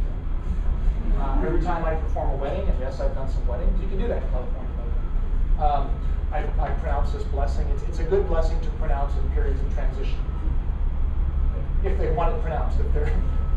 Uh, 1.19 1.43
every 1.45 1.61
time 1.61 1.83
I 1.85 1.95
perform 1.95 2.31
a 2.31 2.35
wedding, 2.37 2.67
and 2.67 2.79
yes, 2.79 2.99
I've 2.99 3.13
done 3.13 3.29
some 3.29 3.45
weddings, 3.47 3.79
you 3.81 3.87
can 3.87 3.99
do 3.99 4.07
that 4.07 4.23
in 4.23 4.29
California. 4.29 4.71
Um, 5.59 5.91
I, 6.31 6.39
I 6.59 6.69
pronounce 6.81 7.11
this 7.11 7.23
blessing. 7.23 7.67
It's, 7.69 7.83
it's 7.83 7.99
a 7.99 8.03
good 8.03 8.27
blessing 8.27 8.59
to 8.61 8.69
pronounce 8.81 9.15
in 9.15 9.29
periods 9.31 9.61
of 9.61 9.73
transition 9.73 10.17
if 11.85 11.97
they 11.97 12.11
want 12.11 12.35
it 12.35 12.41
pronounced. 12.41 12.79
If 12.79 12.93
they're 12.93 13.11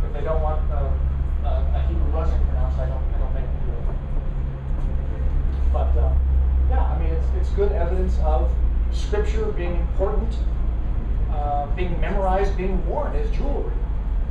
if 0.05 0.13
they 0.13 0.23
don't 0.23 0.43
want 0.43 0.61
uh, 0.71 0.91
uh, 1.45 1.75
a 1.75 1.87
Hebrew 1.89 2.11
blessing 2.11 2.41
pronounced, 2.47 2.79
I 2.79 2.87
don't 2.87 3.03
I 3.15 3.19
don't 3.19 3.35
make 3.35 3.45
them 3.45 3.61
do 3.67 3.73
it. 3.73 3.97
But 5.73 5.97
uh, 5.99 6.15
yeah, 6.71 6.83
I 6.83 6.99
mean 6.99 7.13
it's 7.13 7.27
it's 7.41 7.51
good 7.51 7.73
evidence 7.73 8.19
of 8.25 8.51
Scripture 8.93 9.47
being 9.53 9.77
important, 9.77 10.35
uh, 11.31 11.67
being 11.77 12.01
memorized, 12.01 12.57
being 12.57 12.85
worn 12.87 13.15
as 13.17 13.31
jewelry, 13.31 13.73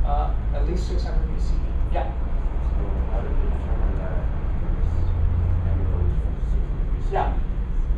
uh, 0.06 0.32
at 0.54 0.66
least 0.68 0.88
600 0.88 1.18
BCE. 1.28 1.58
Yeah. 1.92 2.06
So 2.06 2.82
how 3.10 3.20
did 3.20 3.34
they 3.34 3.50
determine 3.50 3.98
that 3.98 4.22
this 4.78 4.94
amulet 5.66 6.06
600 6.54 6.94
BC? 6.94 7.12
Yeah. 7.12 7.38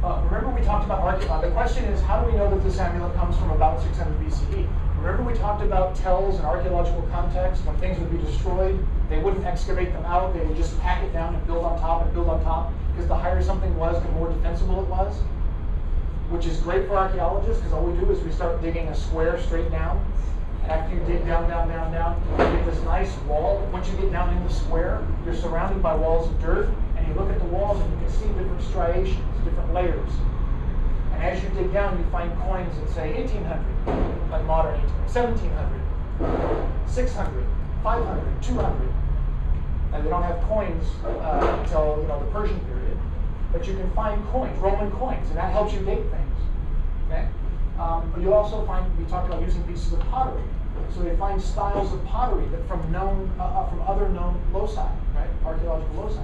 Uh, 0.02 0.22
remember 0.24 0.50
we 0.58 0.64
talked 0.64 0.84
about 0.84 1.00
archaeology. 1.00 1.48
The 1.48 1.54
question 1.54 1.84
is, 1.84 2.00
how 2.02 2.22
do 2.22 2.30
we 2.30 2.36
know 2.36 2.48
that 2.48 2.62
this 2.62 2.78
amulet 2.78 3.14
comes 3.16 3.36
from 3.36 3.50
about 3.50 3.82
600 3.82 4.18
BCE? 4.20 4.68
Remember 4.98 5.22
we 5.22 5.34
talked 5.38 5.62
about 5.62 5.94
tells 5.94 6.36
and 6.36 6.44
archaeological 6.44 7.02
context. 7.12 7.64
When 7.64 7.76
things 7.76 7.98
would 7.98 8.10
be 8.10 8.18
destroyed, 8.18 8.84
they 9.08 9.18
wouldn't 9.18 9.44
excavate 9.44 9.92
them 9.92 10.04
out. 10.04 10.34
They 10.34 10.44
would 10.44 10.56
just 10.56 10.78
pack 10.80 11.04
it 11.04 11.12
down 11.12 11.34
and 11.34 11.46
build 11.46 11.64
on 11.64 11.78
top 11.78 12.04
and 12.04 12.12
build 12.14 12.28
on 12.28 12.42
top. 12.42 12.72
Because 12.92 13.08
the 13.08 13.16
higher 13.16 13.42
something 13.42 13.76
was, 13.76 14.02
the 14.02 14.08
more 14.12 14.28
defensible 14.28 14.82
it 14.82 14.88
was. 14.88 15.14
Which 16.30 16.46
is 16.46 16.58
great 16.60 16.88
for 16.88 16.96
archaeologists 16.96 17.58
because 17.58 17.72
all 17.72 17.84
we 17.84 17.98
do 17.98 18.10
is 18.10 18.20
we 18.20 18.32
start 18.32 18.60
digging 18.60 18.88
a 18.88 18.94
square 18.94 19.40
straight 19.40 19.70
down. 19.70 20.04
After 20.68 20.94
you 20.94 21.00
dig 21.06 21.24
down, 21.24 21.48
down, 21.48 21.68
down, 21.68 21.92
down, 21.92 22.22
you 22.32 22.56
get 22.58 22.66
this 22.66 22.82
nice 22.82 23.16
wall. 23.20 23.66
Once 23.72 23.88
you 23.88 23.96
get 23.96 24.12
down 24.12 24.36
in 24.36 24.44
the 24.44 24.52
square, 24.52 25.02
you're 25.24 25.34
surrounded 25.34 25.82
by 25.82 25.94
walls 25.94 26.28
of 26.28 26.38
dirt. 26.42 26.68
And 26.96 27.08
you 27.08 27.14
look 27.14 27.30
at 27.30 27.38
the 27.38 27.46
walls 27.46 27.80
and 27.80 27.90
you 27.92 28.06
can 28.06 28.10
see 28.14 28.26
different 28.28 28.60
striations, 28.62 29.44
different 29.44 29.72
layers. 29.72 30.10
And 31.14 31.22
as 31.22 31.42
you 31.42 31.48
dig 31.50 31.72
down, 31.72 31.98
you 31.98 32.04
find 32.10 32.30
coins 32.40 32.78
that 32.80 32.90
say 32.90 33.14
1800, 33.14 34.30
like 34.30 34.44
modern 34.44 34.78
1700, 35.08 36.68
600, 36.86 37.46
500, 37.82 38.42
200. 38.42 38.92
And 39.94 40.04
they 40.04 40.10
don't 40.10 40.22
have 40.22 40.40
coins 40.42 40.84
uh, 41.02 41.60
until 41.62 41.98
you 42.02 42.08
know 42.08 42.22
the 42.22 42.30
Persian 42.30 42.60
period, 42.66 42.98
but 43.52 43.66
you 43.66 43.72
can 43.72 43.90
find 43.92 44.22
coins, 44.28 44.58
Roman 44.58 44.90
coins, 44.92 45.26
and 45.30 45.38
that 45.38 45.50
helps 45.50 45.72
you 45.72 45.80
date 45.80 46.04
things. 46.10 46.36
Okay. 47.06 47.26
Um, 47.78 48.10
but 48.12 48.20
you 48.20 48.34
also 48.34 48.66
find 48.66 48.86
we 48.98 49.04
talked 49.06 49.28
about 49.28 49.40
using 49.40 49.62
pieces 49.62 49.94
of 49.94 50.00
pottery. 50.10 50.42
So 50.94 51.02
they 51.02 51.16
find 51.16 51.40
styles 51.40 51.92
of 51.92 52.04
pottery 52.04 52.46
that 52.48 52.66
from 52.66 52.90
known 52.90 53.30
uh, 53.38 53.44
uh 53.44 53.70
from 53.70 53.82
other 53.82 54.08
known 54.08 54.40
loci, 54.52 54.88
right, 55.14 55.28
archaeological 55.44 55.94
loci, 56.02 56.22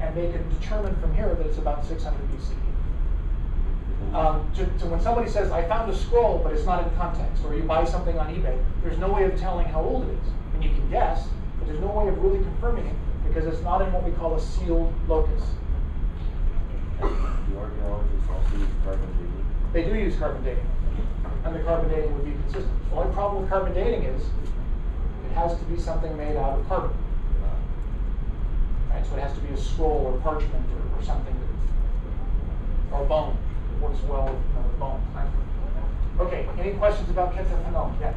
and 0.00 0.16
they 0.16 0.32
can 0.32 0.48
determine 0.58 0.96
from 0.96 1.14
here 1.14 1.34
that 1.34 1.46
it's 1.46 1.58
about 1.58 1.84
600 1.84 2.18
BCE 2.32 2.66
um, 4.12 4.50
to, 4.54 4.64
to, 4.78 4.86
when 4.86 5.00
somebody 5.00 5.28
says, 5.28 5.50
I 5.50 5.66
found 5.68 5.90
a 5.90 5.96
scroll, 5.96 6.40
but 6.42 6.52
it's 6.52 6.64
not 6.64 6.86
in 6.86 6.94
context, 6.96 7.44
or 7.44 7.54
you 7.54 7.62
buy 7.62 7.84
something 7.84 8.18
on 8.18 8.34
eBay, 8.34 8.58
there's 8.82 8.98
no 8.98 9.12
way 9.12 9.24
of 9.24 9.38
telling 9.38 9.66
how 9.66 9.82
old 9.82 10.08
it 10.08 10.12
is. 10.12 10.28
And 10.54 10.64
you 10.64 10.70
can 10.70 10.88
guess, 10.90 11.28
but 11.58 11.68
there's 11.68 11.80
no 11.80 11.88
way 11.88 12.08
of 12.08 12.22
really 12.22 12.38
confirming 12.38 12.86
it 12.86 12.94
because 13.28 13.46
it's 13.46 13.62
not 13.62 13.82
in 13.82 13.92
what 13.92 14.04
we 14.04 14.12
call 14.12 14.34
a 14.34 14.40
sealed 14.40 14.92
locus. 15.08 15.42
Do 17.00 17.58
archaeologists 17.58 18.28
also 18.30 18.56
use 18.56 18.68
carbon 18.84 19.08
dating? 19.18 19.46
They 19.72 19.84
do 19.84 19.94
use 19.94 20.16
carbon 20.16 20.44
dating, 20.44 20.66
and 21.46 21.54
the 21.54 21.60
carbon 21.60 21.88
dating 21.88 22.12
would 22.14 22.24
be 22.24 22.32
consistent. 22.32 22.90
The 22.90 22.96
only 22.96 23.14
problem 23.14 23.42
with 23.42 23.50
carbon 23.50 23.72
dating 23.72 24.02
is 24.02 24.22
it 24.22 25.34
has 25.34 25.56
to 25.56 25.64
be 25.66 25.78
something 25.78 26.16
made 26.16 26.36
out 26.36 26.58
of 26.58 26.68
carbon. 26.68 26.90
Right? 28.90 29.06
So 29.06 29.16
it 29.16 29.20
has 29.20 29.32
to 29.34 29.40
be 29.40 29.54
a 29.54 29.56
scroll 29.56 30.12
or 30.12 30.20
parchment 30.20 30.66
or, 30.74 30.98
or 30.98 31.02
something, 31.04 31.34
that, 32.90 32.96
or 32.96 33.04
bone 33.06 33.36
It 33.74 33.82
works 33.82 34.02
well 34.08 34.24
with, 34.24 34.34
you 34.34 34.54
know, 34.54 34.62
with 34.66 34.78
bone. 34.78 35.02
Okay, 36.18 36.48
any 36.58 36.72
questions 36.72 37.10
about 37.10 37.34
Ketef 37.34 37.64
Hinnom? 37.66 37.96
Yeah. 38.00 38.14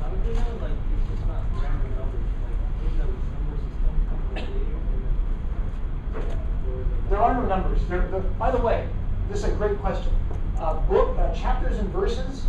How 0.00 0.08
do 0.08 0.16
they 0.24 0.32
know, 0.32 0.56
like, 0.60 0.72
it's 0.72 1.10
just 1.10 1.28
not 1.28 1.44
random 1.62 1.94
numbers, 1.94 2.26
like, 2.42 2.58
those 2.80 2.94
numbers, 2.98 3.20
numbers 3.30 3.60
just 3.62 3.78
don't 3.84 4.02
come 4.08 4.20
from 4.26 4.42
the 6.14 7.10
There 7.10 7.18
are 7.18 7.34
no 7.34 7.46
numbers. 7.46 7.80
There, 7.88 8.08
the, 8.08 8.20
by 8.20 8.50
the 8.50 8.58
way, 8.58 8.88
this 9.28 9.38
is 9.40 9.44
a 9.44 9.52
great 9.52 9.78
question. 9.78 10.12
Uh, 10.58 10.80
book 10.80 11.18
uh, 11.18 11.34
chapters 11.34 11.78
and 11.78 11.88
verses 11.90 12.46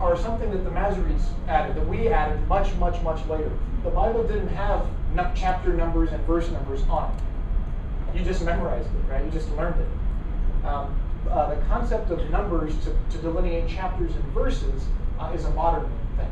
are 0.00 0.16
something 0.16 0.50
that 0.50 0.64
the 0.64 0.70
Masoretes 0.70 1.24
added, 1.48 1.76
that 1.76 1.86
we 1.86 2.08
added 2.08 2.46
much, 2.48 2.72
much, 2.76 3.00
much 3.02 3.24
later. 3.26 3.50
The 3.82 3.90
Bible 3.90 4.22
didn't 4.26 4.48
have 4.48 4.86
chapter 5.34 5.72
numbers 5.72 6.12
and 6.12 6.24
verse 6.24 6.48
numbers 6.50 6.82
on 6.88 7.12
it. 7.12 8.18
You 8.18 8.24
just 8.24 8.42
memorized 8.44 8.86
it, 8.86 9.10
right? 9.10 9.24
You 9.24 9.30
just 9.30 9.50
learned 9.52 9.80
it. 9.80 10.66
Um, 10.66 10.98
uh, 11.28 11.54
the 11.54 11.60
concept 11.66 12.10
of 12.10 12.30
numbers 12.30 12.76
to, 12.84 12.96
to 13.10 13.18
delineate 13.18 13.68
chapters 13.68 14.14
and 14.14 14.24
verses 14.32 14.84
uh, 15.18 15.32
is 15.34 15.44
a 15.44 15.50
modern 15.50 15.90
thing. 16.16 16.30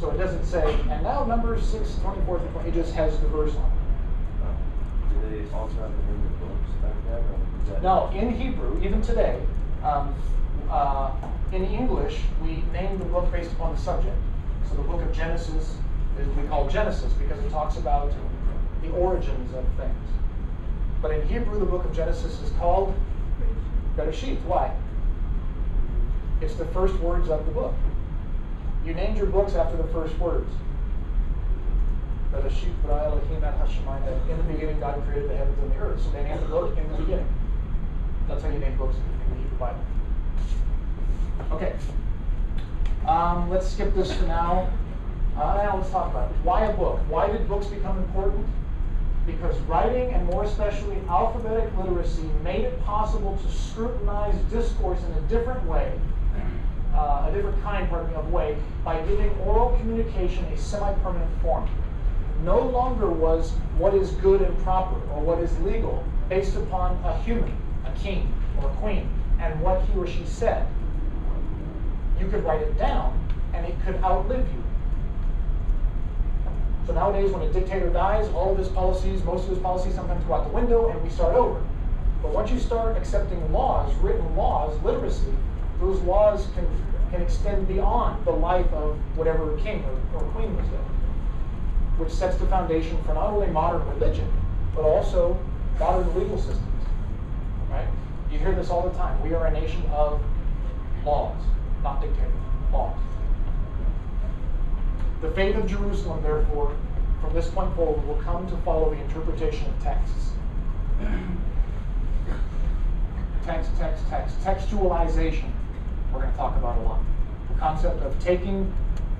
So 0.00 0.10
it 0.10 0.18
doesn't 0.18 0.44
say, 0.44 0.78
and 0.90 1.02
now 1.02 1.24
number 1.24 1.60
six, 1.60 1.94
twenty-four 2.02 2.38
through 2.38 2.48
twenty, 2.48 2.68
it 2.70 2.74
just 2.74 2.94
has 2.94 3.18
the 3.20 3.28
verse 3.28 3.54
on 3.54 3.64
it. 3.64 3.78
Do 5.14 5.30
they 5.30 5.54
also 5.54 5.74
have 5.76 5.90
the 5.90 6.46
books 6.46 6.70
back 6.82 6.94
then, 7.06 7.18
or 7.18 7.48
that? 7.68 7.82
No, 7.82 8.10
in 8.14 8.34
Hebrew, 8.34 8.80
even 8.82 9.02
today, 9.02 9.40
um, 9.82 10.14
uh, 10.70 11.10
in 11.52 11.64
English, 11.64 12.20
we 12.42 12.62
name 12.72 12.98
the 12.98 13.04
book 13.06 13.30
based 13.32 13.52
upon 13.52 13.74
the 13.74 13.80
subject. 13.80 14.16
So 14.68 14.76
the 14.76 14.82
book 14.82 15.00
of 15.00 15.12
Genesis 15.12 15.76
is 16.18 16.36
we 16.36 16.46
call 16.48 16.68
Genesis 16.68 17.12
because 17.14 17.42
it 17.42 17.50
talks 17.50 17.76
about 17.76 18.12
the 18.82 18.90
origins 18.90 19.54
of 19.54 19.64
things. 19.76 20.08
But 21.00 21.12
in 21.12 21.26
Hebrew, 21.28 21.58
the 21.58 21.64
book 21.64 21.84
of 21.84 21.94
Genesis 21.94 22.40
is 22.42 22.50
called 22.58 22.94
Bereshit. 23.96 24.42
Why? 24.44 24.74
It's 26.40 26.54
the 26.54 26.66
first 26.66 26.94
words 26.96 27.28
of 27.28 27.44
the 27.46 27.52
book. 27.52 27.74
You 28.84 28.94
named 28.94 29.16
your 29.16 29.26
books 29.26 29.54
after 29.54 29.76
the 29.76 29.88
first 29.88 30.18
words. 30.18 30.50
Bereshit 32.32 32.74
bara 32.82 33.06
Elohim 33.06 33.42
et 33.42 33.54
hashemayim. 33.58 34.04
that 34.04 34.30
In 34.30 34.36
the 34.36 34.52
beginning, 34.52 34.80
God 34.80 35.02
created 35.06 35.30
the 35.30 35.36
heavens 35.36 35.58
and 35.62 35.72
the 35.72 35.76
earth. 35.76 36.02
So 36.02 36.10
they 36.10 36.22
named 36.24 36.42
the 36.42 36.46
book 36.46 36.76
in 36.76 36.92
the 36.92 36.98
beginning. 36.98 37.28
That's 38.28 38.42
how 38.42 38.50
you 38.50 38.58
name 38.58 38.76
books 38.76 38.96
in 38.96 39.30
the 39.30 39.36
Hebrew 39.36 39.58
Bible. 39.58 39.80
Okay. 41.52 41.74
Um, 43.06 43.48
let's 43.48 43.68
skip 43.68 43.94
this 43.94 44.12
for 44.12 44.26
now. 44.26 44.70
Uh, 45.36 45.62
now 45.62 45.76
let's 45.76 45.90
talk 45.90 46.10
about 46.10 46.30
it. 46.30 46.36
Why 46.42 46.66
a 46.66 46.76
book? 46.76 46.98
Why 47.08 47.28
did 47.28 47.48
books 47.48 47.66
become 47.66 47.98
important? 47.98 48.46
Because 49.24 49.58
writing, 49.62 50.12
and 50.12 50.26
more 50.26 50.44
especially 50.44 50.96
alphabetic 51.08 51.70
literacy, 51.76 52.28
made 52.42 52.64
it 52.64 52.82
possible 52.82 53.36
to 53.36 53.50
scrutinize 53.50 54.34
discourse 54.50 54.98
in 55.04 55.12
a 55.12 55.20
different 55.28 55.64
way, 55.66 55.92
uh, 56.94 57.28
a 57.28 57.32
different 57.32 57.62
kind, 57.62 57.88
pardon 57.88 58.10
me, 58.10 58.16
of 58.16 58.32
way, 58.32 58.56
by 58.84 59.00
giving 59.02 59.30
oral 59.40 59.76
communication 59.78 60.44
a 60.46 60.56
semi-permanent 60.56 61.30
form. 61.42 61.68
No 62.42 62.60
longer 62.60 63.10
was 63.10 63.52
what 63.76 63.94
is 63.94 64.12
good 64.12 64.40
and 64.42 64.56
proper 64.60 64.96
or 65.12 65.20
what 65.20 65.38
is 65.38 65.56
legal 65.60 66.04
based 66.28 66.56
upon 66.56 66.96
a 67.04 67.16
human, 67.22 67.56
a 67.84 67.92
king 67.98 68.32
or 68.60 68.70
a 68.70 68.74
queen, 68.74 69.08
and 69.40 69.60
what 69.60 69.82
he 69.82 69.98
or 69.98 70.06
she 70.06 70.24
said. 70.24 70.66
You 72.20 72.28
could 72.28 72.44
write 72.44 72.62
it 72.62 72.76
down, 72.78 73.18
and 73.54 73.66
it 73.66 73.74
could 73.84 73.96
outlive 74.02 74.46
you. 74.52 74.62
So 76.86 76.94
nowadays, 76.94 77.30
when 77.30 77.42
a 77.42 77.52
dictator 77.52 77.90
dies, 77.90 78.28
all 78.30 78.52
of 78.52 78.58
his 78.58 78.68
policies, 78.68 79.22
most 79.22 79.44
of 79.44 79.50
his 79.50 79.58
policies 79.58 79.94
sometimes 79.94 80.24
go 80.24 80.34
out 80.34 80.44
the 80.44 80.54
window 80.54 80.88
and 80.88 81.02
we 81.02 81.10
start 81.10 81.36
over. 81.36 81.60
But 82.22 82.32
once 82.32 82.50
you 82.50 82.58
start 82.58 82.96
accepting 82.96 83.52
laws, 83.52 83.94
written 83.96 84.34
laws, 84.34 84.82
literacy, 84.82 85.34
those 85.80 86.00
laws 86.00 86.48
can, 86.54 86.66
can 87.10 87.20
extend 87.20 87.68
beyond 87.68 88.24
the 88.24 88.30
life 88.30 88.72
of 88.72 88.96
whatever 89.16 89.56
king 89.58 89.84
or, 89.84 90.18
or 90.18 90.22
queen 90.30 90.56
was 90.56 90.66
there, 90.70 90.80
which 91.98 92.10
sets 92.10 92.38
the 92.38 92.46
foundation 92.46 92.96
for 93.04 93.12
not 93.12 93.30
only 93.30 93.48
modern 93.48 93.86
religion, 93.90 94.26
but 94.74 94.82
also 94.82 95.38
modern 95.78 96.08
legal 96.18 96.38
systems. 96.38 96.84
Right? 97.70 97.86
You 98.32 98.38
hear 98.38 98.54
this 98.54 98.70
all 98.70 98.88
the 98.88 98.96
time. 98.96 99.20
We 99.22 99.34
are 99.34 99.46
a 99.46 99.52
nation 99.52 99.82
of 99.92 100.20
laws, 101.04 101.36
not 101.88 102.02
dictators, 102.02 102.32
laws. 102.70 102.96
The 105.22 105.30
fate 105.30 105.56
of 105.56 105.66
Jerusalem, 105.66 106.22
therefore, 106.22 106.76
from 107.20 107.32
this 107.34 107.48
point 107.48 107.74
forward, 107.74 108.06
will 108.06 108.22
come 108.22 108.46
to 108.48 108.56
follow 108.58 108.94
the 108.94 109.00
interpretation 109.00 109.66
of 109.68 109.82
texts. 109.82 110.32
Text, 113.44 113.70
text, 113.78 114.04
text. 114.10 114.38
Textualization, 114.40 115.50
we're 116.12 116.20
going 116.20 116.30
to 116.30 116.36
talk 116.36 116.56
about 116.56 116.76
a 116.78 116.82
lot. 116.82 117.00
The 117.48 117.58
concept 117.58 118.02
of 118.02 118.18
taking 118.22 118.70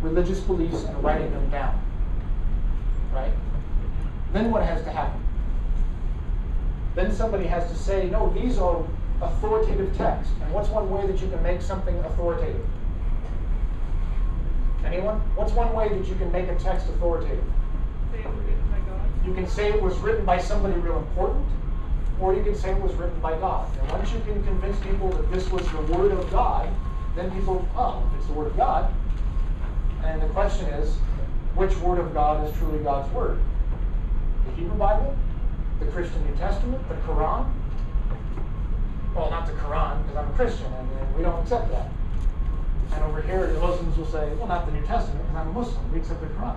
religious 0.03 0.41
beliefs 0.41 0.85
and 0.85 1.03
writing 1.03 1.31
them 1.33 1.49
down. 1.49 1.83
Right? 3.15 3.33
Then 4.35 4.51
what 4.51 4.63
has 4.63 4.83
to 4.85 4.91
happen? 4.91 5.25
Then 6.95 7.13
somebody 7.13 7.47
has 7.47 7.71
to 7.71 7.77
say, 7.77 8.11
no, 8.11 8.31
these 8.35 8.59
are 8.59 8.85
authoritative 9.21 9.97
text. 9.97 10.31
And 10.43 10.53
what's 10.53 10.69
one 10.69 10.91
way 10.91 11.07
that 11.07 11.21
you 11.21 11.29
can 11.29 11.43
make 11.43 11.61
something 11.61 11.97
authoritative? 12.01 12.65
Anyone? 14.85 15.21
What's 15.35 15.53
one 15.53 15.75
way 15.75 15.89
that 15.89 16.07
you 16.07 16.15
can 16.15 16.31
make 16.33 16.49
a 16.49 16.55
text 16.55 16.89
authoritative? 16.89 17.45
Say 18.13 18.21
it 18.21 18.27
was 18.27 18.37
written 18.39 18.71
by 18.71 18.79
God. 18.89 19.27
You 19.27 19.35
can 19.35 19.47
say 19.47 19.69
it 19.71 19.83
was 19.83 19.99
written 19.99 20.25
by 20.25 20.39
somebody 20.39 20.75
real 20.81 20.99
important, 20.99 21.47
or 22.21 22.35
you 22.35 22.43
can 22.43 22.55
say 22.55 22.71
it 22.71 22.81
was 22.81 22.95
written 22.95 23.19
by 23.21 23.39
God. 23.39 23.69
And 23.81 23.91
once 23.93 24.13
you 24.13 24.21
can 24.21 24.43
convince 24.45 24.79
people 24.81 25.11
that 25.11 25.31
this 25.31 25.51
was 25.51 25.69
the 25.73 25.83
Word 25.93 26.13
of 26.13 26.31
God, 26.31 26.73
then 27.17 27.31
people, 27.33 27.67
oh, 27.77 28.09
it's 28.17 28.27
the 28.27 28.33
Word 28.33 28.47
of 28.49 28.57
God. 28.57 28.95
And 30.05 30.23
the 30.23 30.29
question 30.29 30.67
is, 30.67 30.95
which 31.55 31.77
Word 31.79 31.99
of 31.99 32.15
God 32.15 32.49
is 32.49 32.57
truly 32.57 32.79
God's 32.79 33.13
Word? 33.13 33.39
The 34.47 34.53
Hebrew 34.53 34.79
Bible? 34.79 35.17
The 35.81 35.87
Christian 35.87 36.25
New 36.25 36.37
Testament? 36.37 36.89
The 36.89 36.95
Quran? 36.95 37.51
Well, 39.19 39.31
not 39.31 39.47
the 39.49 39.53
Quran, 39.55 40.07
because 40.07 40.17
I'm 40.17 40.31
a 40.31 40.35
Christian, 40.35 40.73
and, 40.79 40.89
and 41.01 41.17
we 41.17 41.23
don't 41.23 41.43
accept 41.43 41.73
that. 41.73 41.91
And 42.93 43.03
over 43.03 43.21
here, 43.21 43.53
the 43.53 43.59
Muslims 43.59 43.99
will 43.99 44.07
say, 44.07 44.33
well, 44.35 44.47
not 44.47 44.65
the 44.65 44.71
New 44.71 44.87
Testament, 44.87 45.27
because 45.27 45.43
I'm 45.43 45.49
a 45.49 45.53
Muslim. 45.53 45.93
We 45.93 45.99
accept 45.99 46.21
the 46.21 46.29
Quran. 46.29 46.57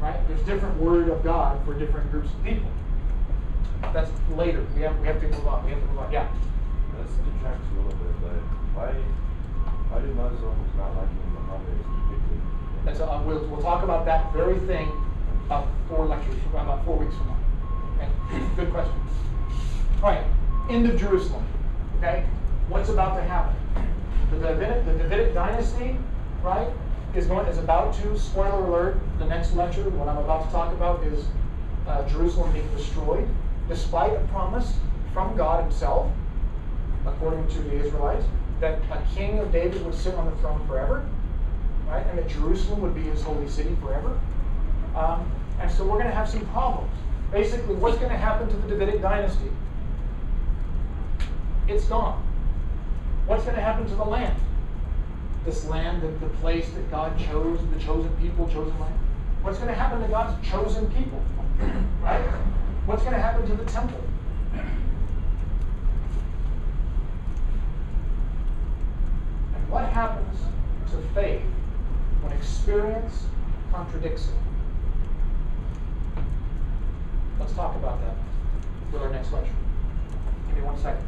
Right? 0.00 0.28
There's 0.28 0.40
different 0.42 0.78
Word 0.78 1.08
of 1.08 1.24
God 1.24 1.58
for 1.66 1.74
different 1.74 2.12
groups 2.12 2.30
of 2.30 2.44
people. 2.44 2.70
That's 3.92 4.10
later. 4.36 4.64
We 4.76 4.82
have, 4.82 4.98
we 5.00 5.08
have 5.08 5.20
to 5.20 5.26
move 5.26 5.48
on. 5.48 5.64
We 5.64 5.72
have 5.72 5.80
to 5.80 5.86
move 5.88 5.98
on. 5.98 6.12
Yeah. 6.12 6.28
This 7.02 7.10
detracts 7.26 7.66
a 7.66 7.76
little 7.76 7.90
bit, 7.90 8.14
but 8.22 8.38
why, 8.78 8.92
why 9.90 10.00
do 10.00 10.14
Muslims 10.14 10.70
not 10.76 10.94
like 10.94 11.10
Muhammad 11.34 11.74
is 11.74 11.86
depicted? 12.06 12.40
That's 12.84 13.00
uh, 13.00 13.20
we'll, 13.26 13.44
we'll 13.48 13.62
talk 13.62 13.82
about 13.82 14.06
that 14.06 14.32
very 14.32 14.60
thing 14.60 14.86
about 15.46 15.66
four 15.88 16.06
lectures, 16.06 16.36
about 16.52 16.84
four 16.84 16.96
weeks 16.96 17.16
from 17.16 17.26
now. 17.26 17.38
Okay? 17.98 18.46
Good 18.54 18.70
question. 18.70 18.94
All 20.04 20.10
right. 20.10 20.29
End 20.70 20.88
of 20.88 20.96
Jerusalem. 21.00 21.44
Okay. 21.98 22.24
What's 22.68 22.90
about 22.90 23.16
to 23.16 23.22
happen? 23.22 23.56
The 24.30 24.38
Davidic, 24.38 24.86
the 24.86 24.92
Davidic 24.92 25.34
dynasty, 25.34 25.96
right, 26.44 26.68
is 27.12 27.26
going 27.26 27.44
is 27.48 27.58
about 27.58 27.92
to. 27.94 28.16
Spoiler 28.16 28.64
alert: 28.64 29.00
the 29.18 29.24
next 29.24 29.52
lecture, 29.54 29.90
what 29.90 30.08
I'm 30.08 30.18
about 30.18 30.46
to 30.46 30.52
talk 30.52 30.72
about, 30.72 31.02
is 31.02 31.24
uh, 31.88 32.08
Jerusalem 32.08 32.52
being 32.52 32.70
destroyed, 32.76 33.28
despite 33.68 34.12
a 34.12 34.20
promise 34.28 34.74
from 35.12 35.36
God 35.36 35.64
Himself, 35.64 36.08
according 37.04 37.48
to 37.48 37.62
the 37.62 37.72
Israelites, 37.84 38.24
that 38.60 38.78
a 38.92 39.02
king 39.12 39.40
of 39.40 39.50
David 39.50 39.84
would 39.84 39.94
sit 39.96 40.14
on 40.14 40.26
the 40.26 40.36
throne 40.36 40.64
forever, 40.68 41.04
right, 41.88 42.06
and 42.06 42.16
that 42.16 42.28
Jerusalem 42.28 42.80
would 42.82 42.94
be 42.94 43.02
His 43.02 43.22
holy 43.22 43.48
city 43.48 43.76
forever. 43.82 44.20
Um, 44.94 45.28
and 45.60 45.68
so 45.68 45.82
we're 45.82 45.98
going 45.98 46.06
to 46.06 46.14
have 46.14 46.28
some 46.28 46.46
problems. 46.50 46.92
Basically, 47.32 47.74
what's 47.74 47.98
going 47.98 48.10
to 48.10 48.16
happen 48.16 48.48
to 48.48 48.56
the 48.56 48.68
Davidic 48.68 49.02
dynasty? 49.02 49.50
It's 51.70 51.84
gone. 51.84 52.20
What's 53.26 53.44
going 53.44 53.54
to 53.54 53.62
happen 53.62 53.86
to 53.86 53.94
the 53.94 54.02
land? 54.02 54.36
This 55.44 55.64
land, 55.66 56.02
the, 56.02 56.08
the 56.08 56.32
place 56.38 56.68
that 56.70 56.90
God 56.90 57.16
chose, 57.16 57.60
the 57.72 57.78
chosen 57.78 58.10
people, 58.16 58.48
chosen 58.48 58.76
land. 58.80 58.98
What's 59.42 59.58
going 59.58 59.68
to 59.68 59.74
happen 59.74 60.02
to 60.02 60.08
God's 60.08 60.44
chosen 60.46 60.90
people? 60.90 61.22
right? 62.02 62.20
What's 62.86 63.02
going 63.02 63.14
to 63.14 63.22
happen 63.22 63.46
to 63.48 63.54
the 63.54 63.64
temple? 63.70 64.00
And 69.54 69.68
what 69.70 69.84
happens 69.90 70.40
to 70.90 70.96
faith 71.14 71.42
when 72.22 72.32
experience 72.32 73.26
contradicts 73.72 74.26
it? 74.26 74.34
Let's 77.38 77.52
talk 77.52 77.76
about 77.76 78.00
that 78.00 78.16
with 78.92 79.02
our 79.02 79.10
next 79.10 79.32
lecture. 79.32 79.52
Give 80.48 80.56
me 80.56 80.62
one 80.62 80.76
second. 80.76 81.06